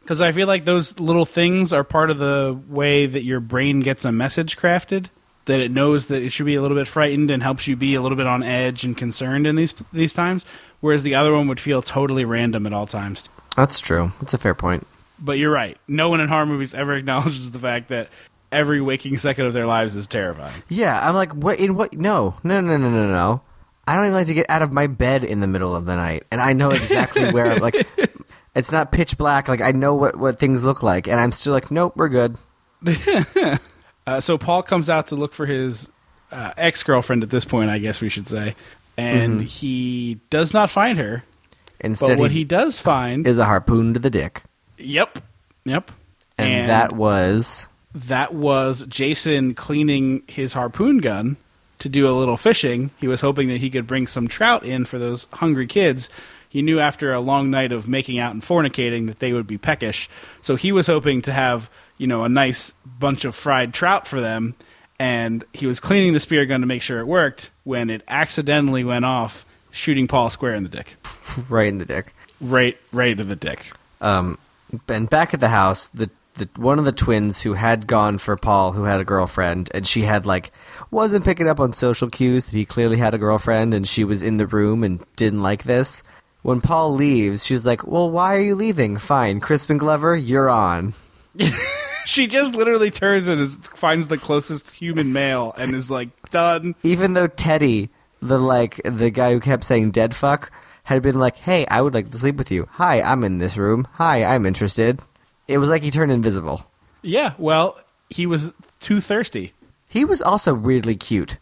Because 0.06 0.22
I 0.22 0.32
feel 0.32 0.46
like 0.48 0.66
those 0.66 1.00
little 1.00 1.26
things 1.26 1.74
are 1.74 1.84
part 1.84 2.12
of 2.12 2.20
the 2.20 2.58
way 2.70 3.08
that 3.08 3.24
your 3.24 3.40
brain 3.40 3.80
gets 3.80 4.06
a 4.06 4.12
message 4.12 4.56
crafted. 4.56 5.08
that 5.46 5.60
it 5.60 5.72
knows 5.72 6.08
that 6.08 6.22
it 6.22 6.30
should 6.32 6.46
be 6.46 6.54
a 6.56 6.62
little 6.62 6.78
bit 6.78 6.88
frightened 6.88 7.32
and 7.32 7.42
helps 7.42 7.68
you 7.68 7.76
be 7.76 7.96
a 7.96 8.02
little 8.02 8.16
bit 8.18 8.28
on 8.28 8.44
edge 8.44 8.84
and 8.84 8.96
concerned 8.96 9.46
in 9.48 9.56
these 9.56 9.74
these 9.92 10.14
times. 10.14 10.46
Whereas 10.80 11.02
the 11.04 11.16
other 11.16 11.34
one 11.34 11.48
would 11.48 11.60
feel 11.60 11.82
totally 11.82 12.24
random 12.26 12.68
at 12.68 12.74
all 12.74 12.86
times. 12.88 13.28
That's 13.56 13.80
true. 13.80 14.12
That's 14.20 14.34
a 14.34 14.38
fair 14.38 14.54
point. 14.54 14.86
But 15.18 15.38
you're 15.40 15.52
right. 15.52 15.78
No 15.88 16.10
one 16.10 16.20
in 16.20 16.28
horror 16.30 16.46
movies 16.46 16.74
ever 16.74 16.94
acknowledges 16.98 17.50
the 17.52 17.60
fact 17.60 17.90
that 17.90 18.10
every 18.52 18.82
waking 18.82 19.18
second 19.18 19.46
of 19.48 19.54
their 19.54 19.66
lives 19.66 19.96
is 19.96 20.06
terrifying. 20.08 20.62
Yeah, 20.70 21.00
I'm 21.08 21.16
like, 21.16 21.34
what? 21.34 21.60
In 21.60 21.76
what? 21.76 21.94
No, 21.94 22.36
no, 22.44 22.62
no, 22.62 22.78
no, 22.78 22.90
no, 22.90 23.08
no. 23.08 23.42
I 23.88 23.94
don't 23.96 24.06
even 24.06 24.14
like 24.16 24.28
to 24.28 24.34
get 24.34 24.50
out 24.50 24.62
of 24.64 24.72
my 24.72 24.88
bed 24.88 25.24
in 25.24 25.42
the 25.42 25.48
middle 25.48 25.76
of 25.76 25.86
the 25.86 25.96
night, 25.96 26.26
and 26.32 26.42
I 26.42 26.54
know 26.54 26.72
exactly 26.72 27.32
where. 27.32 27.52
I'm 27.52 27.60
like, 27.60 27.88
it's 28.56 28.72
not 28.72 28.92
pitch 28.92 29.18
black. 29.18 29.48
Like 29.48 29.62
I 29.62 29.72
know 29.72 29.94
what 29.96 30.16
what 30.16 30.40
things 30.40 30.64
look 30.64 30.82
like, 30.82 31.08
and 31.08 31.20
I'm 31.20 31.32
still 31.32 31.54
like, 31.54 31.70
nope, 31.70 31.94
we're 31.96 32.10
good. 32.10 32.38
Uh, 34.08 34.20
so 34.20 34.38
Paul 34.38 34.62
comes 34.62 34.88
out 34.88 35.08
to 35.08 35.16
look 35.16 35.34
for 35.34 35.48
his 35.48 35.90
uh, 36.32 36.54
ex 36.58 36.84
girlfriend 36.84 37.24
at 37.24 37.32
this 37.32 37.44
point, 37.44 37.72
I 37.72 37.80
guess 37.80 38.02
we 38.02 38.10
should 38.10 38.28
say, 38.28 38.56
and 38.98 39.42
he 39.42 40.20
does 40.30 40.54
not 40.54 40.70
find 40.70 41.00
her. 41.00 41.24
Instead, 41.80 42.10
But 42.10 42.20
what 42.20 42.32
he, 42.32 42.40
he 42.40 42.44
does 42.44 42.78
find, 42.78 43.28
is 43.28 43.40
a 43.40 43.46
harpoon 43.46 43.96
to 43.96 44.00
the 44.00 44.12
dick, 44.12 44.44
yep, 44.78 45.18
yep, 45.64 45.92
and, 46.38 46.70
that 46.70 46.94
was 46.94 47.68
that 47.96 48.34
was 48.34 48.86
Jason 48.88 49.56
cleaning 49.56 50.22
his 50.28 50.54
harpoon 50.54 51.00
gun 51.00 51.38
to 51.80 51.90
do 51.90 52.08
a 52.08 52.12
little 52.12 52.38
fishing. 52.38 52.92
He 53.00 53.08
was 53.08 53.22
hoping 53.22 53.48
that 53.48 53.58
he 53.58 53.72
could 53.72 53.88
bring 53.88 54.06
some 54.06 54.28
trout 54.28 54.64
in 54.64 54.86
for 54.86 55.00
those 55.00 55.28
hungry 55.34 55.66
kids. 55.68 56.10
He 56.56 56.62
knew 56.62 56.80
after 56.80 57.12
a 57.12 57.20
long 57.20 57.50
night 57.50 57.74
of 57.74 57.86
making 57.86 58.18
out 58.18 58.32
and 58.32 58.42
fornicating 58.42 59.08
that 59.08 59.20
they 59.20 59.34
would 59.34 59.46
be 59.46 59.58
peckish. 59.58 60.08
So 60.42 60.56
he 60.56 60.72
was 60.72 60.88
hoping 60.88 61.22
to 61.24 61.34
have, 61.34 61.70
you 61.98 62.08
know, 62.08 62.24
a 62.24 62.30
nice 62.30 62.72
bunch 62.86 63.26
of 63.26 63.36
fried 63.36 63.74
trout 63.74 64.08
for 64.08 64.22
them. 64.22 64.56
And 64.98 65.44
he 65.52 65.68
was 65.68 65.82
cleaning 65.82 66.14
the 66.14 66.22
spear 66.22 66.46
gun 66.46 66.62
to 66.62 66.66
make 66.66 66.82
sure 66.82 67.02
it 67.02 67.08
worked 67.08 67.50
when 67.66 67.90
it 67.90 68.04
accidentally 68.08 68.86
went 68.86 69.04
off, 69.04 69.46
shooting 69.70 70.08
Paul 70.08 70.30
square 70.30 70.54
in 70.54 70.64
the 70.64 70.70
dick. 70.70 70.96
right 71.50 71.68
in 71.68 71.78
the 71.78 71.84
dick. 71.84 72.14
Right, 72.40 72.78
right 72.94 73.20
in 73.20 73.28
the 73.28 73.36
dick. 73.36 73.74
Um, 74.00 74.38
and 74.88 75.10
back 75.10 75.34
at 75.34 75.42
the 75.42 75.50
house, 75.50 75.88
the, 75.88 76.10
the 76.36 76.48
one 76.56 76.80
of 76.80 76.86
the 76.86 76.94
twins 76.94 77.42
who 77.42 77.52
had 77.52 77.86
gone 77.86 78.18
for 78.18 78.38
Paul, 78.38 78.72
who 78.72 78.84
had 78.84 79.02
a 79.02 79.06
girlfriend, 79.06 79.70
and 79.74 79.86
she 79.86 80.04
had 80.04 80.26
like 80.26 80.54
wasn't 80.90 81.26
picking 81.26 81.50
up 81.50 81.60
on 81.60 81.74
social 81.74 82.10
cues 82.10 82.46
that 82.46 82.54
he 82.54 82.64
clearly 82.64 82.96
had 82.96 83.14
a 83.14 83.18
girlfriend, 83.18 83.74
and 83.74 83.86
she 83.86 84.06
was 84.06 84.22
in 84.22 84.38
the 84.38 84.48
room 84.48 84.86
and 84.86 85.04
didn't 85.18 85.44
like 85.44 85.64
this. 85.64 86.02
When 86.46 86.62
Paul 86.62 86.94
leaves, 86.94 87.44
she's 87.44 87.66
like, 87.66 87.88
"Well, 87.88 88.12
why 88.12 88.36
are 88.36 88.40
you 88.40 88.54
leaving? 88.54 88.98
Fine, 88.98 89.40
Crispin 89.40 89.80
Glover, 89.80 90.16
you're 90.16 90.48
on." 90.48 90.94
She 92.06 92.28
just 92.28 92.54
literally 92.54 92.92
turns 92.92 93.28
and 93.28 93.42
is, 93.42 93.56
finds 93.74 94.10
the 94.10 94.20
closest 94.20 94.70
human 94.70 95.12
male 95.12 95.56
and 95.58 95.74
is 95.74 95.90
like, 95.90 96.10
done. 96.30 96.76
Even 96.84 97.14
though 97.14 97.26
Teddy, 97.26 97.90
the 98.22 98.38
like 98.38 98.80
the 98.86 99.10
guy 99.10 99.34
who 99.34 99.40
kept 99.40 99.64
saying 99.64 99.90
"dead 99.90 100.16
fuck," 100.16 100.52
had 100.84 101.02
been 101.02 101.18
like, 101.18 101.36
"Hey, 101.36 101.66
I 101.66 101.82
would 101.82 101.96
like 101.96 102.12
to 102.12 102.20
sleep 102.20 102.36
with 102.36 102.52
you. 102.52 102.68
Hi, 102.74 103.02
I'm 103.02 103.24
in 103.24 103.40
this 103.40 103.58
room. 103.58 103.88
Hi, 103.94 104.24
I'm 104.24 104.46
interested." 104.46 105.00
It 105.48 105.58
was 105.58 105.68
like 105.68 105.82
he 105.82 105.90
turned 105.90 106.12
invisible. 106.12 106.64
Yeah, 107.02 107.34
well, 107.40 107.76
he 108.12 108.28
was 108.28 108.54
too 108.80 109.02
thirsty. 109.02 109.54
He 109.88 110.06
was 110.06 110.22
also 110.22 110.54
weirdly 110.54 110.96
cute. 110.96 111.38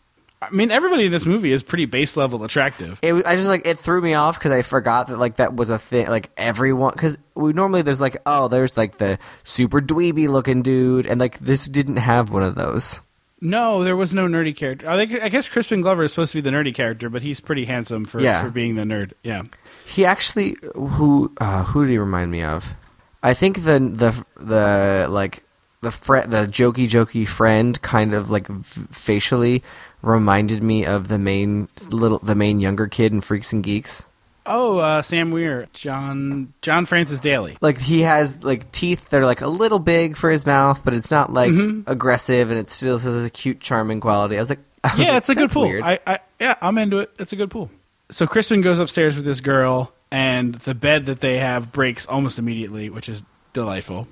I 0.52 0.56
mean, 0.56 0.72
everybody 0.72 1.06
in 1.06 1.12
this 1.12 1.26
movie 1.26 1.52
is 1.52 1.64
pretty 1.64 1.86
base 1.86 2.16
level 2.18 2.44
attractive. 2.44 3.00
It, 3.02 3.14
I 3.26 3.36
just 3.36 3.48
like 3.48 3.66
it 3.66 3.80
threw 3.80 4.02
me 4.02 4.14
off 4.14 4.38
because 4.38 4.52
I 4.52 4.62
forgot 4.62 5.08
that 5.08 5.18
like 5.20 5.38
that 5.38 5.56
was 5.56 5.70
a 5.70 5.80
thing. 5.80 6.08
Like 6.08 6.32
everyone, 6.38 6.94
because 6.94 7.18
we 7.36 7.54
normally 7.54 7.82
there's 7.82 8.02
like 8.02 8.18
oh 8.26 8.48
there's 8.48 8.76
like 8.78 8.98
the 8.98 9.20
super 9.44 9.82
dweeby 9.82 10.28
looking 10.28 10.62
dude, 10.62 11.06
and 11.06 11.20
like 11.20 11.40
this 11.40 11.66
didn't 11.66 11.98
have 11.98 12.30
one 12.30 12.44
of 12.44 12.56
those. 12.56 13.00
No, 13.46 13.84
there 13.84 13.98
was 13.98 14.14
no 14.14 14.26
nerdy 14.26 14.56
character. 14.56 14.90
I, 14.90 14.96
think, 14.96 15.22
I 15.22 15.28
guess 15.28 15.50
Crispin 15.50 15.82
Glover 15.82 16.06
is 16.06 16.12
supposed 16.12 16.32
to 16.32 16.38
be 16.38 16.50
the 16.50 16.56
nerdy 16.56 16.74
character, 16.74 17.10
but 17.10 17.22
he's 17.22 17.42
pretty 17.42 17.66
handsome 17.66 18.06
for, 18.06 18.22
Yeah. 18.22 18.42
for 18.42 18.50
being 18.50 18.76
the 18.76 18.84
nerd. 18.84 19.12
Yeah. 19.22 19.42
He 19.86 20.06
actually 20.06 20.56
who 20.76 21.30
uh, 21.40 21.66
who 21.66 21.84
did 21.84 21.92
he 21.92 21.98
remind 21.98 22.32
me 22.32 22.42
of? 22.42 22.74
I 23.22 23.34
think 23.34 23.66
the 23.66 23.80
the 23.80 24.26
the 24.42 25.08
like 25.10 25.44
the 25.82 25.92
fre- 25.92 26.26
the 26.26 26.48
jokey 26.48 26.88
jokey 26.88 27.28
friend 27.28 27.82
kind 27.82 28.14
of 28.14 28.30
like 28.30 28.48
v- 28.48 28.88
facially 28.92 29.62
reminded 30.04 30.62
me 30.62 30.86
of 30.86 31.08
the 31.08 31.18
main 31.18 31.68
little 31.90 32.20
the 32.20 32.36
main 32.36 32.60
younger 32.60 32.88
kid 32.88 33.12
in 33.12 33.22
Freaks 33.22 33.52
and 33.54 33.64
Geeks. 33.64 34.06
Oh, 34.46 34.78
uh, 34.80 35.02
Sam 35.02 35.32
Weir, 35.32 35.68
John 35.74 36.54
John 36.62 36.86
Francis 36.86 37.20
Daly. 37.22 37.58
like 37.62 37.78
he 37.80 38.02
has 38.02 38.44
like 38.44 38.72
teeth 38.74 39.10
that 39.10 39.22
are 39.22 39.26
like 39.26 39.40
a 39.42 39.48
little 39.48 39.80
big 39.80 40.18
for 40.18 40.30
his 40.30 40.46
mouth, 40.46 40.84
but 40.84 40.94
it's 40.94 41.10
not 41.10 41.32
like 41.34 41.52
aggressive, 41.88 42.52
and 42.52 42.60
it 42.60 42.70
still 42.70 43.00
has 43.00 43.26
a 43.26 43.30
cute, 43.30 43.62
charming 43.62 44.02
quality. 44.02 44.36
I 44.36 44.40
was 44.40 44.50
like, 44.50 44.60
I 44.84 44.90
was 44.90 45.00
Yeah, 45.00 45.08
like, 45.14 45.18
it's 45.18 45.30
a 45.30 45.36
good 45.36 45.44
"That's 45.46 45.54
pool. 45.54 45.64
weird." 45.64 45.84
I, 45.84 46.00
I 46.06 46.20
yeah, 46.42 46.56
I'm 46.62 46.78
into 46.78 47.00
it. 47.00 47.12
It's 47.18 47.32
a 47.32 47.38
good 47.38 47.50
pool. 47.50 47.72
So 48.12 48.28
Crispin 48.28 48.60
goes 48.62 48.80
upstairs 48.80 49.16
with 49.16 49.24
this 49.24 49.40
girl, 49.40 49.94
and 50.12 50.56
the 50.56 50.76
bed 50.76 51.06
that 51.06 51.22
they 51.22 51.38
have 51.38 51.72
breaks 51.72 52.06
almost 52.06 52.38
immediately, 52.38 52.90
which 52.90 53.08
is 53.08 53.24
delightful. 53.54 54.08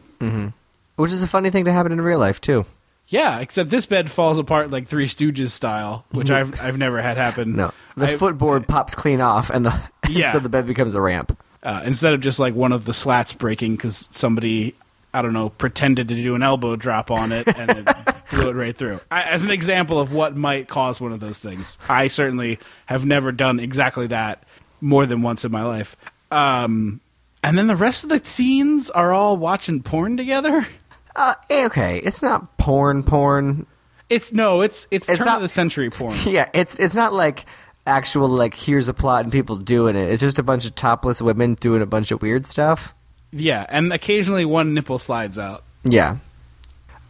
Which 0.95 1.11
is 1.11 1.21
a 1.21 1.27
funny 1.27 1.49
thing 1.49 1.65
to 1.65 1.73
happen 1.73 1.91
in 1.91 1.99
real 1.99 2.19
life 2.19 2.39
too. 2.39 2.65
Yeah, 3.07 3.39
except 3.39 3.69
this 3.69 3.85
bed 3.85 4.09
falls 4.09 4.37
apart 4.37 4.71
like 4.71 4.87
Three 4.87 5.07
Stooges 5.07 5.49
style, 5.49 6.05
which 6.11 6.29
I've 6.31 6.59
I've 6.61 6.77
never 6.77 7.01
had 7.01 7.17
happen. 7.17 7.55
No, 7.55 7.71
the 7.97 8.07
I- 8.07 8.17
footboard 8.17 8.67
pops 8.67 8.95
clean 8.95 9.21
off, 9.21 9.49
and 9.49 9.65
the 9.65 9.81
Yeah. 10.09 10.31
so 10.33 10.39
the 10.39 10.49
bed 10.49 10.65
becomes 10.67 10.95
a 10.95 11.01
ramp. 11.01 11.37
uh, 11.63 11.81
instead 11.85 12.13
of 12.13 12.21
just 12.21 12.39
like 12.39 12.53
one 12.55 12.71
of 12.71 12.85
the 12.85 12.93
slats 12.93 13.33
breaking 13.33 13.75
because 13.75 14.07
somebody 14.11 14.75
I 15.13 15.21
don't 15.21 15.33
know 15.33 15.49
pretended 15.49 16.07
to 16.07 16.15
do 16.15 16.35
an 16.35 16.41
elbow 16.43 16.75
drop 16.77 17.11
on 17.11 17.31
it 17.33 17.47
and 17.47 17.69
it 17.69 17.87
blew 18.31 18.49
it 18.49 18.53
right 18.55 18.75
through. 18.75 18.99
I, 19.11 19.23
as 19.23 19.43
an 19.43 19.51
example 19.51 19.99
of 19.99 20.11
what 20.13 20.35
might 20.37 20.67
cause 20.69 21.01
one 21.01 21.11
of 21.11 21.19
those 21.19 21.37
things, 21.39 21.77
I 21.89 22.07
certainly 22.07 22.59
have 22.85 23.05
never 23.05 23.31
done 23.33 23.59
exactly 23.59 24.07
that 24.07 24.43
more 24.79 25.05
than 25.05 25.21
once 25.21 25.43
in 25.45 25.51
my 25.51 25.63
life. 25.63 25.95
Um, 26.31 27.01
and 27.43 27.57
then 27.57 27.67
the 27.67 27.75
rest 27.75 28.03
of 28.05 28.09
the 28.09 28.19
teens 28.21 28.89
are 28.89 29.11
all 29.11 29.35
watching 29.35 29.81
porn 29.83 30.15
together. 30.15 30.65
Uh, 31.16 31.34
okay, 31.49 31.99
it's 31.99 32.22
not 32.22 32.57
porn, 32.57 33.03
porn. 33.03 33.66
It's 34.09 34.34
no, 34.34 34.62
it's 34.62 34.88
it's, 34.91 35.07
It's 35.09 35.18
turn 35.18 35.26
not- 35.28 35.38
of 35.38 35.41
the 35.41 35.49
century 35.49 35.89
porn. 35.89 36.16
Yeah, 36.26 36.49
it's 36.53 36.78
it's 36.80 36.95
not 36.95 37.14
like 37.14 37.45
actual 37.88 38.28
like 38.30 38.53
here's 38.53 38.88
a 38.88 38.93
plot 38.93 39.24
and 39.24 39.32
people 39.32 39.55
doing 39.57 39.95
it. 39.95 40.09
It's 40.09 40.22
just 40.22 40.39
a 40.39 40.43
bunch 40.43 40.66
of 40.66 40.76
topless 40.76 41.22
women 41.22 41.55
doing 41.55 41.82
a 41.82 41.86
bunch 41.86 42.12
of 42.12 42.22
weird 42.22 42.45
stuff. 42.45 42.93
yeah, 43.32 43.66
and 43.70 43.91
occasionally 43.93 44.45
one 44.45 44.74
nipple 44.74 44.99
slides 44.99 45.38
out. 45.39 45.64
Yeah. 45.84 46.18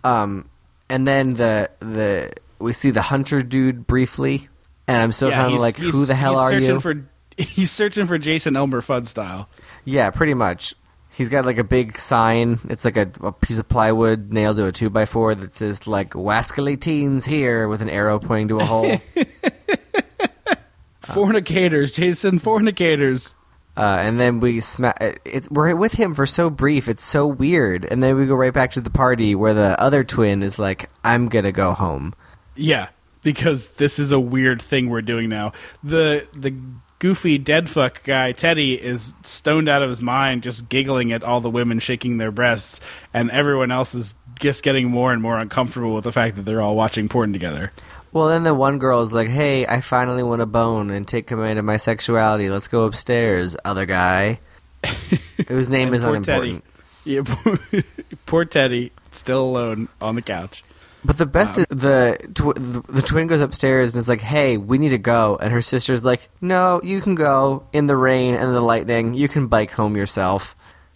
Um, 0.03 0.49
and 0.89 1.07
then 1.07 1.33
the 1.35 1.69
the 1.79 2.33
we 2.59 2.73
see 2.73 2.91
the 2.91 3.01
hunter 3.01 3.41
dude 3.41 3.85
briefly, 3.87 4.47
and 4.87 4.97
I'm 4.97 5.11
still 5.11 5.29
yeah, 5.29 5.43
kind 5.43 5.53
of 5.55 5.59
like, 5.59 5.77
who 5.77 6.05
the 6.05 6.15
hell 6.15 6.33
he's 6.33 6.39
are 6.39 6.49
searching 6.51 6.67
you? 6.67 6.79
For, 6.79 7.07
he's 7.43 7.71
searching 7.71 8.07
for 8.07 8.17
Jason 8.17 8.55
Elmer 8.55 8.81
Fudd 8.81 9.07
style. 9.07 9.49
Yeah, 9.85 10.09
pretty 10.11 10.33
much. 10.33 10.73
He's 11.11 11.29
got 11.29 11.45
like 11.45 11.57
a 11.57 11.63
big 11.63 11.99
sign. 11.99 12.59
It's 12.69 12.85
like 12.85 12.95
a, 12.97 13.11
a 13.21 13.31
piece 13.31 13.57
of 13.57 13.67
plywood 13.67 14.31
nailed 14.31 14.57
to 14.57 14.67
a 14.67 14.71
two 14.71 14.89
by 14.89 15.05
four 15.05 15.35
that 15.35 15.55
says 15.55 15.85
like 15.85 16.11
"Wascally 16.11 16.79
Teens 16.79 17.25
here" 17.25 17.67
with 17.67 17.81
an 17.81 17.89
arrow 17.89 18.17
pointing 18.19 18.47
to 18.49 18.57
a 18.57 18.65
hole. 18.65 18.97
Fornicators, 21.01 21.91
Jason, 21.91 22.39
fornicators. 22.39 23.33
Uh, 23.75 23.97
and 23.99 24.19
then 24.19 24.39
we 24.39 24.59
sma- 24.59 24.93
it's 25.25 25.49
we're 25.49 25.73
with 25.75 25.93
him 25.93 26.13
for 26.13 26.25
so 26.25 26.49
brief. 26.49 26.87
It's 26.87 27.03
so 27.03 27.25
weird. 27.25 27.85
And 27.85 28.03
then 28.03 28.17
we 28.17 28.25
go 28.25 28.35
right 28.35 28.53
back 28.53 28.71
to 28.71 28.81
the 28.81 28.89
party 28.89 29.33
where 29.33 29.53
the 29.53 29.79
other 29.79 30.03
twin 30.03 30.43
is 30.43 30.59
like, 30.59 30.89
"I'm 31.03 31.29
gonna 31.29 31.51
go 31.51 31.73
home." 31.73 32.13
Yeah, 32.55 32.89
because 33.23 33.69
this 33.71 33.97
is 33.97 34.11
a 34.11 34.19
weird 34.19 34.61
thing 34.61 34.89
we're 34.89 35.01
doing 35.01 35.29
now. 35.29 35.53
The 35.83 36.27
the 36.33 36.53
goofy 37.01 37.39
dead 37.39 37.67
fuck 37.67 38.03
guy 38.03 38.31
Teddy 38.31 38.79
is 38.79 39.15
stoned 39.23 39.67
out 39.67 39.81
of 39.81 39.89
his 39.89 40.01
mind, 40.01 40.43
just 40.43 40.69
giggling 40.69 41.11
at 41.11 41.23
all 41.23 41.41
the 41.41 41.49
women 41.49 41.79
shaking 41.79 42.19
their 42.19 42.31
breasts, 42.31 42.79
and 43.11 43.31
everyone 43.31 43.71
else 43.71 43.95
is 43.95 44.15
just 44.39 44.61
getting 44.61 44.87
more 44.87 45.11
and 45.11 45.19
more 45.19 45.39
uncomfortable 45.39 45.95
with 45.95 46.03
the 46.03 46.11
fact 46.11 46.35
that 46.35 46.43
they're 46.43 46.61
all 46.61 46.75
watching 46.75 47.09
porn 47.09 47.33
together. 47.33 47.71
Well, 48.13 48.27
then 48.27 48.43
the 48.43 48.53
one 48.53 48.77
girl 48.77 49.01
is 49.01 49.11
like, 49.11 49.29
"Hey, 49.29 49.65
I 49.65 49.81
finally 49.81 50.21
want 50.21 50.41
to 50.41 50.45
bone 50.45 50.91
and 50.91 51.07
take 51.07 51.25
command 51.25 51.57
of 51.57 51.65
my 51.65 51.77
sexuality. 51.77 52.49
Let's 52.49 52.67
go 52.67 52.83
upstairs." 52.83 53.57
Other 53.65 53.87
guy, 53.87 54.39
whose 55.47 55.69
name 55.71 55.95
is 55.95 56.03
poor 56.03 56.15
unimportant. 56.15 56.63
Teddy. 56.63 57.15
Yeah, 57.15 57.21
poor, 57.25 57.59
poor 58.27 58.45
Teddy, 58.45 58.91
still 59.11 59.43
alone 59.43 59.89
on 59.99 60.13
the 60.13 60.21
couch. 60.21 60.63
But 61.03 61.17
the 61.17 61.25
best 61.25 61.57
is 61.57 61.65
the, 61.69 62.17
tw- 62.35 62.55
the 62.55 62.83
the 62.91 63.01
twin 63.01 63.27
goes 63.27 63.41
upstairs 63.41 63.95
and 63.95 64.01
is 64.01 64.07
like, 64.07 64.21
"Hey, 64.21 64.57
we 64.57 64.77
need 64.77 64.89
to 64.89 64.99
go," 64.99 65.37
and 65.41 65.51
her 65.51 65.61
sister's 65.61 66.03
like, 66.03 66.29
"No, 66.41 66.79
you 66.83 67.01
can 67.01 67.15
go 67.15 67.63
in 67.73 67.87
the 67.87 67.97
rain 67.97 68.35
and 68.35 68.53
the 68.53 68.61
lightning. 68.61 69.15
You 69.15 69.27
can 69.27 69.47
bike 69.47 69.71
home 69.71 69.97
yourself. 69.97 70.55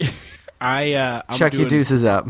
I 0.62 0.94
uh, 0.94 1.22
Chuck 1.34 1.52
doing, 1.52 1.62
your 1.62 1.70
deuces 1.70 2.04
up." 2.04 2.30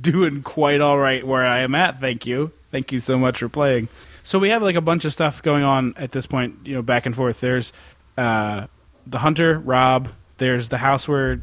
doing 0.00 0.42
quite 0.42 0.80
all 0.80 0.98
right 0.98 1.26
where 1.26 1.44
I 1.44 1.60
am 1.60 1.74
at. 1.74 2.00
Thank 2.00 2.26
you. 2.26 2.52
Thank 2.70 2.92
you 2.92 3.00
so 3.00 3.18
much 3.18 3.38
for 3.38 3.48
playing. 3.48 3.88
So 4.22 4.38
we 4.38 4.50
have 4.50 4.62
like 4.62 4.76
a 4.76 4.80
bunch 4.80 5.04
of 5.04 5.12
stuff 5.12 5.42
going 5.42 5.64
on 5.64 5.94
at 5.96 6.12
this 6.12 6.26
point, 6.26 6.58
you 6.64 6.74
know, 6.74 6.82
back 6.82 7.06
and 7.06 7.14
forth. 7.14 7.40
There's 7.40 7.72
uh, 8.16 8.66
the 9.06 9.18
hunter, 9.18 9.58
Rob. 9.58 10.08
There's 10.38 10.68
the 10.68 10.78
house 10.78 11.08
where 11.08 11.42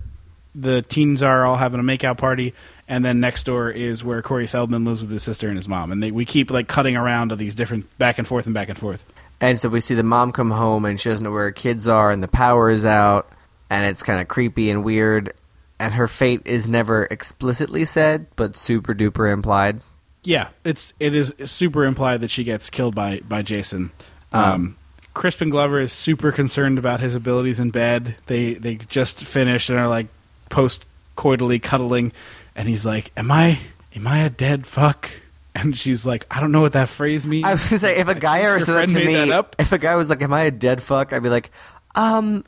the 0.56 0.82
teens 0.82 1.22
are 1.22 1.46
all 1.46 1.58
having 1.58 1.80
a 1.80 1.84
makeout 1.84 2.18
party, 2.18 2.54
and 2.90 3.06
then 3.06 3.20
next 3.20 3.46
door 3.46 3.70
is 3.70 4.04
where 4.04 4.22
Corey 4.22 4.48
Feldman 4.48 4.84
lives 4.84 5.00
with 5.00 5.12
his 5.12 5.24
sister 5.24 5.48
and 5.48 5.56
his 5.56 5.68
mom, 5.68 5.92
and 5.92 6.02
they, 6.04 6.12
we 6.12 6.26
keep 6.26 6.52
like 6.52 6.68
cutting 6.68 6.98
around 6.98 7.30
to 7.30 7.36
these 7.36 7.56
different 7.56 7.98
back 8.00 8.18
and 8.18 8.28
forth 8.28 8.48
and 8.48 8.54
back 8.54 8.68
and 8.68 8.78
forth. 8.78 9.06
And 9.40 9.60
so 9.60 9.70
we 9.70 9.80
see 9.80 9.96
the 9.96 10.04
mom 10.04 10.32
come 10.32 10.52
home 10.52 10.84
and 10.84 11.00
she 11.00 11.10
doesn't 11.10 11.24
know 11.24 11.32
where 11.32 11.46
her 11.46 11.52
kids 11.52 11.88
are 11.88 12.12
and 12.12 12.22
the 12.22 12.28
power 12.28 12.70
is 12.70 12.84
out 12.86 13.32
and 13.70 13.86
it's 13.86 14.04
kind 14.04 14.20
of 14.20 14.28
creepy 14.28 14.70
and 14.70 14.84
weird 14.84 15.34
and 15.80 15.94
her 15.94 16.10
fate 16.10 16.42
is 16.44 16.68
never 16.68 17.06
explicitly 17.10 17.86
said 17.86 18.28
but 18.36 18.58
super 18.58 18.94
duper 18.94 19.32
implied. 19.32 19.80
Yeah, 20.24 20.50
it's 20.66 20.94
it 21.00 21.16
is 21.16 21.34
super 21.46 21.86
implied 21.86 22.20
that 22.22 22.32
she 22.32 22.44
gets 22.44 22.70
killed 22.70 22.96
by 22.96 23.22
by 23.22 23.42
Jason. 23.42 23.92
Um, 24.34 24.76
Crispin 25.14 25.50
Glover 25.50 25.80
is 25.80 25.94
super 25.94 26.34
concerned 26.34 26.78
about 26.78 27.00
his 27.00 27.16
abilities 27.16 27.60
in 27.60 27.70
bed. 27.70 28.18
They 28.26 28.56
they 28.56 28.76
just 28.76 29.24
finished 29.24 29.70
and 29.70 29.80
are 29.80 29.88
like 29.88 30.08
post 30.50 30.84
coitally 31.16 31.62
cuddling, 31.62 32.12
and 32.60 32.68
he's 32.68 32.86
like, 32.86 33.12
"Am 33.18 33.32
I 33.32 33.58
am 33.96 34.06
I 34.06 34.20
a 34.20 34.30
dead 34.30 34.68
fuck?" 34.68 35.10
And 35.56 35.76
she's 35.76 36.06
like, 36.06 36.28
"I 36.30 36.42
don't 36.42 36.52
know 36.52 36.62
what 36.62 36.74
that 36.74 36.90
phrase 36.90 37.26
means." 37.26 37.46
I 37.46 37.54
was 37.54 37.68
gonna 37.68 37.80
say 37.80 37.98
if 37.98 38.08
a 38.10 38.16
guy 38.16 38.42
ever 38.42 38.60
said 38.60 38.76
that 38.76 38.90
to 38.90 39.06
me, 39.06 39.16
that 39.16 39.56
if 39.58 39.72
a 39.72 39.78
guy 39.78 39.96
was 39.96 40.10
like, 40.10 40.22
"Am 40.22 40.34
I 40.34 40.42
a 40.42 40.52
dead 40.52 40.84
fuck?" 40.84 41.14
I'd 41.14 41.24
be 41.24 41.30
like, 41.30 41.52
"Um, 41.96 42.44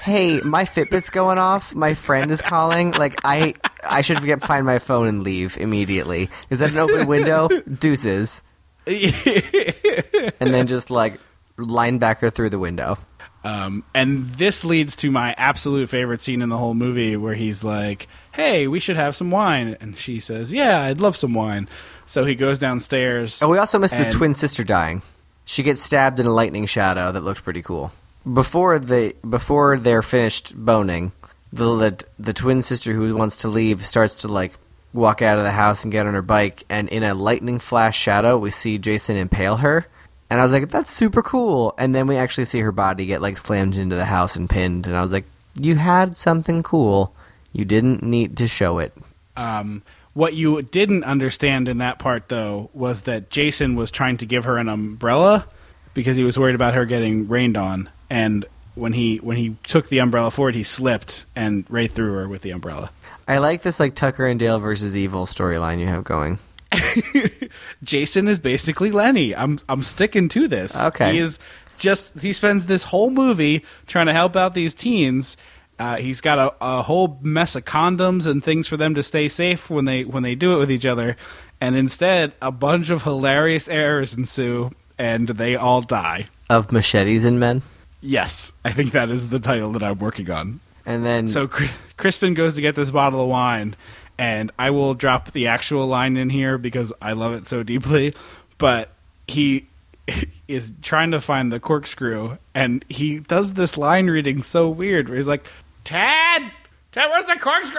hey, 0.00 0.40
my 0.40 0.64
Fitbit's 0.64 1.10
going 1.10 1.38
off. 1.38 1.72
My 1.72 1.94
friend 1.94 2.32
is 2.32 2.42
calling. 2.42 2.90
Like, 2.90 3.20
I 3.24 3.54
I 3.88 4.00
should 4.02 4.22
get 4.24 4.42
find 4.42 4.66
my 4.66 4.80
phone 4.80 5.06
and 5.06 5.22
leave 5.22 5.56
immediately. 5.56 6.28
Is 6.50 6.58
that 6.58 6.72
an 6.72 6.78
open 6.78 7.06
window? 7.06 7.48
Deuces." 7.48 8.42
and 8.88 10.52
then 10.52 10.66
just 10.66 10.90
like 10.90 11.20
linebacker 11.58 12.32
through 12.32 12.50
the 12.50 12.58
window. 12.58 12.98
Um, 13.44 13.84
and 13.94 14.24
this 14.24 14.64
leads 14.64 14.96
to 14.96 15.10
my 15.10 15.34
absolute 15.36 15.88
favorite 15.88 16.20
scene 16.20 16.42
in 16.42 16.48
the 16.48 16.58
whole 16.58 16.74
movie 16.74 17.16
where 17.16 17.34
he's 17.34 17.62
like, 17.62 18.08
Hey, 18.38 18.68
we 18.68 18.78
should 18.78 18.94
have 18.96 19.16
some 19.16 19.32
wine. 19.32 19.76
And 19.80 19.98
she 19.98 20.20
says, 20.20 20.52
Yeah, 20.52 20.80
I'd 20.80 21.00
love 21.00 21.16
some 21.16 21.34
wine. 21.34 21.68
So 22.06 22.24
he 22.24 22.36
goes 22.36 22.60
downstairs. 22.60 23.42
Oh, 23.42 23.48
we 23.48 23.58
also 23.58 23.78
missed 23.80 23.94
the 23.98 24.06
And- 24.06 24.14
twin 24.14 24.32
sister 24.32 24.62
dying. 24.62 25.02
She 25.44 25.62
gets 25.64 25.82
stabbed 25.82 26.20
in 26.20 26.26
a 26.26 26.30
lightning 26.30 26.66
shadow 26.66 27.10
that 27.10 27.22
looked 27.24 27.42
pretty 27.42 27.62
cool. 27.62 27.90
Before 28.32 28.78
they 28.78 29.14
before 29.28 29.78
they're 29.78 30.02
finished 30.02 30.52
boning, 30.54 31.10
the, 31.52 31.74
the 31.76 32.04
the 32.18 32.32
twin 32.32 32.62
sister 32.62 32.92
who 32.92 33.16
wants 33.16 33.38
to 33.38 33.48
leave 33.48 33.84
starts 33.86 34.20
to 34.22 34.28
like 34.28 34.52
walk 34.92 35.20
out 35.22 35.38
of 35.38 35.44
the 35.44 35.50
house 35.50 35.82
and 35.82 35.90
get 35.92 36.06
on 36.06 36.14
her 36.14 36.22
bike, 36.22 36.64
and 36.68 36.88
in 36.90 37.02
a 37.02 37.14
lightning 37.14 37.58
flash 37.58 37.98
shadow, 37.98 38.36
we 38.38 38.50
see 38.50 38.78
Jason 38.78 39.16
impale 39.16 39.56
her. 39.56 39.86
And 40.30 40.38
I 40.38 40.42
was 40.42 40.52
like, 40.52 40.68
"That's 40.68 40.92
super 40.92 41.22
cool." 41.22 41.74
And 41.78 41.94
then 41.94 42.06
we 42.06 42.16
actually 42.16 42.44
see 42.44 42.60
her 42.60 42.72
body 42.72 43.06
get 43.06 43.22
like 43.22 43.38
slammed 43.38 43.76
into 43.76 43.96
the 43.96 44.04
house 44.04 44.36
and 44.36 44.48
pinned. 44.50 44.86
And 44.86 44.94
I 44.94 45.00
was 45.00 45.12
like, 45.12 45.24
"You 45.58 45.76
had 45.76 46.16
something 46.18 46.62
cool. 46.62 47.14
You 47.52 47.64
didn't 47.64 48.02
need 48.02 48.36
to 48.38 48.46
show 48.46 48.78
it." 48.78 48.92
Um, 49.36 49.82
what 50.14 50.34
you 50.34 50.62
didn't 50.62 51.04
understand 51.04 51.68
in 51.68 51.78
that 51.78 51.98
part, 51.98 52.28
though, 52.28 52.70
was 52.72 53.02
that 53.02 53.30
Jason 53.30 53.76
was 53.76 53.90
trying 53.90 54.16
to 54.16 54.26
give 54.26 54.44
her 54.44 54.58
an 54.58 54.68
umbrella 54.68 55.46
because 55.94 56.16
he 56.16 56.24
was 56.24 56.38
worried 56.38 56.54
about 56.54 56.74
her 56.74 56.84
getting 56.84 57.28
rained 57.28 57.56
on. 57.56 57.88
And 58.10 58.44
when 58.74 58.92
he 58.92 59.18
when 59.18 59.36
he 59.36 59.56
took 59.64 59.88
the 59.88 59.98
umbrella 59.98 60.30
forward, 60.30 60.54
he 60.54 60.62
slipped 60.62 61.26
and 61.36 61.64
right 61.68 61.90
through 61.90 62.14
her 62.14 62.28
with 62.28 62.42
the 62.42 62.50
umbrella. 62.50 62.90
I 63.26 63.38
like 63.38 63.62
this 63.62 63.78
like 63.78 63.94
Tucker 63.94 64.26
and 64.26 64.40
Dale 64.40 64.58
versus 64.58 64.96
Evil 64.96 65.26
storyline 65.26 65.78
you 65.78 65.86
have 65.86 66.04
going. 66.04 66.38
Jason 67.84 68.28
is 68.28 68.38
basically 68.38 68.90
Lenny. 68.90 69.34
I'm 69.34 69.58
I'm 69.68 69.82
sticking 69.82 70.28
to 70.30 70.48
this. 70.48 70.80
Okay. 70.80 71.12
He 71.12 71.18
is 71.18 71.38
just 71.78 72.18
he 72.20 72.32
spends 72.32 72.66
this 72.66 72.82
whole 72.82 73.10
movie 73.10 73.64
trying 73.86 74.06
to 74.06 74.12
help 74.12 74.36
out 74.36 74.54
these 74.54 74.74
teens. 74.74 75.36
Uh, 75.78 75.96
he's 75.96 76.20
got 76.20 76.38
a, 76.38 76.54
a 76.60 76.82
whole 76.82 77.18
mess 77.22 77.54
of 77.54 77.64
condoms 77.64 78.26
and 78.26 78.42
things 78.42 78.66
for 78.66 78.76
them 78.76 78.94
to 78.94 79.02
stay 79.02 79.28
safe 79.28 79.70
when 79.70 79.84
they 79.84 80.04
when 80.04 80.22
they 80.22 80.34
do 80.34 80.54
it 80.56 80.58
with 80.58 80.70
each 80.70 80.86
other, 80.86 81.16
and 81.60 81.76
instead 81.76 82.32
a 82.42 82.50
bunch 82.50 82.90
of 82.90 83.02
hilarious 83.02 83.68
errors 83.68 84.14
ensue, 84.14 84.70
and 84.98 85.28
they 85.28 85.54
all 85.56 85.80
die. 85.82 86.28
Of 86.50 86.72
machetes 86.72 87.24
and 87.24 87.38
men. 87.38 87.62
Yes, 88.00 88.52
I 88.64 88.72
think 88.72 88.92
that 88.92 89.10
is 89.10 89.28
the 89.28 89.40
title 89.40 89.72
that 89.72 89.82
I'm 89.82 89.98
working 89.98 90.30
on. 90.30 90.60
And 90.86 91.04
then 91.04 91.28
So 91.28 91.46
Cri- 91.46 91.68
Crispin 91.96 92.34
goes 92.34 92.54
to 92.54 92.60
get 92.60 92.74
this 92.74 92.90
bottle 92.90 93.20
of 93.20 93.28
wine, 93.28 93.76
and 94.16 94.50
I 94.58 94.70
will 94.70 94.94
drop 94.94 95.32
the 95.32 95.48
actual 95.48 95.86
line 95.86 96.16
in 96.16 96.30
here 96.30 96.58
because 96.58 96.92
I 97.02 97.12
love 97.12 97.34
it 97.34 97.46
so 97.46 97.62
deeply. 97.62 98.14
But 98.56 98.90
he 99.26 99.66
is 100.48 100.72
trying 100.82 101.10
to 101.10 101.20
find 101.20 101.52
the 101.52 101.60
corkscrew, 101.60 102.38
and 102.54 102.84
he 102.88 103.18
does 103.20 103.54
this 103.54 103.76
line 103.76 104.08
reading 104.08 104.42
so 104.42 104.68
weird 104.68 105.08
where 105.08 105.16
he's 105.16 105.28
like, 105.28 105.44
"Ted, 105.84 106.50
Ted, 106.92 107.10
where's 107.10 107.24
the 107.24 107.38
corkscrew? 107.38 107.78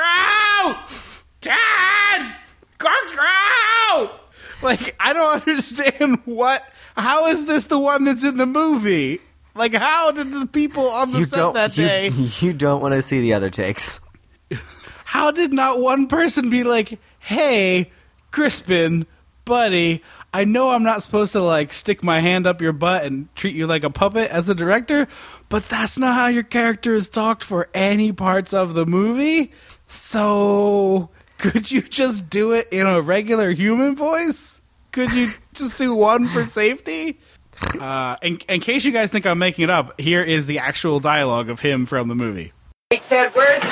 Ted, 1.42 2.36
corkscrew!" 2.78 4.10
Like 4.62 4.96
I 5.00 5.14
don't 5.14 5.42
understand 5.48 6.22
what. 6.26 6.74
How 6.98 7.28
is 7.28 7.46
this 7.46 7.66
the 7.66 7.80
one 7.80 8.04
that's 8.04 8.24
in 8.24 8.38
the 8.38 8.46
movie? 8.46 9.22
Like, 9.56 9.74
how 9.74 10.12
did 10.12 10.32
the 10.32 10.46
people 10.46 10.90
on 10.90 11.12
the 11.12 11.20
you 11.20 11.26
set 11.26 11.54
that 11.54 11.78
you, 11.78 11.86
day? 11.86 12.10
you 12.40 12.54
don't 12.54 12.82
want 12.82 12.94
to 12.94 13.02
see 13.02 13.22
the 13.22 13.34
other 13.34 13.50
takes. 13.50 14.00
How 15.06 15.32
did 15.32 15.52
not 15.52 15.80
one 15.80 16.08
person 16.08 16.50
be 16.50 16.64
like, 16.64 17.00
"Hey, 17.20 17.92
Crispin, 18.32 19.08
buddy, 19.46 20.04
I 20.34 20.44
know 20.46 20.70
I'm 20.70 20.84
not 20.84 21.02
supposed 21.02 21.32
to 21.34 21.42
like 21.42 21.74
stick 21.74 22.04
my 22.04 22.20
hand 22.20 22.46
up 22.46 22.62
your 22.62 22.74
butt 22.74 23.04
and 23.04 23.34
treat 23.36 23.56
you 23.56 23.66
like 23.66 23.84
a 23.84 23.90
puppet 23.90 24.30
as 24.30 24.50
a 24.50 24.56
director, 24.56 25.08
but 25.50 25.68
that's 25.68 25.98
not 25.98 26.14
how 26.14 26.28
your 26.28 26.44
character 26.44 26.96
is 26.96 27.10
talked 27.10 27.44
for 27.44 27.70
any 27.74 28.12
parts 28.12 28.54
of 28.54 28.74
the 28.76 28.86
movie. 28.86 29.52
So, 29.88 31.10
could 31.38 31.72
you 31.72 31.82
just 31.82 32.30
do 32.30 32.54
it 32.54 32.70
in 32.72 32.88
a 32.88 33.02
regular 33.02 33.52
human 33.52 33.96
voice? 33.96 34.62
Could 34.92 35.14
you 35.14 35.32
just 35.54 35.78
do 35.78 35.94
one 35.94 36.28
for 36.28 36.46
safety?" 36.48 37.20
Uh, 37.80 38.16
in, 38.22 38.38
in 38.48 38.62
case 38.62 38.86
you 38.86 38.92
guys 38.92 39.12
think 39.12 39.26
I'm 39.26 39.38
making 39.38 39.66
it 39.66 39.70
up, 39.70 40.00
here 40.00 40.24
is 40.24 40.48
the 40.48 40.60
actual 40.60 41.00
dialogue 41.00 41.50
of 41.50 41.60
him 41.60 41.86
from 41.86 42.08
the 42.08 42.16
movie. 42.16 42.54
Hey 42.90 43.02
Ted, 43.04 43.32
where's 43.36 43.64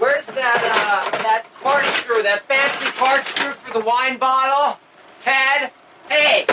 where's 0.00 0.26
that 0.28 0.62
uh 0.64 1.22
that 1.22 1.44
corkscrew, 1.54 2.22
that 2.22 2.42
fancy 2.48 2.90
corkscrew 2.98 3.52
for 3.52 3.78
the 3.78 3.84
wine 3.84 4.16
bottle? 4.16 4.78
Ted? 5.20 5.70
Hey! 6.08 6.44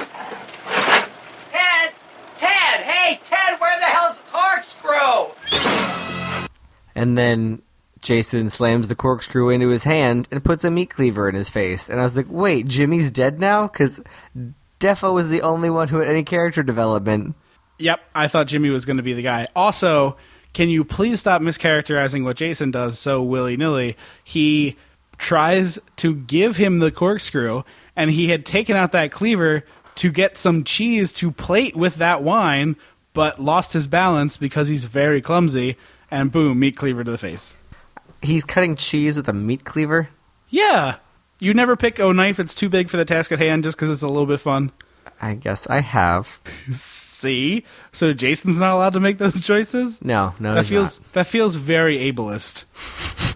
Ted! 1.52 1.94
Ted! 2.40 2.82
Hey 2.82 3.20
Ted, 3.22 3.60
where 3.60 3.78
the 3.80 3.86
hell's 3.86 4.18
the 4.20 4.32
corkscrew? 4.32 5.34
And 6.96 7.18
then 7.18 7.62
Jason 8.02 8.48
slams 8.48 8.88
the 8.88 8.96
corkscrew 8.96 9.50
into 9.50 9.68
his 9.68 9.84
hand 9.84 10.30
and 10.32 10.42
puts 10.42 10.64
a 10.64 10.72
meat 10.72 10.90
cleaver 10.90 11.28
in 11.28 11.36
his 11.36 11.50
face. 11.50 11.90
And 11.90 12.00
I 12.00 12.04
was 12.04 12.16
like, 12.16 12.28
wait, 12.30 12.66
Jimmy's 12.66 13.12
dead 13.12 13.42
now? 13.42 13.68
Because 13.68 14.00
Defo 14.80 15.14
was 15.14 15.28
the 15.28 15.42
only 15.42 15.70
one 15.70 15.90
who 15.90 15.98
had 15.98 16.08
any 16.08 16.24
character 16.24 16.64
development. 16.64 17.36
Yep, 17.78 18.00
I 18.16 18.30
thought 18.30 18.48
Jimmy 18.48 18.70
was 18.70 18.86
going 18.86 18.98
to 18.98 19.04
be 19.04 19.14
the 19.14 19.22
guy. 19.22 19.50
Also, 19.54 20.16
can 20.54 20.70
you 20.70 20.86
please 20.86 21.20
stop 21.20 21.42
mischaracterizing 21.42 22.24
what 22.24 22.38
Jason 22.38 22.72
does 22.72 22.98
so 22.98 23.22
willy 23.22 23.58
nilly? 23.58 23.98
He 24.24 24.78
tries 25.18 25.78
to 25.98 26.16
give 26.16 26.56
him 26.56 26.80
the 26.80 26.92
corkscrew, 26.92 27.64
and 27.98 28.10
he 28.10 28.30
had 28.30 28.46
taken 28.46 28.78
out 28.78 28.94
that 28.94 29.12
cleaver 29.12 29.66
to 30.00 30.12
get 30.12 30.38
some 30.38 30.64
cheese 30.64 31.12
to 31.14 31.30
plate 31.30 31.76
with 31.76 31.96
that 31.96 32.24
wine, 32.24 32.78
but 33.14 33.42
lost 33.42 33.74
his 33.74 33.88
balance 33.88 34.38
because 34.38 34.70
he's 34.70 34.86
very 34.86 35.22
clumsy, 35.22 35.76
and 36.10 36.32
boom, 36.32 36.60
meat 36.60 36.78
cleaver 36.78 37.04
to 37.04 37.12
the 37.12 37.18
face. 37.18 37.58
He's 38.22 38.46
cutting 38.46 38.76
cheese 38.76 39.18
with 39.18 39.28
a 39.28 39.34
meat 39.34 39.66
cleaver. 39.66 40.10
Yeah, 40.48 40.96
you 41.40 41.54
never 41.54 41.76
pick 41.76 42.00
a 42.00 42.14
knife 42.14 42.38
that's 42.38 42.56
too 42.56 42.70
big 42.70 42.90
for 42.90 42.96
the 42.96 43.04
task 43.04 43.32
at 43.34 43.40
hand 43.40 43.64
just 43.64 43.78
because 43.78 43.90
it's 43.90 44.02
a 44.02 44.08
little 44.08 44.26
bit 44.26 44.40
fun. 44.40 44.72
I 45.22 45.36
guess 45.36 45.68
I 45.68 45.82
have. 45.82 46.40
See, 46.74 47.66
so 47.92 48.14
Jason's 48.14 48.62
not 48.62 48.74
allowed 48.74 48.94
to 48.94 49.02
make 49.02 49.18
those 49.18 49.42
choices. 49.42 50.02
No, 50.02 50.34
no, 50.40 50.54
that 50.56 50.66
feels 50.66 51.02
not. 51.02 51.14
that 51.14 51.28
feels 51.28 51.56
very 51.56 52.00
ableist. 52.12 52.66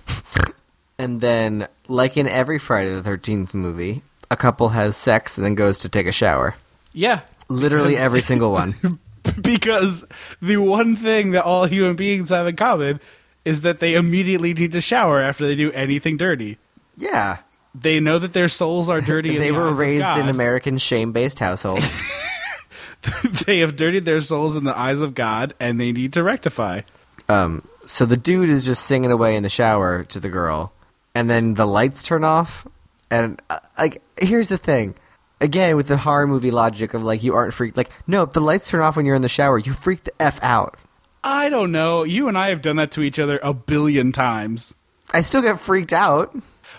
And 0.99 1.19
then, 1.19 1.67
like 1.87 2.17
in 2.17 2.27
every 2.27 2.59
Friday 2.59 2.93
the 2.93 3.01
Thirteenth 3.03 3.53
movie, 3.53 4.03
a 4.33 4.35
couple 4.35 4.69
has 4.69 4.97
sex 4.97 5.37
and 5.37 5.45
then 5.45 5.55
goes 5.55 5.77
to 5.79 5.89
take 5.89 6.07
a 6.07 6.11
shower. 6.11 6.55
Yeah, 6.93 7.21
Literally 7.49 7.91
Because- 7.91 8.03
every 8.03 8.21
single 8.31 8.51
one. 8.51 8.99
because 9.41 10.03
the 10.41 10.57
one 10.57 10.95
thing 10.97 11.31
that 11.31 11.43
all 11.45 11.65
human 11.65 11.95
beings 11.95 12.29
have 12.29 12.47
in 12.47 12.55
common 12.57 12.99
is 13.45 13.61
that 13.61 13.79
they 13.79 13.93
immediately 13.95 14.53
need 14.53 14.71
to 14.73 14.81
shower 14.81 15.19
after 15.21 15.45
they 15.47 15.55
do 15.55 15.71
anything 15.71 16.17
dirty. 16.17 16.57
yeah, 16.97 17.37
They 17.75 17.99
know 17.99 18.19
that 18.19 18.33
their 18.33 18.49
souls 18.49 18.87
are 18.89 19.01
dirty. 19.01 19.35
in 19.35 19.41
they 19.41 19.49
the 19.49 19.55
were 19.57 19.67
eyes 19.67 19.71
of 19.71 19.77
raised 19.79 20.17
in 20.17 20.29
American 20.29 20.77
shame-based 20.77 21.39
households. 21.39 22.01
they 23.45 23.59
have 23.59 23.75
dirtied 23.75 24.05
their 24.05 24.21
souls 24.21 24.55
in 24.55 24.63
the 24.63 24.77
eyes 24.77 25.01
of 25.01 25.13
God, 25.15 25.53
and 25.59 25.79
they 25.79 25.91
need 25.91 26.13
to 26.13 26.23
rectify. 26.23 26.81
Um, 27.27 27.67
so 27.85 28.05
the 28.05 28.17
dude 28.17 28.49
is 28.49 28.65
just 28.65 28.85
singing 28.85 29.11
away 29.11 29.35
in 29.35 29.43
the 29.43 29.49
shower 29.49 30.03
to 30.05 30.19
the 30.19 30.29
girl, 30.29 30.71
and 31.15 31.29
then 31.29 31.53
the 31.55 31.65
lights 31.65 32.03
turn 32.03 32.23
off. 32.23 32.65
And 33.13 33.39
uh, 33.51 33.59
like, 33.77 34.01
here's 34.19 34.49
the 34.49 34.57
thing. 34.57 34.95
Again, 35.39 35.75
with 35.75 35.87
the 35.87 35.97
horror 35.97 36.25
movie 36.25 36.49
logic 36.49 36.95
of 36.95 37.03
like 37.03 37.21
you 37.21 37.35
aren't 37.35 37.53
freaked. 37.53 37.77
Like, 37.77 37.91
no, 38.07 38.23
if 38.23 38.31
the 38.31 38.41
lights 38.41 38.67
turn 38.67 38.81
off 38.81 38.95
when 38.95 39.05
you're 39.05 39.15
in 39.15 39.21
the 39.21 39.29
shower, 39.29 39.59
you 39.59 39.73
freak 39.73 40.03
the 40.03 40.21
f 40.21 40.39
out. 40.41 40.77
I 41.23 41.49
don't 41.49 41.71
know. 41.71 42.03
You 42.03 42.27
and 42.27 42.35
I 42.35 42.49
have 42.49 42.63
done 42.63 42.77
that 42.77 42.91
to 42.93 43.01
each 43.01 43.19
other 43.19 43.39
a 43.43 43.53
billion 43.53 44.11
times. 44.11 44.73
I 45.13 45.21
still 45.21 45.43
get 45.43 45.59
freaked 45.59 45.93
out. 45.93 46.35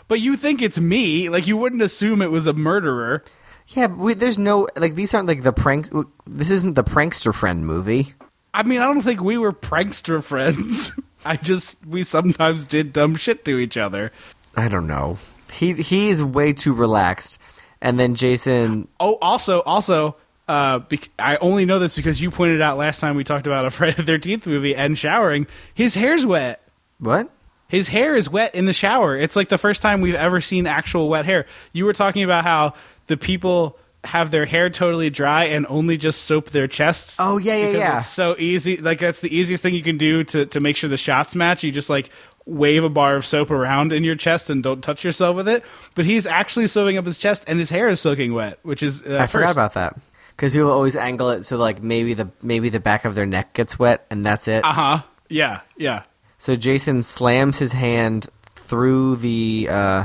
But 0.09 0.20
you 0.20 0.35
think 0.37 0.61
it's 0.61 0.78
me? 0.78 1.28
Like 1.28 1.47
you 1.47 1.57
wouldn't 1.57 1.82
assume 1.82 2.20
it 2.20 2.32
was 2.32 2.49
a 2.49 2.53
murderer. 2.53 3.22
Yeah, 3.68 3.87
but 3.87 3.99
we, 3.99 4.14
there's 4.14 4.39
no 4.39 4.66
like 4.76 4.97
these 4.97 5.14
aren't 5.14 5.28
like 5.28 5.45
the 5.45 5.53
prank. 5.53 5.89
This 6.26 6.51
isn't 6.51 6.74
the 6.74 6.85
prankster 6.85 7.32
friend 7.32 7.64
movie. 7.64 8.12
I 8.53 8.64
mean, 8.64 8.80
I 8.80 8.93
don't 8.93 9.03
think 9.03 9.22
we 9.22 9.39
were 9.39 9.53
prankster 9.53 10.22
friends. 10.22 10.91
I 11.24 11.37
just 11.37 11.85
we 11.87 12.03
sometimes 12.03 12.66
did 12.66 12.93
dumb 12.93 13.14
shit 13.14 13.45
to 13.45 13.59
each 13.59 13.76
other. 13.76 14.11
I 14.57 14.68
don't 14.68 14.89
know. 14.89 15.18
He 15.55 15.73
he's 15.75 16.23
way 16.23 16.53
too 16.53 16.73
relaxed, 16.73 17.39
and 17.81 17.99
then 17.99 18.15
Jason. 18.15 18.89
Oh, 18.99 19.19
also, 19.23 19.61
also, 19.63 20.17
uh, 20.49 20.81
bec- 20.81 21.11
I 21.19 21.37
only 21.37 21.65
know 21.65 21.79
this 21.79 21.95
because 21.95 22.21
you 22.21 22.31
pointed 22.31 22.61
out 22.61 22.77
last 22.77 23.01
time 23.01 23.17
we 23.17 23.25
talked 23.25 23.47
about 23.47 23.65
a 23.65 23.71
Friday 23.71 23.95
the 23.97 24.03
Thirteenth 24.03 24.47
movie 24.47 24.75
and 24.75 24.99
showering. 24.99 25.47
His 25.75 25.95
hair's 25.95 26.27
wet. 26.27 26.61
What? 26.99 27.31
His 27.69 27.89
hair 27.89 28.15
is 28.15 28.29
wet 28.29 28.55
in 28.55 28.67
the 28.67 28.73
shower. 28.73 29.17
It's 29.17 29.37
like 29.37 29.49
the 29.49 29.59
first 29.59 29.83
time 29.83 30.01
we've 30.01 30.15
ever 30.15 30.41
seen 30.41 30.67
actual 30.67 31.09
wet 31.09 31.25
hair. 31.25 31.47
You 31.73 31.87
were 31.87 31.93
talking 31.93 32.23
about 32.23 32.45
how 32.45 32.75
the 33.07 33.17
people 33.17 33.79
have 34.05 34.31
their 34.31 34.45
hair 34.45 34.69
totally 34.71 35.11
dry 35.11 35.45
and 35.45 35.67
only 35.69 35.97
just 35.97 36.23
soap 36.23 36.51
their 36.51 36.69
chests. 36.69 37.17
Oh, 37.19 37.39
yeah, 37.39 37.57
yeah, 37.57 37.67
because 37.67 37.79
yeah. 37.79 37.97
It's 37.99 38.07
so 38.09 38.37
easy. 38.39 38.77
Like 38.77 39.01
that's 39.01 39.21
the 39.21 39.35
easiest 39.35 39.63
thing 39.63 39.75
you 39.75 39.83
can 39.83 39.99
do 39.99 40.25
to 40.25 40.47
to 40.47 40.61
make 40.61 40.77
sure 40.77 40.91
the 40.91 40.97
shots 40.97 41.35
match. 41.35 41.65
You 41.65 41.71
just 41.71 41.91
like 41.91 42.11
wave 42.47 42.84
a 42.84 42.88
bar 42.90 43.16
of 43.16 43.24
soap 43.24 43.51
around 43.51 43.92
in 43.92 44.05
your 44.05 44.16
chest 44.16 44.51
and 44.51 44.62
don't 44.62 44.82
touch 44.82 45.03
yourself 45.05 45.34
with 45.36 45.49
it. 45.49 45.64
But 45.95 46.05
he's 46.05 46.26
actually 46.26 46.66
soaping 46.66 46.99
up 46.99 47.07
his 47.07 47.18
chest 47.18 47.45
and 47.49 47.59
his 47.59 47.70
hair 47.70 47.88
is 47.88 48.01
soaking 48.01 48.34
wet, 48.34 48.59
which 48.62 48.82
is 48.82 49.03
uh, 49.03 49.18
I 49.20 49.26
forgot 49.26 49.53
about 49.53 49.74
that 49.74 49.97
because 50.36 50.53
people 50.53 50.70
always 50.70 50.97
angle 50.97 51.30
it 51.30 51.45
so 51.45 51.57
like 51.57 51.82
maybe 51.82 52.14
the 52.14 52.28
maybe 52.42 52.68
the 52.68 52.80
back 52.80 53.05
of 53.05 53.14
their 53.14 53.26
neck 53.26 53.53
gets 53.55 53.78
wet 53.78 54.07
and 54.11 54.24
that's 54.24 54.47
it. 54.49 54.64
Uh 54.64 54.72
huh. 54.72 55.03
Yeah. 55.28 55.61
Yeah. 55.76 56.03
So 56.38 56.55
Jason 56.57 57.03
slams 57.03 57.59
his 57.59 57.72
hand 57.72 58.28
through 58.57 59.16
the 59.16 59.68
uh, 59.70 60.05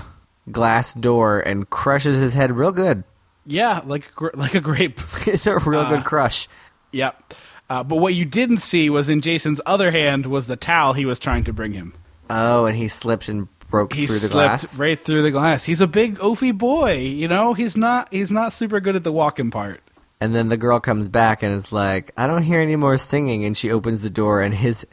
glass 0.51 0.93
door 0.93 1.39
and 1.41 1.69
crushes 1.69 2.17
his 2.17 2.33
head 2.33 2.51
real 2.51 2.71
good. 2.71 3.03
Yeah. 3.45 3.81
Like 3.85 4.11
like 4.35 4.55
a 4.55 4.61
grape. 4.61 5.01
it's 5.27 5.45
a 5.45 5.57
real 5.59 5.81
Uh, 5.81 5.89
good 5.89 6.05
crush. 6.05 6.47
Yep. 6.93 7.33
Uh, 7.69 7.83
but 7.83 7.97
what 7.97 8.13
you 8.15 8.25
didn't 8.25 8.57
see 8.57 8.89
was 8.89 9.09
in 9.09 9.21
Jason's 9.21 9.61
other 9.65 9.91
hand 9.91 10.25
was 10.25 10.47
the 10.47 10.55
towel 10.55 10.93
he 10.93 11.05
was 11.05 11.19
trying 11.19 11.43
to 11.43 11.53
bring 11.53 11.73
him. 11.73 11.93
Oh, 12.29 12.65
and 12.65 12.77
he 12.77 12.87
slipped 12.87 13.27
and 13.29 13.47
broke 13.69 13.93
He 13.93 14.07
through 14.07 14.19
the 14.19 14.27
slipped 14.27 14.61
glass. 14.61 14.77
right 14.77 15.03
through 15.03 15.21
the 15.23 15.31
glass. 15.31 15.63
He's 15.63 15.81
a 15.81 15.87
big 15.87 16.17
oafy 16.19 16.55
boy, 16.57 16.97
you 16.97 17.27
know. 17.27 17.53
He's 17.53 17.75
not. 17.77 18.11
He's 18.13 18.31
not 18.31 18.53
super 18.53 18.79
good 18.79 18.95
at 18.95 19.03
the 19.03 19.11
walking 19.11 19.51
part. 19.51 19.81
And 20.21 20.35
then 20.35 20.49
the 20.49 20.57
girl 20.57 20.79
comes 20.79 21.07
back 21.07 21.43
and 21.43 21.53
is 21.55 21.71
like, 21.71 22.11
"I 22.17 22.27
don't 22.27 22.43
hear 22.43 22.59
any 22.61 22.75
more 22.75 22.97
singing." 22.97 23.45
And 23.45 23.55
she 23.57 23.71
opens 23.71 24.01
the 24.01 24.09
door, 24.09 24.41
and 24.41 24.53
his 24.53 24.85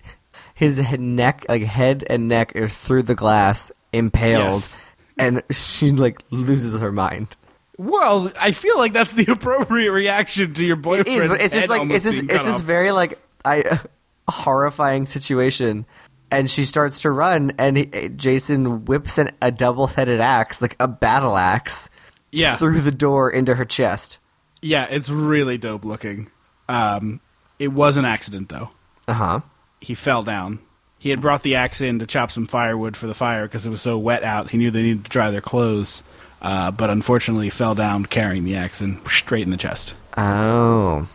his 0.55 0.78
head- 0.78 1.01
neck, 1.01 1.45
like 1.49 1.62
head 1.62 2.05
and 2.09 2.28
neck, 2.28 2.55
are 2.57 2.68
through 2.68 3.03
the 3.03 3.14
glass, 3.14 3.70
impaled, 3.93 4.55
Yes. 4.55 4.76
and 5.18 5.43
she 5.51 5.91
like 5.91 6.22
loses 6.30 6.78
her 6.80 6.93
mind. 6.93 7.34
Well, 7.78 8.30
I 8.41 8.53
feel 8.53 8.78
like 8.78 8.95
that's 8.95 9.12
the 9.12 9.30
appropriate 9.30 9.91
reaction 9.93 10.55
to 10.55 10.64
your 10.64 10.76
boyfriend. 10.76 11.22
is, 11.24 11.28
but 11.28 11.41
it's 11.43 11.55
just 11.55 11.68
like 11.68 11.91
it's 11.91 12.05
this 12.05 12.16
it's 12.16 12.45
this 12.45 12.61
very 12.62 12.91
like 12.93 13.18
I 13.45 13.80
horrifying 14.28 15.07
situation. 15.07 15.87
And 16.31 16.51
she 16.51 16.64
starts 16.64 17.03
to 17.03 17.11
run, 17.11 17.53
and 17.59 17.77
he, 17.77 17.87
Jason 18.16 18.85
whips 18.85 19.16
an, 19.18 19.31
a 19.41 19.53
double-headed 19.53 20.20
axe, 20.20 20.61
like 20.61 20.74
a 20.81 20.89
battle 20.89 21.37
axe, 21.37 21.89
yeah, 22.33 22.57
through 22.57 22.81
the 22.81 22.91
door 22.91 23.31
into 23.31 23.55
her 23.55 23.64
chest. 23.64 24.18
yeah. 24.61 24.87
It's 24.91 25.09
really 25.09 25.57
dope 25.59 25.85
looking. 25.85 26.31
Um, 26.68 27.20
it 27.59 27.68
was 27.68 27.97
an 27.97 28.05
accident 28.05 28.49
though. 28.49 28.70
Uh 29.07 29.12
huh. 29.12 29.41
He 29.81 29.95
fell 29.95 30.22
down. 30.24 30.59
He 30.99 31.11
had 31.11 31.20
brought 31.20 31.43
the 31.43 31.55
axe 31.55 31.81
in 31.81 32.01
to 32.01 32.07
chop 32.07 32.31
some 32.33 32.47
firewood 32.49 32.97
for 32.97 33.07
the 33.07 33.14
fire 33.14 33.45
because 33.47 33.64
it 33.64 33.70
was 33.70 33.81
so 33.81 33.97
wet 33.97 34.24
out. 34.24 34.51
He 34.51 34.59
knew 34.59 34.70
they 34.72 34.83
needed 34.83 35.05
to 35.05 35.11
dry 35.11 35.31
their 35.31 35.41
clothes, 35.41 36.03
uh, 36.43 36.72
but 36.72 36.91
unfortunately 36.91 37.51
fell 37.51 37.77
down 37.77 38.07
carrying 38.07 38.45
the 38.45 38.57
axe 38.57 38.81
and 38.81 38.99
straight 39.09 39.45
in 39.45 39.51
the 39.51 39.57
chest. 39.57 39.95
Oh. 40.16 41.07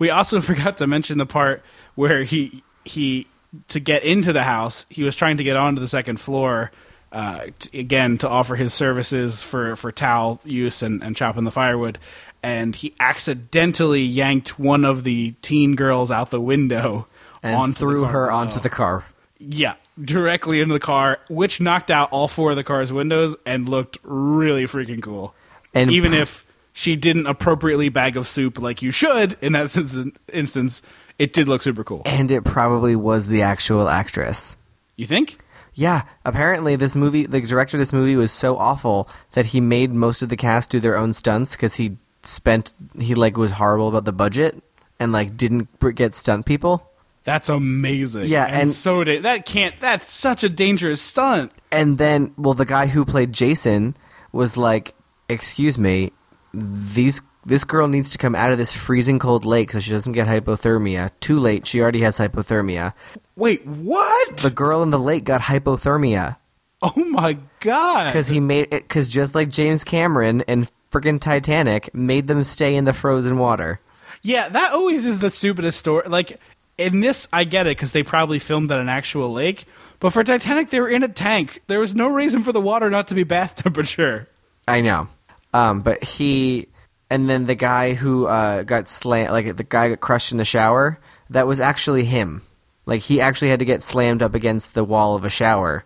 We 0.00 0.10
also 0.10 0.40
forgot 0.40 0.78
to 0.78 0.88
mention 0.88 1.18
the 1.18 1.26
part 1.26 1.62
where 1.94 2.24
he 2.24 2.64
he 2.84 3.26
to 3.68 3.80
get 3.80 4.04
into 4.04 4.32
the 4.32 4.42
house, 4.42 4.86
he 4.88 5.02
was 5.02 5.16
trying 5.16 5.36
to 5.38 5.44
get 5.44 5.56
onto 5.56 5.80
the 5.80 5.88
second 5.88 6.20
floor 6.20 6.70
uh, 7.12 7.46
t- 7.58 7.80
again 7.80 8.18
to 8.18 8.28
offer 8.28 8.54
his 8.54 8.72
services 8.72 9.42
for 9.42 9.74
for 9.76 9.90
towel 9.90 10.40
use 10.44 10.82
and, 10.82 11.02
and 11.02 11.16
chopping 11.16 11.44
the 11.44 11.50
firewood, 11.50 11.98
and 12.42 12.76
he 12.76 12.94
accidentally 13.00 14.02
yanked 14.02 14.58
one 14.58 14.84
of 14.84 15.04
the 15.04 15.32
teen 15.42 15.74
girls 15.74 16.10
out 16.10 16.30
the 16.30 16.40
window 16.40 17.06
And 17.42 17.56
onto 17.56 17.72
the 17.74 17.78
threw 17.80 18.04
her 18.04 18.30
onto 18.30 18.60
the 18.60 18.70
car. 18.70 19.04
yeah 19.38 19.74
directly 20.02 20.60
into 20.60 20.72
the 20.72 20.80
car, 20.80 21.18
which 21.28 21.60
knocked 21.60 21.90
out 21.90 22.08
all 22.10 22.26
four 22.28 22.50
of 22.50 22.56
the 22.56 22.64
car's 22.64 22.90
windows 22.92 23.36
and 23.44 23.68
looked 23.68 23.98
really 24.02 24.64
freaking 24.64 25.02
cool. 25.02 25.34
And 25.74 25.90
even 25.90 26.14
if 26.14 26.46
she 26.72 26.96
didn't 26.96 27.26
appropriately 27.26 27.90
bag 27.90 28.16
of 28.16 28.26
soup 28.26 28.58
like 28.58 28.80
you 28.80 28.92
should 28.92 29.36
in 29.42 29.52
that 29.52 29.76
instance, 30.32 30.82
it 31.20 31.32
did 31.34 31.46
look 31.46 31.60
super 31.62 31.84
cool. 31.84 32.02
And 32.06 32.30
it 32.30 32.44
probably 32.44 32.96
was 32.96 33.28
the 33.28 33.42
actual 33.42 33.88
actress. 33.88 34.56
You 34.96 35.06
think? 35.06 35.38
Yeah, 35.74 36.02
apparently 36.24 36.76
this 36.76 36.96
movie, 36.96 37.26
the 37.26 37.40
director 37.42 37.76
of 37.76 37.78
this 37.78 37.92
movie 37.92 38.16
was 38.16 38.32
so 38.32 38.56
awful 38.56 39.08
that 39.32 39.46
he 39.46 39.60
made 39.60 39.92
most 39.92 40.22
of 40.22 40.30
the 40.30 40.36
cast 40.36 40.70
do 40.70 40.80
their 40.80 40.96
own 40.96 41.12
stunts 41.14 41.52
because 41.52 41.74
he 41.76 41.96
spent, 42.22 42.74
he 42.98 43.14
like 43.14 43.36
was 43.36 43.52
horrible 43.52 43.88
about 43.88 44.04
the 44.04 44.12
budget 44.12 44.60
and 44.98 45.12
like 45.12 45.36
didn't 45.36 45.68
get 45.94 46.14
stunt 46.14 46.46
people. 46.46 46.86
That's 47.24 47.50
amazing. 47.50 48.28
Yeah, 48.28 48.46
and, 48.46 48.62
and- 48.62 48.72
so 48.72 49.04
did 49.04 49.24
that. 49.24 49.44
Can't. 49.44 49.74
That's 49.78 50.10
such 50.10 50.42
a 50.42 50.48
dangerous 50.48 51.02
stunt. 51.02 51.52
And 51.70 51.98
then, 51.98 52.32
well, 52.38 52.54
the 52.54 52.64
guy 52.64 52.86
who 52.86 53.04
played 53.04 53.32
Jason 53.34 53.94
was 54.32 54.56
like, 54.56 54.94
"Excuse 55.28 55.76
me, 55.78 56.12
these 56.54 57.20
this 57.44 57.64
girl 57.64 57.88
needs 57.88 58.10
to 58.10 58.18
come 58.18 58.34
out 58.34 58.52
of 58.52 58.58
this 58.58 58.72
freezing 58.72 59.18
cold 59.18 59.44
lake 59.44 59.72
so 59.72 59.80
she 59.80 59.90
doesn't 59.90 60.12
get 60.12 60.28
hypothermia. 60.28 61.10
Too 61.20 61.38
late, 61.38 61.66
she 61.66 61.80
already 61.80 62.00
has 62.00 62.18
hypothermia. 62.18 62.92
Wait, 63.36 63.66
what? 63.66 64.36
The 64.36 64.50
girl 64.50 64.82
in 64.82 64.90
the 64.90 64.98
lake 64.98 65.24
got 65.24 65.40
hypothermia 65.40 66.36
oh 66.82 67.04
my 67.04 67.38
god! 67.60 68.06
because 68.06 68.28
he 68.28 68.40
made 68.40 68.68
it 68.72 68.82
because 68.82 69.08
just 69.08 69.34
like 69.34 69.48
James 69.48 69.84
Cameron 69.84 70.42
and 70.42 70.70
friggin' 70.90 71.20
Titanic 71.20 71.94
made 71.94 72.26
them 72.26 72.42
stay 72.42 72.76
in 72.76 72.84
the 72.84 72.92
frozen 72.92 73.38
water. 73.38 73.80
Yeah, 74.22 74.48
that 74.48 74.72
always 74.72 75.06
is 75.06 75.18
the 75.18 75.30
stupidest 75.30 75.78
story. 75.78 76.08
Like 76.08 76.38
in 76.78 77.00
this, 77.00 77.28
I 77.32 77.44
get 77.44 77.66
it 77.66 77.76
because 77.76 77.92
they 77.92 78.02
probably 78.02 78.38
filmed 78.38 78.70
at 78.70 78.80
an 78.80 78.88
actual 78.88 79.30
lake. 79.30 79.64
But 79.98 80.10
for 80.10 80.24
Titanic, 80.24 80.70
they 80.70 80.80
were 80.80 80.88
in 80.88 81.02
a 81.02 81.08
tank. 81.08 81.62
There 81.66 81.80
was 81.80 81.94
no 81.94 82.08
reason 82.08 82.42
for 82.42 82.52
the 82.52 82.60
water 82.60 82.88
not 82.90 83.08
to 83.08 83.14
be 83.14 83.22
bath 83.22 83.56
temperature. 83.62 84.28
I 84.66 84.80
know. 84.80 85.08
Um, 85.52 85.80
but 85.80 86.02
he 86.02 86.68
and 87.10 87.28
then 87.28 87.46
the 87.46 87.54
guy 87.56 87.94
who 87.94 88.26
uh, 88.26 88.62
got 88.62 88.88
slammed, 88.88 89.32
like 89.32 89.56
the 89.56 89.64
guy 89.64 89.88
got 89.90 90.00
crushed 90.00 90.32
in 90.32 90.38
the 90.38 90.44
shower, 90.44 90.98
that 91.30 91.46
was 91.46 91.60
actually 91.60 92.04
him. 92.04 92.42
Like 92.86 93.02
he 93.02 93.20
actually 93.20 93.50
had 93.50 93.58
to 93.58 93.64
get 93.64 93.82
slammed 93.82 94.22
up 94.22 94.34
against 94.34 94.74
the 94.74 94.84
wall 94.84 95.16
of 95.16 95.24
a 95.24 95.30
shower, 95.30 95.84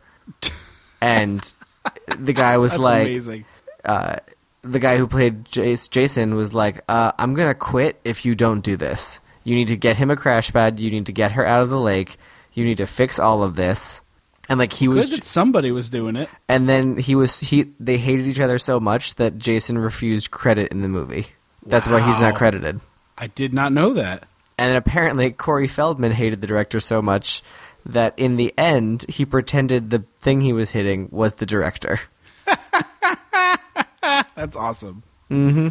and 1.00 1.52
the 2.18 2.32
guy 2.32 2.58
was 2.58 2.72
That's 2.72 2.82
like, 2.82 3.06
amazing. 3.08 3.44
the 4.62 4.78
guy 4.78 4.96
who 4.96 5.06
played 5.06 5.44
Jace, 5.46 5.90
Jason 5.90 6.34
was 6.34 6.54
like, 6.54 6.82
uh, 6.88 7.12
"I'm 7.18 7.34
gonna 7.34 7.54
quit 7.54 8.00
if 8.04 8.24
you 8.24 8.34
don't 8.34 8.60
do 8.60 8.76
this. 8.76 9.18
You 9.42 9.54
need 9.54 9.68
to 9.68 9.76
get 9.76 9.96
him 9.96 10.10
a 10.10 10.16
crash 10.16 10.52
pad. 10.52 10.78
You 10.80 10.90
need 10.90 11.06
to 11.06 11.12
get 11.12 11.32
her 11.32 11.44
out 11.44 11.62
of 11.62 11.70
the 11.70 11.80
lake. 11.80 12.16
You 12.52 12.64
need 12.64 12.78
to 12.78 12.86
fix 12.86 13.18
all 13.18 13.42
of 13.42 13.56
this." 13.56 14.00
And 14.48 14.58
like 14.58 14.72
he 14.74 14.88
was, 14.88 15.08
Good 15.08 15.20
that 15.20 15.24
somebody 15.24 15.70
was 15.70 15.88
doing 15.88 16.16
it. 16.16 16.28
and 16.48 16.68
then 16.68 16.96
he 16.98 17.14
was 17.14 17.40
he 17.40 17.72
they 17.80 17.96
hated 17.96 18.26
each 18.26 18.40
other 18.40 18.58
so 18.58 18.78
much 18.78 19.14
that 19.14 19.38
Jason 19.38 19.78
refused 19.78 20.30
credit 20.30 20.70
in 20.70 20.82
the 20.82 20.88
movie. 20.88 21.26
That's 21.64 21.86
why 21.86 22.00
he's 22.00 22.20
not 22.20 22.32
Wow. 22.34 22.38
credited. 22.38 22.80
I 23.16 23.28
did 23.28 23.54
not 23.54 23.72
know 23.72 23.94
that. 23.94 24.26
And 24.58 24.68
then 24.70 24.76
apparently 24.76 25.30
Corey 25.30 25.66
Feldman 25.66 26.12
hated 26.12 26.40
the 26.42 26.46
director 26.46 26.78
so 26.78 27.00
much 27.00 27.42
that 27.86 28.12
in 28.18 28.36
the 28.36 28.52
end 28.58 29.06
he 29.08 29.24
pretended 29.24 29.88
the 29.90 30.04
thing 30.18 30.40
he 30.42 30.52
was 30.52 30.70
hitting 30.70 31.08
was 31.10 31.36
the 31.36 31.46
director. 31.46 32.00
That's 34.36 34.56
awesome. 34.56 35.02
Mm-hmm. 35.30 35.68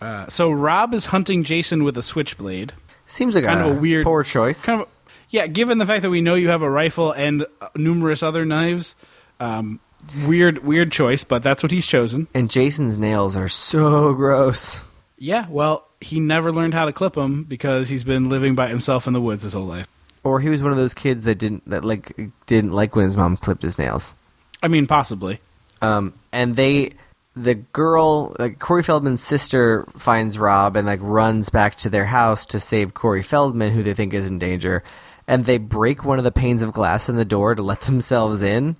Uh, 0.00 0.26
so 0.28 0.50
Rob 0.50 0.94
is 0.94 1.06
hunting 1.06 1.44
Jason 1.44 1.84
with 1.84 1.96
a 1.96 2.02
switchblade. 2.02 2.72
Seems 3.06 3.34
like 3.34 3.44
Kind 3.44 3.60
a, 3.60 3.70
of 3.70 3.76
a 3.76 3.80
weird 3.80 4.04
poor 4.04 4.24
choice. 4.24 4.64
Kind 4.64 4.82
of, 4.82 4.88
yeah. 5.30 5.46
Given 5.46 5.78
the 5.78 5.86
fact 5.86 6.02
that 6.02 6.10
we 6.10 6.20
know 6.20 6.34
you 6.34 6.48
have 6.48 6.62
a 6.62 6.70
rifle 6.70 7.12
and 7.12 7.46
uh, 7.60 7.68
numerous 7.76 8.22
other 8.22 8.44
knives, 8.44 8.94
um, 9.40 9.80
weird, 10.26 10.64
weird 10.64 10.92
choice. 10.92 11.24
But 11.24 11.42
that's 11.42 11.62
what 11.62 11.72
he's 11.72 11.86
chosen. 11.86 12.28
and 12.34 12.50
Jason's 12.50 12.98
nails 12.98 13.36
are 13.36 13.48
so 13.48 14.14
gross. 14.14 14.80
Yeah. 15.18 15.46
Well, 15.48 15.86
he 16.00 16.20
never 16.20 16.52
learned 16.52 16.74
how 16.74 16.84
to 16.84 16.92
clip 16.92 17.14
them 17.14 17.44
because 17.44 17.88
he's 17.88 18.04
been 18.04 18.28
living 18.28 18.54
by 18.54 18.68
himself 18.68 19.06
in 19.06 19.12
the 19.12 19.20
woods 19.20 19.42
his 19.42 19.54
whole 19.54 19.64
life. 19.66 19.86
Or 20.24 20.40
he 20.40 20.48
was 20.48 20.60
one 20.60 20.72
of 20.72 20.76
those 20.76 20.92
kids 20.92 21.24
that 21.24 21.38
didn't 21.38 21.68
that 21.70 21.84
like 21.84 22.16
didn't 22.46 22.72
like 22.72 22.96
when 22.96 23.04
his 23.04 23.16
mom 23.16 23.36
clipped 23.36 23.62
his 23.62 23.78
nails. 23.78 24.14
I 24.62 24.68
mean, 24.68 24.86
possibly. 24.86 25.40
Um, 25.82 26.14
and 26.32 26.56
they, 26.56 26.94
the 27.36 27.54
girl, 27.54 28.34
like 28.38 28.58
Corey 28.58 28.82
Feldman's 28.82 29.22
sister, 29.22 29.86
finds 29.96 30.38
Rob 30.38 30.74
and 30.74 30.86
like 30.86 31.00
runs 31.02 31.48
back 31.48 31.76
to 31.76 31.90
their 31.90 32.06
house 32.06 32.44
to 32.46 32.58
save 32.58 32.94
Corey 32.94 33.22
Feldman, 33.22 33.72
who 33.72 33.82
they 33.82 33.94
think 33.94 34.14
is 34.14 34.24
in 34.24 34.38
danger. 34.38 34.82
And 35.28 35.44
they 35.44 35.58
break 35.58 36.04
one 36.04 36.18
of 36.18 36.24
the 36.24 36.30
panes 36.32 36.62
of 36.62 36.72
glass 36.72 37.08
in 37.08 37.16
the 37.16 37.24
door 37.24 37.54
to 37.54 37.62
let 37.62 37.80
themselves 37.82 38.42
in. 38.42 38.76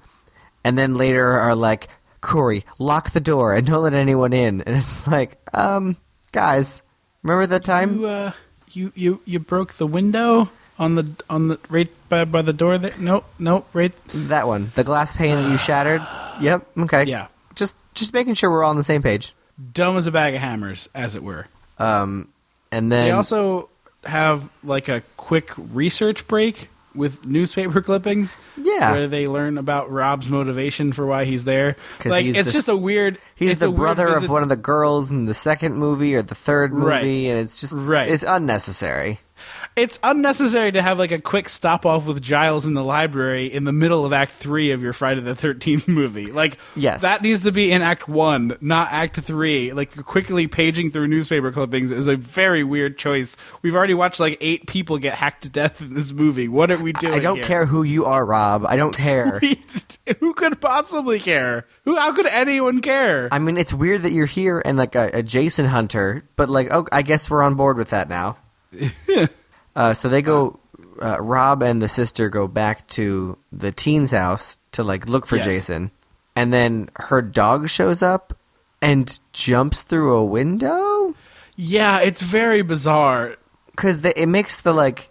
and 0.65 0.77
then 0.79 0.95
later 0.95 1.27
are 1.39 1.55
like, 1.55 1.89
Corey, 2.21 2.65
lock 2.79 3.11
the 3.11 3.21
door 3.21 3.55
and 3.55 3.67
don't 3.67 3.83
let 3.83 3.95
anyone 3.95 4.33
in. 4.33 4.61
And 4.63 4.77
it's 4.77 5.07
like, 5.07 5.37
um, 5.55 5.97
guys, 6.33 6.83
remember 7.23 7.47
that 7.47 7.65
time? 7.65 8.01
You, 8.01 8.07
uh, 8.07 8.33
you 8.73 8.93
you 8.97 9.21
you 9.25 9.39
broke 9.39 9.75
the 9.75 9.87
window 9.87 10.51
on 10.79 10.97
the 10.97 11.09
on 11.31 11.49
the 11.49 11.59
right 11.69 11.89
by, 12.09 12.25
by 12.25 12.43
the 12.43 12.53
door. 12.53 12.79
There. 12.79 12.91
Nope, 12.99 13.25
nope. 13.39 13.69
Right. 13.73 13.93
That 14.29 14.49
one, 14.49 14.73
the 14.75 14.83
glass 14.83 15.15
pane 15.17 15.37
that 15.37 15.51
you 15.51 15.57
shattered. 15.59 16.03
Yep. 16.41 16.67
Okay. 16.79 17.05
Yeah. 17.05 17.29
Just 17.55 17.77
just 17.95 18.13
making 18.13 18.35
sure 18.35 18.51
we're 18.51 18.65
all 18.65 18.71
on 18.71 18.77
the 18.77 18.83
same 18.85 19.03
page. 19.03 19.35
Dumb 19.73 19.97
as 19.97 20.07
a 20.09 20.11
bag 20.13 20.35
of 20.35 20.41
hammers, 20.41 20.89
as 20.95 21.15
it 21.15 21.23
were. 21.23 21.47
Um, 21.79 22.29
and 22.73 22.91
then 22.91 23.05
They 23.05 23.11
also 23.13 23.69
have 24.07 24.49
like 24.65 24.89
a 24.89 25.03
quick 25.17 25.51
research 25.57 26.27
break 26.29 26.69
with 26.95 27.27
newspaper 27.27 27.81
clippings. 27.83 28.37
Yeah. 28.57 28.93
where 28.93 29.07
they 29.07 29.27
learn 29.27 29.59
about 29.59 29.91
Rob's 29.91 30.29
motivation 30.29 30.93
for 30.93 31.05
why 31.07 31.25
he's 31.27 31.45
there. 31.45 31.77
Like 32.05 32.25
he's 32.25 32.37
it's 32.37 32.47
the 32.49 32.53
just 32.53 32.69
a 32.69 32.77
weird. 32.77 33.19
he's 33.35 33.59
the 33.59 33.67
a 33.67 33.71
weird 33.71 33.79
brother 33.79 34.09
of 34.09 34.29
one 34.29 34.43
of 34.43 34.49
the 34.49 34.57
girls 34.57 35.11
in 35.11 35.27
the 35.27 35.35
second 35.35 35.75
movie 35.77 36.15
or 36.15 36.23
the 36.23 36.35
third 36.35 36.73
movie, 36.73 36.87
Right. 36.87 37.03
and 37.05 37.39
it's 37.41 37.61
just 37.61 37.75
Right. 37.75 38.09
It's 38.09 38.25
unnecessary. 38.27 39.21
It's 39.77 39.99
unnecessary 40.03 40.72
to 40.72 40.81
have 40.81 40.99
like 40.99 41.11
a 41.12 41.20
quick 41.20 41.51
stop 41.51 41.85
off 41.85 42.07
with 42.07 42.22
Giles 42.22 42.64
in 42.64 42.72
the 42.72 42.83
library 42.83 43.53
in 43.53 43.64
the 43.64 43.74
middle 43.74 44.07
of 44.07 44.12
Act 44.14 44.33
Three 44.33 44.70
of 44.70 44.83
your 44.83 44.95
Friday 44.95 45.20
the 45.20 45.35
Thirteenth 45.37 45.87
movie. 45.89 46.33
Like, 46.33 46.57
Yes. 46.74 47.03
that 47.03 47.20
needs 47.20 47.43
to 47.43 47.53
be 47.53 47.70
in 47.70 47.83
Act 47.83 48.09
One, 48.09 48.57
not 48.62 48.89
Act 48.91 49.20
Three. 49.20 49.74
Like, 49.74 49.95
quickly 50.07 50.47
paging 50.47 50.91
through 50.93 51.09
newspaper 51.09 51.53
clippings 51.53 51.91
is 51.91 52.09
a 52.09 52.16
very 52.16 52.64
weird 52.64 52.97
choice. 52.97 53.37
We've 53.61 53.77
already 53.77 53.93
watched 53.93 54.18
like 54.18 54.39
eight 54.41 54.66
people 54.66 54.97
get 54.97 55.12
hacked 55.14 55.43
to 55.43 55.51
death 55.51 55.83
in 55.83 55.93
this 55.93 56.11
movie. 56.11 56.49
What 56.49 56.70
are 56.70 56.79
we 56.79 56.95
doing? 56.95 57.12
I 57.12 57.18
don't 57.18 57.37
here? 57.37 57.45
care 57.45 57.66
who 57.66 57.83
you 57.83 58.07
are, 58.07 58.24
Rob. 58.24 58.64
I 58.66 58.77
don't 58.77 58.97
care. 58.97 59.41
Who 60.20 60.33
could 60.33 60.59
possibly 60.59 61.20
care? 61.20 61.66
Who? 61.85 61.97
How 61.97 62.14
could 62.14 62.27
anyone 62.27 62.81
care? 62.81 63.29
I 63.31 63.39
mean, 63.41 63.59
it's 63.59 63.74
weird 63.74 64.05
that 64.05 64.12
you're 64.12 64.24
here 64.24 64.62
and 64.64 64.79
like 64.79 64.95
a, 64.95 65.11
a 65.12 65.22
Jason 65.22 65.66
hunter, 65.66 66.24
but 66.37 66.49
like, 66.49 66.68
oh, 66.70 66.87
I 66.91 67.03
guess 67.03 67.29
we're 67.29 67.43
on 67.43 67.57
board 67.57 67.77
with 67.77 67.91
that 67.91 68.09
now. 68.09 68.39
uh, 69.77 69.95
so 69.95 70.09
they 70.09 70.22
go. 70.22 70.59
Uh, 71.01 71.18
Rob 71.20 71.62
and 71.62 71.81
the 71.83 71.89
sister 71.89 72.29
go 72.31 72.49
back 72.49 72.87
to 72.89 73.37
the 73.53 73.70
teen's 73.70 74.11
house 74.12 74.59
to 74.72 74.83
like 74.83 75.07
look 75.09 75.27
for 75.27 75.37
Yes. 75.37 75.45
Jason, 75.45 75.91
and 76.35 76.53
then 76.53 76.89
her 76.97 77.20
dog 77.22 77.68
shows 77.68 78.03
up 78.03 78.33
and 78.83 79.20
jumps 79.33 79.83
through 79.83 80.14
a 80.16 80.24
window 80.24 81.14
yeah, 81.59 82.01
it's 82.01 82.20
very 82.22 82.61
bizarre. 82.62 83.37
because 83.72 84.03
it 84.05 84.27
makes 84.27 84.57
the 84.62 84.72
like 84.74 85.11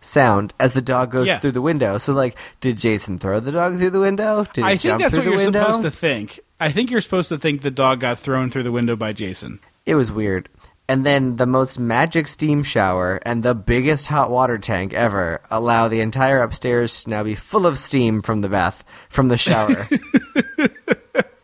sound 0.00 0.52
as 0.58 0.72
the 0.72 0.82
dog 0.82 1.10
goes 1.10 1.26
Yeah. 1.28 1.38
through 1.38 1.52
the 1.52 1.62
window. 1.62 1.98
So 1.98 2.12
like, 2.12 2.36
did 2.60 2.78
Jason 2.78 3.18
throw 3.18 3.40
the 3.40 3.52
dog 3.52 3.78
through 3.78 3.90
the 3.90 4.00
window? 4.00 4.44
Did 4.52 4.64
he 4.64 4.70
I 4.70 4.76
think 4.76 5.00
that's 5.00 5.16
what 5.16 5.24
you're 5.24 5.36
window? 5.36 5.60
supposed 5.60 5.82
to 5.82 5.90
think. 5.90 6.40
I 6.60 6.70
think 6.72 6.90
you're 6.90 7.00
supposed 7.00 7.28
to 7.30 7.38
think 7.38 7.62
the 7.62 7.70
dog 7.70 8.00
got 8.00 8.18
thrown 8.18 8.50
through 8.50 8.62
the 8.64 8.72
window 8.72 8.96
by 8.96 9.12
Jason. 9.12 9.60
It 9.86 9.94
was 9.94 10.12
weird. 10.12 10.48
And 10.88 11.06
then 11.06 11.36
the 11.36 11.46
most 11.46 11.78
magic 11.78 12.28
steam 12.28 12.62
shower 12.62 13.18
and 13.24 13.42
the 13.42 13.54
biggest 13.54 14.08
hot 14.08 14.30
water 14.30 14.58
tank 14.58 14.92
ever 14.92 15.40
allow 15.50 15.88
the 15.88 16.00
entire 16.00 16.42
upstairs 16.42 17.04
to 17.04 17.10
now 17.10 17.22
be 17.22 17.34
full 17.34 17.66
of 17.66 17.78
steam 17.78 18.20
from 18.20 18.40
the 18.42 18.48
bath, 18.48 18.84
from 19.08 19.28
the 19.28 19.38
shower. 19.38 19.88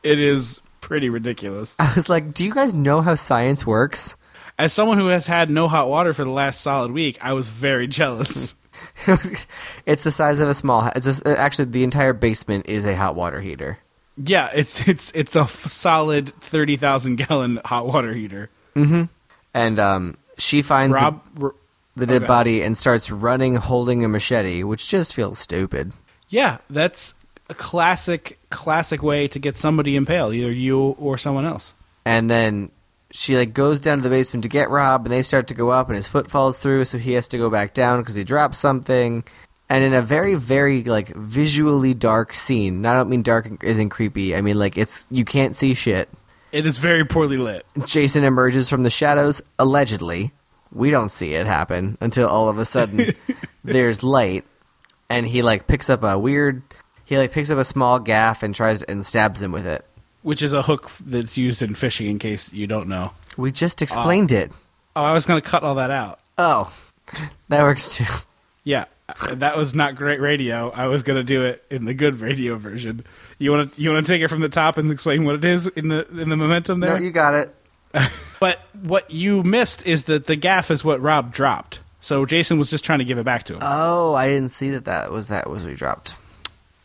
It 0.02 0.20
is 0.20 0.62
pretty 0.80 1.10
ridiculous. 1.10 1.76
I 1.78 1.92
was 1.94 2.08
like, 2.08 2.32
do 2.32 2.44
you 2.44 2.54
guys 2.54 2.72
know 2.72 3.02
how 3.02 3.14
science 3.14 3.66
works? 3.66 4.16
As 4.58 4.72
someone 4.72 4.96
who 4.96 5.08
has 5.08 5.26
had 5.26 5.50
no 5.50 5.68
hot 5.68 5.88
water 5.88 6.14
for 6.14 6.24
the 6.24 6.30
last 6.30 6.62
solid 6.62 6.92
week, 6.92 7.18
I 7.20 7.32
was 7.34 7.48
very 7.48 7.86
jealous. 7.88 8.54
it's 9.86 10.04
the 10.04 10.12
size 10.12 10.40
of 10.40 10.48
a 10.48 10.54
small. 10.54 10.82
ha- 10.82 10.92
It's 10.96 11.04
just, 11.04 11.26
uh, 11.26 11.34
actually 11.36 11.66
the 11.66 11.84
entire 11.84 12.12
basement 12.12 12.66
is 12.66 12.86
a 12.86 12.96
hot 12.96 13.16
water 13.16 13.40
heater. 13.40 13.78
yeah, 14.16 14.48
it's 14.54 14.86
it's 14.88 15.10
it's 15.14 15.36
a 15.36 15.40
f- 15.40 15.66
solid 15.66 16.28
thirty 16.40 16.76
thousand 16.76 17.16
gallon 17.16 17.60
hot 17.64 17.86
water 17.86 18.14
heater. 18.14 18.50
Mm-hmm. 18.76 19.04
And 19.54 19.78
um, 19.78 20.16
she 20.38 20.62
finds 20.62 20.94
the- 20.94 21.00
Rob, 21.00 21.22
r- 21.40 21.54
the, 21.96 22.06
dead 22.06 22.22
okay. 22.22 22.26
body 22.26 22.62
and 22.62 22.76
starts 22.76 23.10
running, 23.10 23.54
holding 23.56 24.04
a 24.04 24.08
machete, 24.08 24.62
which 24.62 24.88
just 24.88 25.14
feels 25.14 25.38
stupid. 25.38 25.92
yeah, 26.28 26.58
that's 26.70 27.14
a 27.50 27.54
classic 27.54 28.38
classic 28.50 29.02
way 29.02 29.26
to 29.28 29.38
get 29.38 29.56
somebody 29.56 29.96
impaled, 29.96 30.34
either 30.34 30.52
you 30.52 30.78
or 30.78 31.16
someone 31.18 31.46
else. 31.46 31.72
And 32.04 32.28
then 32.30 32.70
she 33.10 33.36
like 33.36 33.54
goes 33.54 33.80
down 33.80 33.98
to 33.98 34.02
the 34.02 34.10
basement 34.10 34.42
to 34.42 34.48
get 34.48 34.68
Rob, 34.70 35.06
and 35.06 35.12
they 35.12 35.22
start 35.22 35.48
to 35.48 35.54
go 35.54 35.70
up, 35.70 35.88
and 35.88 35.96
his 35.96 36.06
foot 36.06 36.30
falls 36.30 36.58
through, 36.58 36.84
so 36.84 36.98
he 36.98 37.12
has 37.14 37.26
to 37.28 37.38
go 37.38 37.48
back 37.50 37.72
down 37.74 38.00
because 38.00 38.14
he 38.14 38.22
dropped 38.24 38.54
something. 38.54 39.24
And 39.70 39.84
in 39.84 39.92
a 39.92 40.00
very, 40.02 40.34
very 40.34 40.82
like 40.84 41.08
visually 41.14 41.92
dark 41.94 42.32
scene. 42.34 42.76
And 42.76 42.86
I 42.86 42.94
don't 42.94 43.10
mean 43.10 43.22
dark 43.22 43.62
isn't 43.64 43.88
creepy. 43.90 44.34
I 44.34 44.40
mean 44.40 44.58
like 44.58 44.78
it's 44.78 45.06
you 45.10 45.24
can't 45.24 45.54
see 45.56 45.74
shit. 45.74 46.08
It 46.52 46.66
is 46.66 46.78
very 46.78 47.04
poorly 47.04 47.36
lit. 47.36 47.66
Jason 47.84 48.24
emerges 48.24 48.68
from 48.68 48.82
the 48.82 48.90
shadows, 48.90 49.42
allegedly. 49.58 50.32
We 50.72 50.90
don't 50.90 51.10
see 51.10 51.34
it 51.34 51.46
happen 51.46 51.98
until 52.00 52.28
all 52.28 52.48
of 52.48 52.58
a 52.58 52.64
sudden 52.64 53.14
there's 53.64 54.02
light, 54.02 54.44
and 55.08 55.26
he 55.26 55.42
like 55.42 55.66
picks 55.66 55.90
up 55.90 56.02
a 56.02 56.18
weird. 56.18 56.62
He 57.06 57.16
like 57.16 57.32
picks 57.32 57.50
up 57.50 57.58
a 57.58 57.64
small 57.64 57.98
gaff 57.98 58.42
and 58.42 58.54
tries 58.54 58.82
and 58.82 59.04
stabs 59.04 59.40
him 59.42 59.52
with 59.52 59.66
it. 59.66 59.84
Which 60.22 60.42
is 60.42 60.52
a 60.52 60.62
hook 60.62 60.90
that's 61.00 61.36
used 61.36 61.62
in 61.62 61.74
fishing, 61.74 62.06
in 62.08 62.18
case 62.18 62.52
you 62.52 62.66
don't 62.66 62.88
know. 62.88 63.12
We 63.36 63.52
just 63.52 63.80
explained 63.82 64.32
it. 64.32 64.50
Oh, 64.96 65.02
I 65.02 65.12
was 65.12 65.24
going 65.24 65.40
to 65.40 65.48
cut 65.48 65.62
all 65.62 65.76
that 65.76 65.90
out. 65.90 66.20
Oh, 66.36 66.72
that 67.48 67.62
works 67.62 67.96
too. 67.96 68.04
Yeah, 68.64 68.86
uh, 69.08 69.36
that 69.36 69.56
was 69.56 69.74
not 69.74 69.96
great 69.96 70.20
radio. 70.20 70.70
I 70.70 70.88
was 70.88 71.02
going 71.02 71.16
to 71.16 71.24
do 71.24 71.44
it 71.44 71.64
in 71.70 71.84
the 71.84 71.94
good 71.94 72.20
radio 72.20 72.56
version. 72.56 73.04
You 73.38 73.52
want 73.52 73.74
to 73.74 73.80
you 73.80 73.90
want 73.92 74.04
to 74.04 74.12
take 74.12 74.22
it 74.22 74.28
from 74.28 74.40
the 74.40 74.48
top 74.48 74.78
and 74.78 74.90
explain 74.90 75.24
what 75.24 75.36
it 75.36 75.44
is 75.44 75.66
in 75.68 75.88
the 75.88 76.06
in 76.08 76.28
the 76.28 76.36
momentum 76.36 76.80
there? 76.80 76.98
No, 76.98 77.04
you 77.04 77.10
got 77.10 77.34
it. 77.34 77.54
But 78.40 78.60
what 78.82 79.10
you 79.10 79.42
missed 79.42 79.84
is 79.84 80.04
that 80.04 80.26
the 80.26 80.36
gaff 80.36 80.70
is 80.70 80.84
what 80.84 81.00
Rob 81.02 81.32
dropped. 81.32 81.80
So 82.00 82.24
Jason 82.24 82.56
was 82.56 82.70
just 82.70 82.84
trying 82.84 83.00
to 83.00 83.04
give 83.04 83.18
it 83.18 83.24
back 83.24 83.42
to 83.46 83.54
him. 83.54 83.58
Oh, 83.62 84.14
I 84.14 84.28
didn't 84.28 84.50
see 84.50 84.70
that. 84.70 84.84
That 84.84 85.10
was 85.10 85.26
that 85.26 85.50
was 85.50 85.64
what 85.64 85.70
he 85.70 85.74
dropped. 85.74 86.14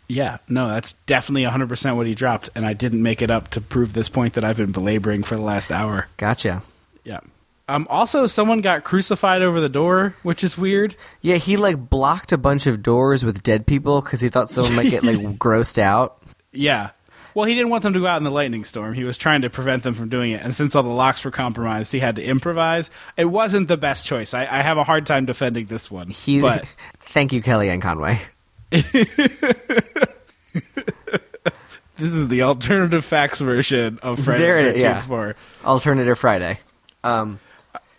yeah, 0.08 0.38
no, 0.49 0.68
that's 0.70 0.93
definitely 1.06 1.43
100% 1.43 1.95
what 1.95 2.08
he 2.08 2.16
dropped 2.16 2.49
and 2.56 2.66
I 2.66 2.74
didn't 2.74 3.04
make 3.04 3.22
it 3.22 3.30
up 3.30 3.49
to 3.51 3.62
prove 3.62 3.93
this 3.93 4.10
point 4.10 4.34
that 4.34 4.43
I've 4.43 4.58
been 4.58 4.72
belaboring 4.72 5.22
for 5.22 5.36
the 5.36 5.41
last 5.43 5.72
hour. 5.72 6.08
Gotcha. 6.18 6.64
Yeah. 7.04 7.20
Um 7.68 7.86
also 7.89 8.26
someone 8.26 8.62
got 8.62 8.84
crucified 8.84 9.43
over 9.43 9.62
the 9.62 9.70
door, 9.70 10.16
which 10.24 10.43
is 10.43 10.58
weird. 10.58 10.95
Yeah, 11.22 11.36
he 11.36 11.56
like 11.56 11.88
blocked 11.89 12.32
a 12.32 12.38
bunch 12.39 12.66
of 12.66 12.82
doors 12.82 13.24
with 13.24 13.43
dead 13.43 13.68
people 13.68 14.01
because 14.01 14.22
he 14.22 14.30
thought 14.30 14.49
someone 14.49 14.76
might 14.76 14.89
get 14.89 15.04
like 15.04 15.18
grossed 15.38 15.78
out. 15.78 16.18
Yeah. 16.54 16.91
Well, 17.36 17.45
he 17.45 17.56
didn't 17.56 17.72
want 17.72 17.82
them 17.82 17.93
to 17.93 17.99
go 17.99 18.06
out 18.06 18.18
in 18.18 18.24
the 18.24 18.32
lightning 18.32 18.64
storm. 18.64 18.93
He 18.93 19.04
was 19.04 19.18
trying 19.18 19.41
to 19.41 19.49
prevent 19.49 19.82
them 19.82 19.95
from 19.95 20.08
doing 20.08 20.32
it. 20.32 20.41
And 20.43 20.56
since 20.56 20.76
all 20.76 20.84
the 20.84 20.89
locks 20.89 21.26
were 21.26 21.32
compromised, 21.32 21.91
he 21.91 21.99
had 21.99 22.16
to 22.18 22.24
improvise. 22.24 22.91
It 23.18 23.26
wasn't 23.26 23.68
the 23.68 23.78
best 23.78 24.06
choice. 24.06 24.36
I, 24.36 24.41
I 24.41 24.62
have 24.62 24.78
a 24.78 24.84
hard 24.84 25.08
time 25.08 25.26
defending 25.26 25.66
this 25.66 25.89
one. 25.89 26.10
He. 26.10 26.41
but 26.41 26.66
Thank 27.01 27.34
you, 27.34 27.41
Kellyanne 27.41 27.82
Conway. 27.82 28.22
this 28.70 28.93
is 31.97 32.28
the 32.28 32.43
alternative 32.43 33.04
facts 33.06 33.39
version 33.39 33.99
of 34.01 34.20
Friday 34.20 34.41
There 34.43 34.64
the 34.64 34.70
it 34.70 34.76
is, 34.78 34.84
13th 34.84 35.08
yeah. 35.10 35.68
Alternative 35.68 36.18
Friday. 36.20 36.60
Um, 37.04 37.39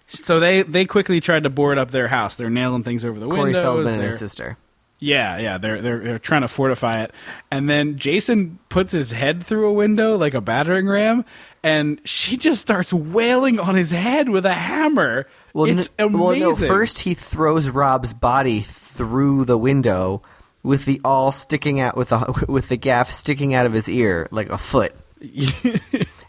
So 0.09 0.39
they, 0.39 0.63
they 0.63 0.85
quickly 0.85 1.21
tried 1.21 1.43
to 1.43 1.51
board 1.51 1.79
up 1.79 1.91
their 1.91 2.09
house. 2.09 2.37
They're 2.37 2.51
nailing 2.51 2.85
things 2.85 3.05
over 3.05 3.19
the 3.19 3.27
Corey 3.29 3.53
windows. 3.53 3.63
Feldman 3.63 3.95
and 3.95 4.03
his 4.03 4.19
sister. 4.19 4.57
Yeah, 5.05 5.37
yeah, 5.39 5.59
they're 5.59 5.83
they're 5.83 5.99
they're 5.99 6.19
trying 6.19 6.41
to 6.41 6.49
fortify 6.49 7.03
it, 7.03 7.13
and 7.51 7.69
then 7.69 7.99
Jason 7.99 8.59
puts 8.71 8.91
his 8.91 9.13
head 9.13 9.45
through 9.45 9.67
a 9.69 9.73
window 9.73 10.17
like 10.17 10.33
a 10.33 10.41
battering 10.41 10.89
ram, 10.89 11.27
and 11.63 12.01
she 12.07 12.39
just 12.39 12.63
starts 12.63 12.91
wailing 12.91 13.61
on 13.61 13.75
his 13.75 13.91
head 13.91 14.31
with 14.31 14.47
a 14.47 14.55
hammer. 14.55 15.27
Well, 15.53 15.67
it's 15.67 15.91
n- 15.99 16.07
amazing. 16.07 16.21
well, 16.21 16.39
no. 16.39 16.55
First, 16.57 17.01
he 17.01 17.13
throws 17.13 17.69
Rob's 17.69 18.15
body 18.15 18.61
through 18.63 19.45
the 19.45 19.59
window 19.59 20.23
with 20.63 20.87
the 20.87 21.03
all 21.05 21.33
sticking 21.33 21.81
out 21.81 21.99
with 21.99 22.09
the 22.09 22.47
with 22.49 22.69
the 22.69 22.79
gaff 22.79 23.11
sticking 23.11 23.53
out 23.53 23.67
of 23.67 23.75
his 23.75 23.91
ear 23.91 24.27
like 24.31 24.49
a 24.49 24.57
foot, 24.57 24.95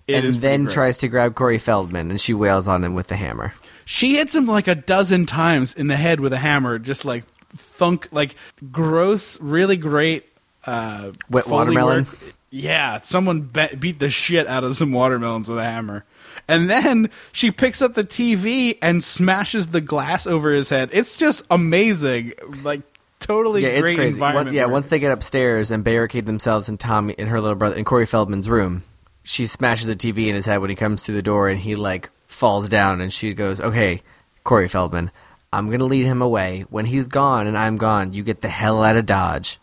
and 0.08 0.34
then 0.36 0.64
gross. 0.64 0.74
tries 0.74 0.98
to 0.98 1.08
grab 1.08 1.36
Corey 1.36 1.60
Feldman, 1.60 2.10
and 2.12 2.20
she 2.20 2.34
wails 2.34 2.68
on 2.68 2.84
him 2.84 2.94
with 2.94 3.08
the 3.08 3.16
hammer. 3.16 3.54
She 3.86 4.16
hits 4.16 4.34
him 4.34 4.48
like 4.48 4.68
a 4.68 4.76
dozen 4.76 5.28
times 5.28 5.74
in 5.74 5.88
the 5.88 5.96
head 5.96 6.20
with 6.20 6.34
a 6.34 6.38
hammer, 6.40 6.80
just 6.80 7.06
like 7.06 7.24
thunk, 7.56 8.10
like 8.12 8.36
gross, 8.72 9.40
really 9.42 9.78
great. 9.78 10.26
Uh, 10.66 11.12
Wet 11.30 11.48
watermelon? 11.48 12.06
work. 12.06 12.18
Yeah, 12.50 13.02
someone 13.02 13.42
be- 13.42 13.76
beat 13.78 14.00
the 14.00 14.10
shit 14.10 14.48
out 14.48 14.64
of 14.64 14.76
some 14.78 14.92
watermelons 14.92 15.50
with 15.50 15.58
a 15.58 15.64
hammer, 15.64 16.06
and 16.48 16.70
then 16.70 17.10
she 17.34 17.52
picks 17.52 17.82
up 17.82 17.94
the 17.96 18.04
TV 18.04 18.78
and 18.82 19.04
smashes 19.04 19.68
the 19.68 19.82
glass 19.82 20.26
over 20.26 20.52
his 20.52 20.70
head. 20.70 20.90
It's 20.94 21.18
just 21.18 21.44
amazing, 21.52 22.34
like 22.64 22.82
totally 23.20 23.64
Yeah, 23.64 23.70
it's 23.70 23.92
crazy. 23.92 24.20
One- 24.20 24.54
yeah, 24.54 24.66
once 24.66 24.88
they 24.88 25.00
get 25.00 25.12
upstairs 25.12 25.70
and 25.70 25.84
barricade 25.84 26.26
themselves 26.26 26.70
in 26.70 26.78
Tommy 26.78 27.16
and 27.18 27.28
her 27.30 27.42
little 27.42 27.56
brother 27.56 27.76
in 27.76 27.84
Corey 27.84 28.06
Feldman's 28.06 28.50
room, 28.50 28.84
she 29.24 29.46
smashes 29.48 29.88
the 29.88 29.96
TV 29.96 30.28
in 30.30 30.36
his 30.36 30.46
head 30.46 30.58
when 30.60 30.70
he 30.70 30.76
comes 30.76 31.04
through 31.04 31.16
the 31.16 31.22
door, 31.22 31.50
and 31.50 31.60
he 31.60 31.76
like 31.76 32.10
falls 32.28 32.70
down, 32.70 33.02
and 33.02 33.12
she 33.12 33.34
goes, 33.34 33.60
"Okay, 33.60 34.02
Corey 34.44 34.68
Feldman, 34.70 35.12
I'm 35.58 35.70
gonna 35.72 35.86
lead 35.86 36.06
him 36.06 36.22
away. 36.22 36.66
When 36.70 36.86
he's 36.86 37.08
gone 37.08 37.48
and 37.48 37.58
I'm 37.58 37.78
gone, 37.78 38.14
you 38.14 38.24
get 38.24 38.42
the 38.42 38.50
hell 38.50 38.84
out 38.84 38.98
of 38.98 39.06
Dodge." 39.06 39.60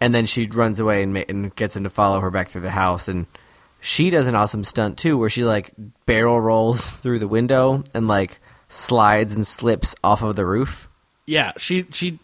and 0.00 0.14
then 0.14 0.26
she 0.26 0.46
runs 0.46 0.78
away 0.78 1.02
and, 1.02 1.12
ma- 1.12 1.24
and 1.28 1.52
gets 1.56 1.74
him 1.76 1.82
to 1.82 1.90
follow 1.90 2.20
her 2.20 2.30
back 2.30 2.48
through 2.50 2.60
the 2.60 2.70
house 2.70 3.08
and 3.08 3.26
she 3.80 4.10
does 4.10 4.28
an 4.28 4.36
awesome 4.36 4.62
stunt 4.62 4.96
too 4.96 5.18
where 5.18 5.28
she 5.28 5.42
like 5.44 5.72
barrel 6.06 6.40
rolls 6.40 6.90
through 7.02 7.18
the 7.18 7.26
window 7.26 7.82
and 7.94 8.06
like 8.06 8.38
slides 8.68 9.32
and 9.34 9.44
slips 9.44 9.96
off 10.04 10.22
of 10.22 10.36
the 10.36 10.46
roof 10.46 10.88
Yeah, 11.26 11.50
she 11.56 11.84
she 11.90 12.20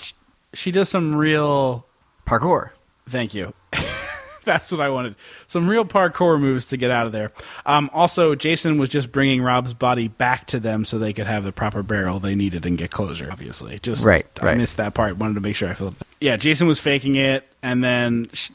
she 0.53 0.71
does 0.71 0.89
some 0.89 1.17
real. 1.17 1.85
parkour 2.29 2.71
Thank 3.09 3.35
you. 3.35 3.53
That's 4.47 4.71
what 4.71 4.81
I 4.81 4.91
wanted. 4.91 5.17
Some 5.47 5.69
real 5.69 5.85
parkour 5.85 6.39
moves 6.41 6.67
to 6.67 6.77
get 6.77 6.91
out 6.91 7.07
of 7.07 7.13
there. 7.13 7.33
Um, 7.67 7.91
also, 7.93 8.35
Jason 8.35 8.79
was 8.79 8.89
just 8.89 9.11
bringing 9.11 9.43
Rob's 9.43 9.75
body 9.75 10.09
back 10.09 10.47
to 10.49 10.61
them 10.61 10.85
so 10.85 10.99
they 10.99 11.13
could 11.13 11.27
have 11.27 11.45
the 11.45 11.53
proper 11.53 11.83
barrel 11.83 12.21
they 12.21 12.35
needed 12.35 12.67
and 12.67 12.77
get 12.77 12.91
closure. 12.91 13.29
Obviously, 13.31 13.79
just 13.81 14.05
Right, 14.05 14.27
I 14.41 14.47
right. 14.47 14.57
missed 14.57 14.77
that 14.77 14.95
part. 14.95 15.17
Wanted 15.17 15.35
to 15.35 15.41
make 15.41 15.57
sure 15.57 15.69
I 15.69 15.75
filled. 15.75 15.95
Yeah, 16.21 16.37
Jason 16.37 16.67
was 16.67 16.81
faking 16.81 17.17
it, 17.17 17.47
and 17.63 17.83
then 17.83 18.29
sh 18.33 18.51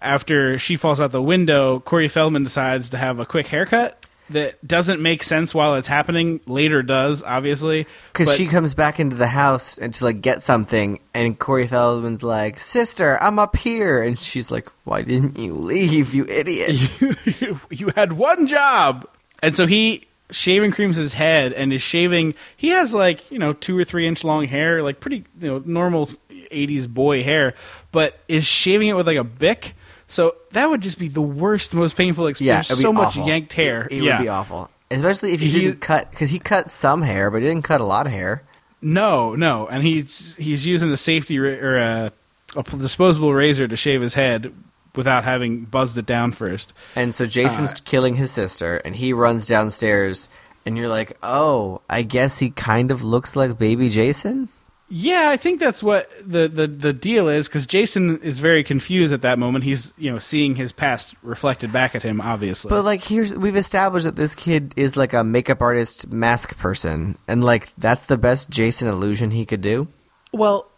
after 0.00 0.60
she 0.60 0.76
falls 0.76 1.00
out 1.00 1.10
the 1.10 1.20
window, 1.22 1.80
Corey 1.80 2.06
Feldman 2.06 2.44
decides 2.44 2.90
to 2.90 2.96
have 2.96 3.18
a 3.18 3.26
quick 3.26 3.48
haircut 3.48 3.98
that 4.30 4.66
doesn't 4.66 5.00
make 5.00 5.22
sense 5.22 5.54
while 5.54 5.74
it's 5.74 5.88
happening. 5.88 6.40
Later 6.46 6.82
does, 6.82 7.22
obviously, 7.22 7.86
because 8.12 8.34
she 8.36 8.46
comes 8.46 8.74
back 8.74 9.00
into 9.00 9.16
the 9.16 9.26
house 9.26 9.78
and 9.78 9.92
to 9.94 10.04
like 10.04 10.20
get 10.20 10.42
something 10.42 11.00
and 11.14 11.38
corey 11.38 11.66
feldman's 11.66 12.22
like 12.22 12.58
sister 12.58 13.18
i'm 13.22 13.38
up 13.38 13.56
here 13.56 14.02
and 14.02 14.18
she's 14.18 14.50
like 14.50 14.70
why 14.84 15.02
didn't 15.02 15.38
you 15.38 15.52
leave 15.54 16.14
you 16.14 16.24
idiot 16.26 16.70
you 17.70 17.90
had 17.94 18.12
one 18.12 18.46
job. 18.46 19.08
And 19.42 19.56
so 19.56 19.66
he 19.66 20.04
shaving 20.30 20.70
creams 20.70 20.96
his 20.96 21.12
head 21.12 21.52
and 21.52 21.72
is 21.72 21.82
shaving. 21.82 22.34
He 22.56 22.68
has 22.68 22.94
like 22.94 23.30
you 23.30 23.38
know 23.38 23.52
two 23.52 23.78
or 23.78 23.84
three 23.84 24.06
inch 24.06 24.24
long 24.24 24.46
hair, 24.46 24.82
like 24.82 25.00
pretty 25.00 25.24
you 25.40 25.48
know 25.48 25.62
normal 25.64 26.06
'80s 26.30 26.88
boy 26.88 27.22
hair, 27.22 27.54
but 27.90 28.18
is 28.28 28.44
shaving 28.44 28.88
it 28.88 28.94
with 28.94 29.06
like 29.06 29.18
a 29.18 29.24
bic. 29.24 29.74
So 30.12 30.36
that 30.52 30.68
would 30.68 30.82
just 30.82 30.98
be 30.98 31.08
the 31.08 31.22
worst, 31.22 31.72
most 31.72 31.96
painful 31.96 32.24
yeah 32.38 32.60
experience. 32.60 32.68
be 32.68 32.74
so 32.82 32.92
much 32.92 33.16
yanked 33.16 33.52
hair. 33.54 33.86
it, 33.90 33.92
it 33.98 34.02
yeah. 34.02 34.18
would 34.18 34.24
be 34.24 34.28
awful 34.28 34.68
especially 34.90 35.32
if 35.32 35.40
you 35.42 35.48
He- 35.48 35.60
didn't 35.62 35.80
cut 35.80 36.10
because 36.10 36.28
he 36.28 36.38
cut 36.38 36.70
some 36.70 37.00
hair 37.00 37.30
but 37.30 37.40
he 37.40 37.48
didn't 37.48 37.64
cut 37.64 37.80
a 37.80 37.84
lot 37.84 38.04
of 38.06 38.12
hair 38.12 38.42
No, 38.82 39.34
no, 39.34 39.66
and 39.68 39.82
he's 39.82 40.34
he's 40.36 40.66
using 40.66 40.90
a 40.92 40.96
safety 40.98 41.38
ra- 41.38 41.48
or 41.66 41.76
a, 41.76 42.12
a 42.56 42.62
disposable 42.62 43.32
razor 43.32 43.66
to 43.68 43.76
shave 43.76 44.02
his 44.02 44.12
head 44.14 44.52
without 44.94 45.24
having 45.24 45.64
buzzed 45.64 45.96
it 45.96 46.04
down 46.04 46.32
first. 46.32 46.74
and 46.94 47.14
so 47.14 47.24
jason's 47.24 47.72
Uh, 47.72 47.76
killing 47.84 48.14
his 48.16 48.30
sister 48.30 48.76
and 48.84 48.94
he 48.96 49.14
runs 49.14 49.46
downstairs 49.48 50.28
and 50.66 50.76
you're 50.76 50.88
like 50.88 51.16
oh 51.22 51.80
i 51.88 52.02
guess 52.02 52.38
he 52.38 52.50
kind 52.50 52.90
of 52.90 53.02
looks 53.02 53.34
like 53.34 53.56
baby 53.56 53.88
jason 53.88 54.48
Yeah, 54.94 55.30
I 55.30 55.38
think 55.38 55.58
that's 55.58 55.82
what 55.82 56.10
the 56.20 56.48
the, 56.48 56.66
the 56.66 56.92
deal 56.92 57.28
is 57.28 57.48
because 57.48 57.66
Jason 57.66 58.20
is 58.20 58.40
very 58.40 58.62
confused 58.62 59.10
at 59.10 59.22
that 59.22 59.38
moment. 59.38 59.64
He's 59.64 59.94
you 59.96 60.12
know 60.12 60.18
seeing 60.18 60.54
his 60.54 60.70
past 60.70 61.14
reflected 61.22 61.72
back 61.72 61.94
at 61.94 62.02
him, 62.02 62.20
obviously. 62.20 62.68
But 62.68 62.84
like 62.84 63.02
here's 63.02 63.34
we've 63.34 63.56
established 63.56 64.04
that 64.04 64.16
this 64.16 64.34
kid 64.34 64.74
is 64.76 64.94
like 64.94 65.14
a 65.14 65.24
makeup 65.24 65.62
artist 65.62 66.12
mask 66.12 66.58
person 66.58 67.16
and 67.26 67.42
like 67.42 67.72
that's 67.78 68.04
the 68.04 68.18
best 68.18 68.50
Jason 68.50 68.86
illusion 68.86 69.30
he 69.30 69.46
could 69.46 69.62
do. 69.62 69.88
well, 70.34 70.70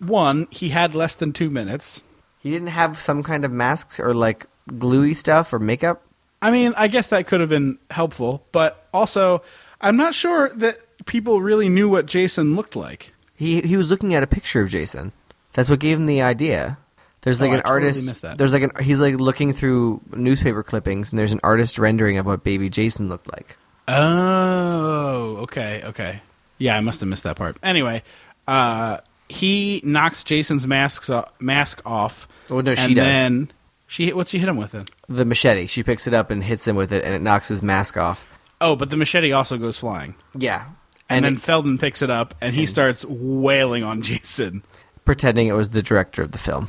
one, 0.00 0.48
he 0.50 0.70
had 0.70 0.96
less 0.96 1.14
than 1.14 1.32
two 1.32 1.48
minutes. 1.48 2.02
He 2.40 2.50
didn't 2.50 2.68
have 2.68 3.00
some 3.00 3.22
kind 3.22 3.44
of 3.44 3.52
masks 3.52 4.00
or 4.00 4.12
like 4.12 4.46
gluey 4.78 5.14
stuff 5.14 5.52
or 5.52 5.60
makeup. 5.60 6.02
I 6.42 6.50
mean, 6.50 6.74
I 6.76 6.88
guess 6.88 7.06
that 7.08 7.28
could 7.28 7.38
have 7.38 7.50
been 7.50 7.78
helpful, 7.88 8.44
but 8.50 8.88
also, 8.92 9.42
I'm 9.80 9.96
not 9.96 10.12
sure 10.14 10.48
that 10.56 10.80
people 11.06 11.40
really 11.40 11.68
knew 11.68 11.88
what 11.88 12.06
Jason 12.06 12.56
looked 12.56 12.74
like. 12.74 13.12
He 13.40 13.62
he 13.62 13.76
was 13.78 13.88
looking 13.90 14.12
at 14.14 14.22
a 14.22 14.26
picture 14.26 14.60
of 14.60 14.68
Jason. 14.68 15.12
That's 15.54 15.70
what 15.70 15.80
gave 15.80 15.96
him 15.98 16.04
the 16.04 16.20
idea. 16.20 16.76
There's 17.22 17.40
like 17.40 17.50
Oh, 17.50 17.54
an 17.54 17.62
totally 17.62 17.86
artist. 17.88 18.20
that. 18.22 18.36
There's 18.38 18.52
like 18.52 18.62
an 18.62 18.70
he's 18.82 19.00
like 19.00 19.14
looking 19.16 19.54
through 19.54 20.02
newspaper 20.14 20.62
clippings 20.62 21.08
and 21.10 21.18
there's 21.18 21.32
an 21.32 21.40
artist 21.42 21.78
rendering 21.78 22.18
of 22.18 22.26
what 22.26 22.44
baby 22.44 22.68
Jason 22.68 23.08
looked 23.08 23.32
like. 23.32 23.56
Oh, 23.88 25.36
okay, 25.42 25.82
okay. 25.86 26.22
Yeah, 26.58 26.76
I 26.76 26.80
must 26.80 27.00
have 27.00 27.08
missed 27.08 27.24
that 27.24 27.36
part. 27.36 27.56
Anyway, 27.62 28.02
uh, 28.46 28.98
he 29.28 29.80
knocks 29.84 30.22
Jason's 30.24 30.66
masks 30.66 31.08
o- 31.10 31.26
mask 31.40 31.80
off. 31.86 32.28
Oh, 32.50 32.60
no, 32.60 32.74
she 32.74 32.82
and 32.86 32.94
does. 32.96 33.04
Then 33.04 33.52
she 33.86 34.04
hit, 34.06 34.16
what's 34.16 34.30
she 34.30 34.38
hit 34.38 34.48
him 34.48 34.56
with 34.58 34.72
then? 34.72 34.86
The 35.08 35.24
machete. 35.24 35.66
She 35.66 35.82
picks 35.82 36.06
it 36.06 36.14
up 36.14 36.30
and 36.30 36.44
hits 36.44 36.66
him 36.66 36.76
with 36.76 36.92
it 36.92 37.04
and 37.04 37.14
it 37.14 37.22
knocks 37.22 37.48
his 37.48 37.62
mask 37.62 37.96
off. 37.96 38.26
Oh, 38.60 38.76
but 38.76 38.90
the 38.90 38.96
machete 38.96 39.32
also 39.32 39.56
goes 39.56 39.78
flying. 39.78 40.14
Yeah. 40.36 40.66
And, 41.10 41.24
And, 41.26 41.36
then 41.36 41.40
Feldman 41.40 41.76
picks 41.78 42.00
it 42.02 42.08
up 42.10 42.34
and 42.40 42.54
he 42.54 42.64
starts 42.66 43.04
wailing 43.04 43.82
on 43.84 44.00
Jason. 44.10 44.62
pretending 45.04 45.48
it 45.48 45.54
was 45.54 45.70
the 45.70 45.82
director 45.82 46.22
of 46.22 46.32
the 46.32 46.38
film. 46.38 46.68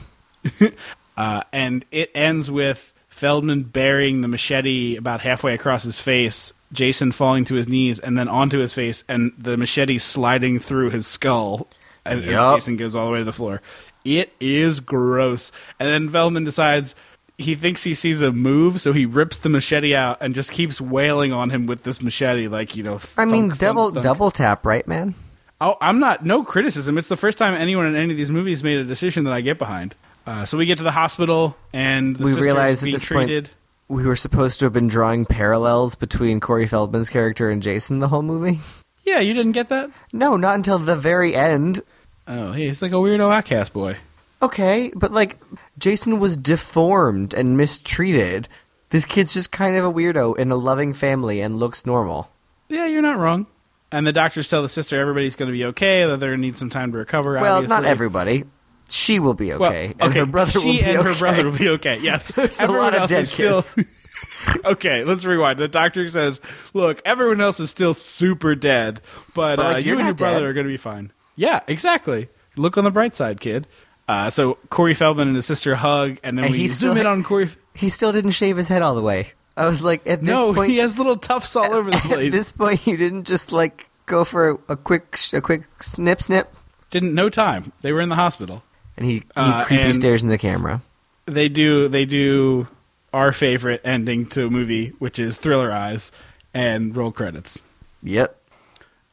Uh, 1.17 1.43
and 1.53 1.85
it 1.91 2.09
ends 2.15 2.49
with 2.49 2.93
Feldman 3.09 3.63
burying 3.63 4.21
the 4.21 4.27
machete 4.27 4.95
about 4.95 5.21
halfway 5.21 5.53
across 5.53 5.83
his 5.83 5.99
face, 5.99 6.51
Jason 6.71 7.11
falling 7.11 7.45
to 7.45 7.55
his 7.55 7.67
knees 7.67 7.99
and 7.99 8.17
then 8.17 8.27
onto 8.27 8.57
his 8.57 8.73
face, 8.73 9.03
and 9.07 9.33
the 9.37 9.57
machete 9.57 9.97
sliding 9.99 10.57
through 10.57 10.89
his 10.89 11.05
skull 11.05 11.67
as, 12.05 12.25
as 12.25 12.55
Jason 12.55 12.77
goes 12.77 12.95
all 12.95 13.05
the 13.05 13.11
way 13.11 13.19
to 13.19 13.25
the 13.25 13.33
floor. 13.33 13.61
It 14.03 14.31
is 14.39 14.79
gross. 14.79 15.51
And 15.79 15.87
then 15.89 16.09
Feldman 16.09 16.45
decides 16.45 16.95
he 17.41 17.55
thinks 17.55 17.83
he 17.83 17.93
sees 17.93 18.21
a 18.21 18.31
move, 18.31 18.81
so 18.81 18.93
he 18.93 19.05
rips 19.05 19.39
the 19.39 19.49
machete 19.49 19.95
out 19.95 20.21
and 20.21 20.33
just 20.33 20.51
keeps 20.51 20.79
wailing 20.79 21.33
on 21.33 21.49
him 21.49 21.65
with 21.65 21.83
this 21.83 22.01
machete, 22.01 22.47
like 22.47 22.75
you 22.75 22.83
know. 22.83 22.99
I 23.17 23.25
mean, 23.25 23.49
double 23.49 23.85
thunk, 23.85 23.93
thunk. 23.95 24.03
double 24.03 24.31
tap, 24.31 24.65
right, 24.65 24.87
man? 24.87 25.15
Oh, 25.59 25.77
I'm 25.79 25.99
not. 25.99 26.25
No 26.25 26.43
criticism. 26.43 26.97
It's 26.97 27.07
the 27.07 27.17
first 27.17 27.37
time 27.37 27.53
anyone 27.53 27.85
in 27.85 27.95
any 27.95 28.11
of 28.11 28.17
these 28.17 28.31
movies 28.31 28.63
made 28.63 28.79
a 28.79 28.83
decision 28.83 29.25
that 29.25 29.33
I 29.33 29.41
get 29.41 29.57
behind. 29.57 29.95
Uh, 30.25 30.45
so 30.45 30.57
we 30.57 30.65
get 30.65 30.77
to 30.77 30.83
the 30.83 30.91
hospital, 30.91 31.55
and 31.73 32.15
the 32.15 32.25
we 32.25 32.33
realized 32.33 32.83
at 32.83 32.91
this 32.91 33.03
treated. 33.03 33.45
point 33.45 33.55
we 33.91 34.05
were 34.05 34.15
supposed 34.15 34.59
to 34.59 34.65
have 34.65 34.73
been 34.73 34.87
drawing 34.87 35.25
parallels 35.25 35.95
between 35.95 36.39
Corey 36.39 36.65
Feldman's 36.65 37.09
character 37.09 37.49
and 37.49 37.61
Jason 37.61 37.99
the 37.99 38.07
whole 38.07 38.21
movie. 38.21 38.59
Yeah, 39.03 39.19
you 39.19 39.33
didn't 39.33 39.51
get 39.51 39.69
that. 39.69 39.91
No, 40.13 40.37
not 40.37 40.55
until 40.55 40.79
the 40.79 40.95
very 40.95 41.35
end. 41.35 41.81
Oh, 42.25 42.53
hey, 42.53 42.67
he's 42.67 42.81
like 42.81 42.91
a 42.91 42.95
weirdo 42.95 43.33
outcast 43.33 43.73
boy. 43.73 43.97
Okay, 44.41 44.91
but 44.95 45.11
like 45.11 45.37
Jason 45.77 46.19
was 46.19 46.35
deformed 46.37 47.33
and 47.33 47.57
mistreated. 47.57 48.47
This 48.89 49.05
kid's 49.05 49.33
just 49.33 49.51
kind 49.51 49.77
of 49.77 49.85
a 49.85 49.91
weirdo 49.91 50.37
in 50.37 50.51
a 50.51 50.55
loving 50.55 50.93
family 50.93 51.41
and 51.41 51.57
looks 51.57 51.85
normal. 51.85 52.29
Yeah, 52.69 52.87
you're 52.87 53.01
not 53.01 53.17
wrong. 53.17 53.47
And 53.91 54.07
the 54.07 54.13
doctors 54.13 54.47
tell 54.49 54.61
the 54.61 54.69
sister 54.69 54.99
everybody's 54.99 55.35
going 55.35 55.47
to 55.47 55.53
be 55.57 55.65
okay. 55.65 56.05
That 56.05 56.19
they're 56.19 56.31
going 56.31 56.41
to 56.41 56.47
need 56.47 56.57
some 56.57 56.69
time 56.69 56.91
to 56.93 56.97
recover. 56.97 57.33
Well, 57.33 57.57
obviously. 57.57 57.75
not 57.75 57.85
everybody. 57.85 58.45
She 58.89 59.19
will 59.19 59.33
be 59.33 59.53
Well, 59.53 59.69
okay, 59.71 59.93
and 59.99 60.13
her 60.13 60.25
brother 60.25 60.51
she 60.51 60.57
will 60.59 60.73
be 60.73 60.81
and 60.81 60.97
okay. 60.97 61.09
her 61.09 61.15
brother 61.15 61.45
will 61.49 61.57
be 61.57 61.69
okay. 61.69 61.99
Yes, 62.01 62.29
There's 62.35 62.59
a 62.59 62.63
everyone 62.63 62.83
lot 62.85 62.93
of 62.95 63.01
else 63.01 63.09
dead 63.09 63.19
is 63.21 63.31
still. 63.31 63.61
kids. 63.61 63.89
okay, 64.65 65.03
let's 65.03 65.23
rewind. 65.23 65.59
The 65.59 65.67
doctor 65.67 66.07
says, 66.09 66.41
"Look, 66.73 67.01
everyone 67.05 67.41
else 67.41 67.59
is 67.59 67.69
still 67.69 67.93
super 67.93 68.55
dead, 68.55 69.01
but, 69.33 69.57
But, 69.57 69.59
uh, 69.59 69.63
like, 69.73 69.85
you 69.85 69.91
you're 69.91 69.99
and 69.99 70.07
your 70.07 70.15
brother 70.15 70.39
dead." 70.39 70.45
are 70.49 70.53
going 70.53 70.65
to 70.65 70.71
be 70.71 70.77
fine." 70.77 71.11
Yeah, 71.35 71.61
exactly. 71.67 72.27
Look 72.55 72.77
on 72.77 72.83
the 72.83 72.91
bright 72.91 73.15
side, 73.15 73.39
kid. 73.39 73.67
Uh, 74.11 74.29
so 74.29 74.57
Corey 74.69 74.93
Feldman 74.93 75.27
and 75.29 75.35
his 75.37 75.45
sister 75.45 75.73
hug, 75.75 76.17
and 76.23 76.37
then 76.37 76.45
And 76.45 76.53
we 76.53 76.67
zoom 76.67 76.97
in 76.97 77.05
on 77.05 77.23
Corey. 77.23 77.47
He 77.73 77.87
still 77.87 78.11
didn't 78.11 78.31
shave 78.31 78.57
his 78.57 78.67
head 78.67 78.81
all 78.81 78.93
the 78.95 79.01
way. 79.01 79.27
I 79.55 79.67
was 79.67 79.81
like, 79.81 80.05
at 80.05 80.19
this 80.19 80.27
No, 80.27 80.53
point, 80.53 80.69
he 80.69 80.77
has 80.79 80.97
little 80.97 81.15
tufts 81.15 81.55
all 81.55 81.73
over 81.73 81.89
the 81.91 81.97
place. 82.05 82.25
at 82.27 82.31
this 82.31 82.51
point, 82.51 82.85
you 82.87 82.97
didn't 82.97 83.25
just 83.25 83.51
like 83.53 83.89
go 84.07 84.25
for 84.25 84.49
a, 84.49 84.53
a 84.69 84.75
quick, 84.75 85.17
a 85.31 85.39
quick 85.39 85.63
snip, 85.81 86.21
snip, 86.21 86.53
Didn't 86.89 87.15
no 87.15 87.29
time. 87.29 87.71
They 87.81 87.93
were 87.93 88.01
in 88.01 88.09
the 88.09 88.15
hospital. 88.15 88.63
and 88.97 89.05
he, 89.05 89.13
he 89.19 89.23
Uh, 89.35 89.63
creepy 89.63 89.81
and- 89.83 89.95
stares 89.95 90.23
in 90.23 90.29
the 90.29 90.37
camera. 90.37 90.81
they 91.25 91.47
do 91.47 91.87
they 91.87 92.03
do 92.05 92.67
our 93.13 93.31
favorite 93.31 93.79
ending 93.85 94.25
to 94.25 94.47
a 94.47 94.49
movie, 94.49 94.89
which 94.99 95.19
is 95.19 95.37
Thriller 95.37 95.71
Eyes, 95.71 96.11
and 96.53 96.93
roll 96.95 97.11
credits. 97.13 97.63
Yep. 98.03 98.35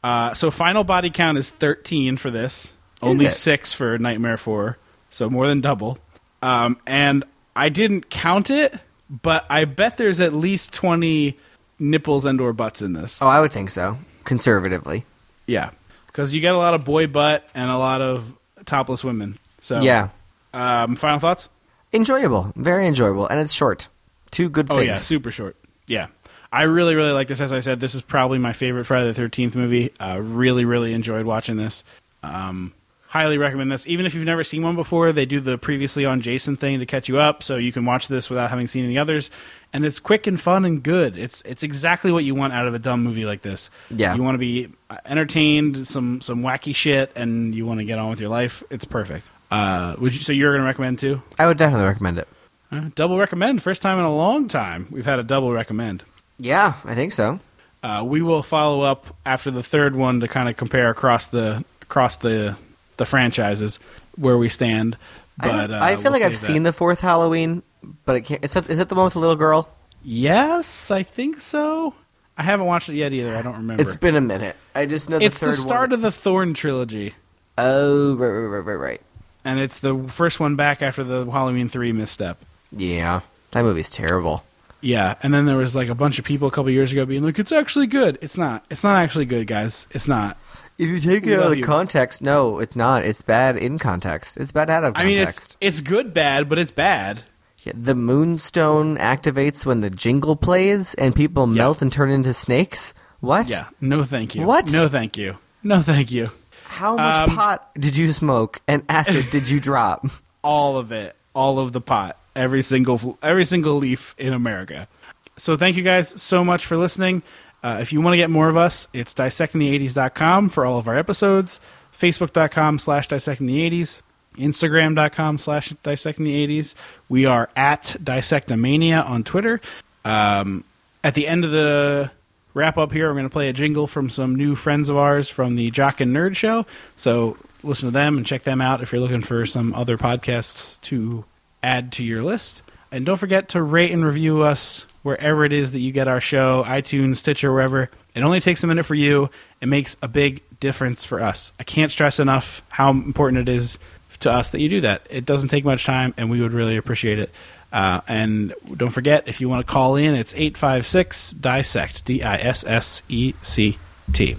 Uh, 0.03 0.33
so 0.33 0.51
final 0.51 0.83
body 0.83 1.09
count 1.09 1.37
is 1.37 1.49
thirteen 1.49 2.17
for 2.17 2.31
this, 2.31 2.73
only 3.01 3.25
it? 3.27 3.31
six 3.31 3.71
for 3.73 3.97
Nightmare 3.99 4.37
Four, 4.37 4.77
so 5.09 5.29
more 5.29 5.47
than 5.47 5.61
double. 5.61 5.97
Um, 6.41 6.77
and 6.87 7.23
I 7.55 7.69
didn't 7.69 8.09
count 8.09 8.49
it, 8.49 8.73
but 9.09 9.45
I 9.49 9.65
bet 9.65 9.97
there's 9.97 10.19
at 10.19 10.33
least 10.33 10.73
twenty 10.73 11.37
nipples 11.79 12.25
and 12.25 12.39
or 12.41 12.53
butts 12.53 12.81
in 12.81 12.93
this. 12.93 13.21
Oh, 13.21 13.27
I 13.27 13.39
would 13.41 13.51
think 13.51 13.71
so. 13.71 13.97
Conservatively. 14.23 15.05
Yeah, 15.47 15.71
because 16.07 16.33
you 16.33 16.41
get 16.41 16.53
a 16.55 16.57
lot 16.57 16.73
of 16.73 16.83
boy 16.85 17.07
butt 17.07 17.47
and 17.55 17.69
a 17.71 17.77
lot 17.77 18.01
of 18.01 18.33
topless 18.65 19.03
women. 19.03 19.37
So 19.61 19.81
Yeah. 19.81 20.09
Um, 20.53 20.95
final 20.95 21.19
thoughts? 21.19 21.49
Enjoyable. 21.93 22.51
Very 22.55 22.87
enjoyable. 22.87 23.27
And 23.27 23.39
it's 23.39 23.53
short. 23.53 23.87
Two 24.31 24.49
good 24.49 24.67
Oh 24.69 24.75
things. 24.77 24.87
yeah, 24.87 24.97
super 24.97 25.31
short. 25.31 25.55
Yeah, 25.87 26.07
I 26.51 26.63
really 26.63 26.95
really 26.95 27.11
like 27.11 27.27
this. 27.27 27.41
As 27.41 27.51
I 27.51 27.59
said, 27.61 27.79
this 27.79 27.95
is 27.95 28.01
probably 28.03 28.37
my 28.37 28.53
favorite 28.53 28.85
Friday 28.85 29.07
the 29.07 29.13
Thirteenth 29.15 29.55
movie. 29.55 29.91
Uh, 29.99 30.19
really 30.21 30.65
really 30.65 30.93
enjoyed 30.93 31.25
watching 31.25 31.57
this. 31.57 31.83
Um, 32.21 32.73
highly 33.09 33.39
recommend 33.39 33.71
this. 33.71 33.87
Even 33.87 34.05
if 34.05 34.13
you've 34.13 34.23
never 34.23 34.43
seen 34.43 34.61
one 34.61 34.75
before, 34.75 35.11
they 35.11 35.25
do 35.25 35.39
the 35.39 35.57
previously 35.57 36.05
on 36.05 36.21
Jason 36.21 36.55
thing 36.55 36.79
to 36.79 36.85
catch 36.85 37.09
you 37.09 37.17
up, 37.17 37.41
so 37.41 37.57
you 37.57 37.71
can 37.71 37.83
watch 37.83 38.07
this 38.07 38.29
without 38.29 38.51
having 38.51 38.67
seen 38.67 38.85
any 38.85 38.97
others. 38.99 39.31
And 39.73 39.83
it's 39.83 39.99
quick 39.99 40.27
and 40.27 40.39
fun 40.39 40.63
and 40.63 40.81
good. 40.81 41.17
It's 41.17 41.41
it's 41.41 41.63
exactly 41.63 42.11
what 42.11 42.23
you 42.23 42.35
want 42.35 42.53
out 42.53 42.67
of 42.67 42.73
a 42.73 42.79
dumb 42.79 43.03
movie 43.03 43.25
like 43.25 43.41
this. 43.41 43.69
Yeah. 43.89 44.15
you 44.15 44.23
want 44.23 44.35
to 44.35 44.39
be 44.39 44.69
entertained, 45.05 45.87
some 45.87 46.21
some 46.21 46.41
wacky 46.43 46.73
shit, 46.75 47.11
and 47.15 47.53
you 47.53 47.65
want 47.65 47.79
to 47.79 47.85
get 47.85 47.99
on 47.99 48.09
with 48.09 48.19
your 48.19 48.29
life. 48.29 48.63
It's 48.69 48.85
perfect. 48.85 49.29
Uh, 49.51 49.95
would 49.99 50.13
you? 50.13 50.21
So 50.21 50.31
you're 50.31 50.51
going 50.51 50.61
to 50.61 50.67
recommend 50.67 50.99
too? 50.99 51.21
I 51.37 51.47
would 51.47 51.57
definitely 51.57 51.87
recommend 51.87 52.19
it. 52.19 52.27
Uh, 52.71 52.89
double 52.93 53.17
recommend. 53.17 53.63
First 53.63 53.81
time 53.81 53.97
in 53.97 54.05
a 54.05 54.15
long 54.15 54.47
time 54.47 54.87
we've 54.91 55.05
had 55.05 55.17
a 55.19 55.23
double 55.23 55.51
recommend. 55.51 56.03
Yeah, 56.37 56.75
I 56.85 56.93
think 56.95 57.13
so. 57.13 57.39
Uh, 57.81 58.03
we 58.05 58.21
will 58.21 58.43
follow 58.43 58.81
up 58.81 59.15
after 59.25 59.49
the 59.51 59.63
third 59.63 59.95
one 59.95 60.19
to 60.19 60.27
kind 60.27 60.49
of 60.49 60.57
compare 60.57 60.89
across 60.89 61.27
the 61.27 61.63
across 61.81 62.17
the 62.17 62.55
the 62.99 63.05
franchises 63.07 63.79
where 64.15 64.37
we 64.37 64.47
stand. 64.49 64.95
But 65.37 65.71
I, 65.71 65.91
I 65.91 65.93
uh, 65.93 65.95
feel 65.97 66.03
we'll 66.11 66.21
like 66.21 66.21
I've 66.21 66.37
save 66.37 66.53
seen 66.53 66.63
the 66.63 66.73
fourth 66.73 66.99
Halloween, 66.99 67.63
but 68.05 68.15
it 68.17 68.21
can't, 68.21 68.45
is 68.45 68.51
that 68.53 68.69
is 68.69 68.77
that 68.77 68.89
the 68.89 68.95
one 68.95 69.05
with 69.05 69.13
the 69.13 69.19
little 69.19 69.35
girl? 69.35 69.67
Yes, 70.03 70.91
I 70.91 71.03
think 71.03 71.39
so. 71.39 71.93
I 72.37 72.43
haven't 72.43 72.67
watched 72.67 72.89
it 72.89 72.95
yet 72.95 73.11
either. 73.11 73.35
I 73.35 73.41
don't 73.41 73.55
remember. 73.57 73.81
It's 73.83 73.95
been 73.97 74.15
a 74.15 74.21
minute. 74.21 74.55
I 74.75 74.85
just 74.85 75.09
know 75.09 75.19
the 75.19 75.25
It's 75.25 75.39
third 75.39 75.49
the 75.49 75.53
start 75.53 75.89
one. 75.89 75.93
of 75.93 76.01
the 76.01 76.11
Thorn 76.11 76.53
trilogy, 76.53 77.13
Oh, 77.57 78.15
right, 78.15 78.27
right, 78.27 78.45
right, 78.47 78.65
right, 78.65 78.75
right. 78.75 79.01
and 79.43 79.59
it's 79.59 79.79
the 79.79 79.97
first 80.07 80.39
one 80.39 80.55
back 80.55 80.81
after 80.81 81.03
the 81.03 81.29
Halloween 81.29 81.67
three 81.67 81.91
misstep. 81.91 82.37
Yeah, 82.71 83.21
that 83.51 83.63
movie's 83.63 83.89
terrible. 83.89 84.43
Yeah, 84.81 85.15
and 85.21 85.33
then 85.33 85.45
there 85.45 85.57
was 85.57 85.75
like 85.75 85.89
a 85.89 85.95
bunch 85.95 86.19
of 86.19 86.25
people 86.25 86.47
a 86.47 86.51
couple 86.51 86.71
years 86.71 86.91
ago 86.93 87.05
being 87.05 87.23
like, 87.23 87.37
"It's 87.39 87.51
actually 87.51 87.87
good." 87.87 88.17
It's 88.21 88.37
not. 88.37 88.63
It's 88.69 88.83
not 88.83 89.01
actually 89.03 89.25
good, 89.25 89.45
guys. 89.47 89.87
It's 89.91 90.07
not. 90.07 90.37
If 90.79 90.87
you 90.87 90.99
take 90.99 91.27
it 91.27 91.37
out 91.37 91.51
of 91.51 91.57
you. 91.57 91.63
context, 91.65 92.21
no, 92.21 92.59
it's 92.59 92.75
not. 92.75 93.03
It's 93.03 93.21
bad 93.21 93.57
in 93.57 93.77
context. 93.79 94.37
It's 94.37 94.53
bad 94.53 94.69
out 94.69 94.85
of 94.85 94.93
I 94.95 95.03
mean, 95.03 95.17
it's 95.19 95.57
it's 95.59 95.81
good 95.81 96.13
bad, 96.13 96.47
but 96.47 96.57
it's 96.57 96.71
bad. 96.71 97.23
Yeah, 97.63 97.73
the 97.75 97.93
moonstone 97.93 98.95
activates 98.97 99.65
when 99.65 99.81
the 99.81 99.89
jingle 99.89 100.37
plays, 100.37 100.93
and 100.93 101.13
people 101.13 101.45
melt 101.47 101.81
and 101.81 101.91
turn 101.91 102.09
into 102.09 102.33
snakes. 102.33 102.93
What? 103.19 103.47
Yeah. 103.47 103.67
No, 103.81 104.03
thank 104.05 104.33
you. 104.35 104.45
What? 104.45 104.71
No, 104.71 104.87
thank 104.87 105.17
you. 105.17 105.37
No, 105.61 105.81
thank 105.81 106.09
you. 106.11 106.31
How 106.63 106.95
much 106.95 107.17
Um, 107.17 107.35
pot 107.35 107.69
did 107.75 107.97
you 107.97 108.13
smoke 108.13 108.61
and 108.65 108.83
acid 108.87 109.29
did 109.31 109.49
you 109.49 109.59
drop? 109.59 110.07
all 110.43 110.77
of 110.77 110.93
it, 110.93 111.13
all 111.35 111.59
of 111.59 111.73
the 111.73 111.81
pot, 111.81 112.17
every 112.37 112.61
single 112.61 113.17
every 113.21 113.43
single 113.43 113.75
leaf 113.75 114.15
in 114.17 114.31
America. 114.31 114.87
So 115.35 115.57
thank 115.57 115.75
you 115.75 115.83
guys 115.83 116.07
so 116.21 116.45
much 116.45 116.65
for 116.65 116.77
listening. 116.77 117.23
Uh, 117.61 117.79
if 117.81 117.91
you 117.91 118.01
want 118.01 118.13
to 118.13 118.17
get 118.17 118.29
more 118.29 118.49
of 118.49 118.57
us, 118.57 118.87
it's 118.93 119.13
dissectingthe80s.com 119.13 120.49
for 120.49 120.65
all 120.65 120.79
of 120.79 120.87
our 120.87 120.97
episodes, 120.97 121.59
facebook.com 121.93 122.79
slash 122.79 123.07
dissecting 123.07 123.47
the 123.47 123.69
80s, 123.69 124.01
instagram.com 124.37 125.37
slash 125.37 125.69
dissecting 125.83 126.25
the 126.25 126.47
80s. 126.47 126.75
We 127.09 127.25
are 127.25 127.49
at 127.55 127.95
dissectomania 128.01 129.05
on 129.05 129.23
Twitter. 129.23 129.59
Um, 130.05 130.63
at 131.03 131.15
the 131.15 131.27
end 131.27 131.43
of 131.43 131.51
the 131.51 132.11
wrap 132.53 132.77
up 132.77 132.91
here, 132.91 133.07
we're 133.07 133.13
going 133.13 133.25
to 133.25 133.29
play 133.29 133.49
a 133.49 133.53
jingle 133.53 133.87
from 133.87 134.09
some 134.09 134.35
new 134.35 134.55
friends 134.55 134.89
of 134.89 134.97
ours 134.97 135.29
from 135.29 135.55
the 135.55 135.71
Jock 135.71 136.01
and 136.01 136.15
Nerd 136.15 136.35
Show. 136.35 136.65
So 136.95 137.37
listen 137.63 137.87
to 137.87 137.91
them 137.91 138.17
and 138.17 138.25
check 138.25 138.43
them 138.43 138.61
out 138.61 138.81
if 138.81 138.91
you're 138.91 139.01
looking 139.01 139.21
for 139.21 139.45
some 139.45 139.73
other 139.73 139.97
podcasts 139.97 140.79
to 140.81 141.25
add 141.61 141.91
to 141.93 142.03
your 142.03 142.23
list. 142.23 142.61
And 142.91 143.05
don't 143.05 143.17
forget 143.17 143.49
to 143.49 143.61
rate 143.61 143.91
and 143.91 144.03
review 144.03 144.43
us 144.43 144.85
wherever 145.03 145.45
it 145.45 145.53
is 145.53 145.71
that 145.71 145.79
you 145.79 145.91
get 145.91 146.07
our 146.07 146.21
show, 146.21 146.63
iTunes, 146.65 147.17
Stitcher, 147.17 147.51
wherever. 147.51 147.89
It 148.15 148.21
only 148.21 148.39
takes 148.39 148.63
a 148.63 148.67
minute 148.67 148.85
for 148.85 148.95
you. 148.95 149.29
It 149.61 149.67
makes 149.67 149.97
a 150.01 150.07
big 150.07 150.41
difference 150.59 151.03
for 151.03 151.21
us. 151.21 151.53
I 151.59 151.63
can't 151.63 151.91
stress 151.91 152.19
enough 152.19 152.61
how 152.69 152.91
important 152.91 153.47
it 153.47 153.51
is 153.51 153.79
to 154.19 154.31
us 154.31 154.51
that 154.51 154.59
you 154.59 154.69
do 154.69 154.81
that. 154.81 155.07
It 155.09 155.25
doesn't 155.25 155.49
take 155.49 155.63
much 155.63 155.85
time, 155.85 156.13
and 156.17 156.29
we 156.29 156.41
would 156.41 156.53
really 156.53 156.77
appreciate 156.77 157.19
it. 157.19 157.31
Uh, 157.71 158.01
and 158.07 158.53
don't 158.75 158.89
forget, 158.89 159.27
if 159.27 159.41
you 159.41 159.47
want 159.47 159.65
to 159.65 159.71
call 159.71 159.95
in, 159.95 160.15
it's 160.15 160.33
856 160.33 161.33
DISSECT, 161.33 162.05
D 162.05 162.23
I 162.23 162.37
S 162.37 162.63
S 162.65 163.03
E 163.07 163.33
C 163.41 163.77
T. 164.11 164.35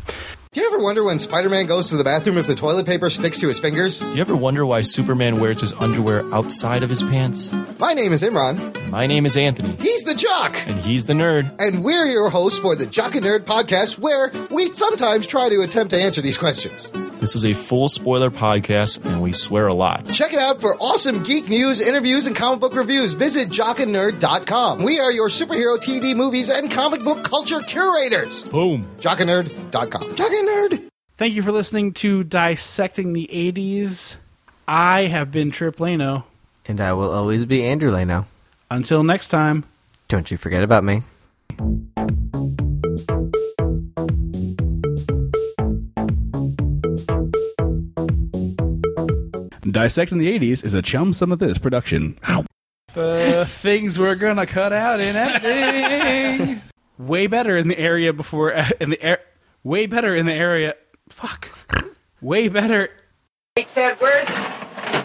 Do 0.52 0.60
you 0.60 0.66
ever 0.66 0.82
wonder 0.82 1.04
when 1.04 1.20
Spider 1.20 1.48
Man 1.48 1.66
goes 1.66 1.90
to 1.90 1.96
the 1.96 2.02
bathroom 2.02 2.36
if 2.36 2.48
the 2.48 2.56
toilet 2.56 2.84
paper 2.84 3.08
sticks 3.08 3.38
to 3.38 3.46
his 3.46 3.60
fingers? 3.60 4.00
Do 4.00 4.12
you 4.14 4.20
ever 4.20 4.34
wonder 4.34 4.66
why 4.66 4.80
Superman 4.80 5.38
wears 5.38 5.60
his 5.60 5.72
underwear 5.74 6.24
outside 6.34 6.82
of 6.82 6.90
his 6.90 7.02
pants? 7.04 7.52
My 7.78 7.92
name 7.92 8.12
is 8.12 8.20
Imran. 8.24 8.90
My 8.90 9.06
name 9.06 9.26
is 9.26 9.36
Anthony, 9.36 9.76
He's 9.76 10.02
the 10.02 10.14
Jock. 10.16 10.56
and 10.66 10.80
he's 10.80 11.06
the 11.06 11.12
nerd. 11.12 11.54
And 11.60 11.84
we're 11.84 12.06
your 12.06 12.30
hosts 12.30 12.58
for 12.58 12.74
the 12.74 12.84
Jock 12.84 13.14
and 13.14 13.24
Nerd 13.24 13.44
podcast, 13.44 13.98
where 13.98 14.32
we 14.50 14.72
sometimes 14.72 15.24
try 15.24 15.48
to 15.50 15.60
attempt 15.60 15.90
to 15.92 16.02
answer 16.02 16.20
these 16.20 16.36
questions. 16.36 16.90
This 17.20 17.36
is 17.36 17.44
a 17.44 17.52
full 17.52 17.90
spoiler 17.90 18.30
podcast, 18.30 19.04
and 19.04 19.20
we 19.20 19.32
swear 19.32 19.66
a 19.66 19.74
lot. 19.74 20.06
Check 20.06 20.32
it 20.32 20.38
out 20.38 20.58
for 20.60 20.74
awesome 20.76 21.22
geek 21.22 21.48
news, 21.50 21.80
interviews, 21.80 22.26
and 22.26 22.34
comic 22.34 22.60
book 22.60 22.74
reviews. 22.74 23.12
Visit 23.12 23.50
jockandnerd.com. 23.50 24.82
We 24.82 24.98
are 25.00 25.12
your 25.12 25.28
superhero 25.28 25.76
TV, 25.78 26.16
movies, 26.16 26.48
and 26.48 26.70
comic 26.70 27.04
book 27.04 27.22
culture 27.22 27.60
curators. 27.60 28.42
Boom. 28.44 28.88
Jockandnerd.com. 29.00 30.14
Jock 30.16 30.30
and 30.32 30.48
Nerd. 30.48 30.88
Thank 31.18 31.34
you 31.34 31.42
for 31.42 31.52
listening 31.52 31.92
to 31.94 32.24
Dissecting 32.24 33.12
the 33.12 33.28
80s. 33.30 34.16
I 34.66 35.02
have 35.02 35.30
been 35.30 35.50
Tripp 35.50 35.76
Lano. 35.76 36.24
and 36.66 36.80
I 36.80 36.94
will 36.94 37.10
always 37.10 37.44
be 37.44 37.62
Andrew 37.64 37.90
Leno. 37.90 38.26
Until 38.70 39.02
next 39.02 39.28
time. 39.28 39.64
Don't 40.08 40.30
you 40.30 40.38
forget 40.38 40.62
about 40.62 40.84
me. 40.84 41.02
Dissecting 49.72 50.18
the 50.18 50.38
80s 50.38 50.64
is 50.64 50.74
a 50.74 50.82
chum 50.82 51.12
Some 51.12 51.32
of 51.32 51.38
this 51.38 51.58
production. 51.58 52.18
Uh, 52.96 53.44
things 53.44 53.98
we're 53.98 54.14
gonna 54.16 54.46
cut 54.46 54.72
out 54.72 54.98
in 55.00 55.14
editing. 55.14 56.60
way 56.98 57.26
better 57.28 57.56
in 57.56 57.68
the 57.68 57.78
area 57.78 58.12
before 58.12 58.52
uh, 58.54 58.68
in 58.80 58.90
the 58.90 59.00
air. 59.00 59.20
Way 59.62 59.86
better 59.86 60.16
in 60.16 60.26
the 60.26 60.34
area. 60.34 60.74
Fuck. 61.08 61.50
Way 62.20 62.48
better. 62.48 62.90
Hey 63.54 63.62
Ted, 63.64 63.96
where's 64.00 64.28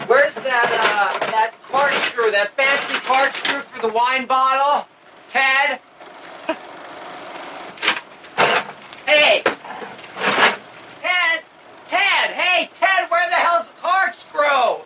where's 0.08 0.34
that 0.34 0.70
uh, 0.72 1.18
that 1.26 1.54
corkscrew? 1.62 2.32
That 2.32 2.50
fancy 2.56 2.94
corkscrew 3.06 3.60
for 3.60 3.82
the 3.82 3.88
wine 3.92 4.26
bottle, 4.26 4.88
Ted. 5.28 5.78
hey. 9.06 9.42
Ted! 11.88 12.32
Hey, 12.32 12.68
Ted, 12.74 13.08
where 13.10 13.28
the 13.28 13.36
hell's 13.36 13.68
the 13.68 13.74
corkscrew? 13.80 14.82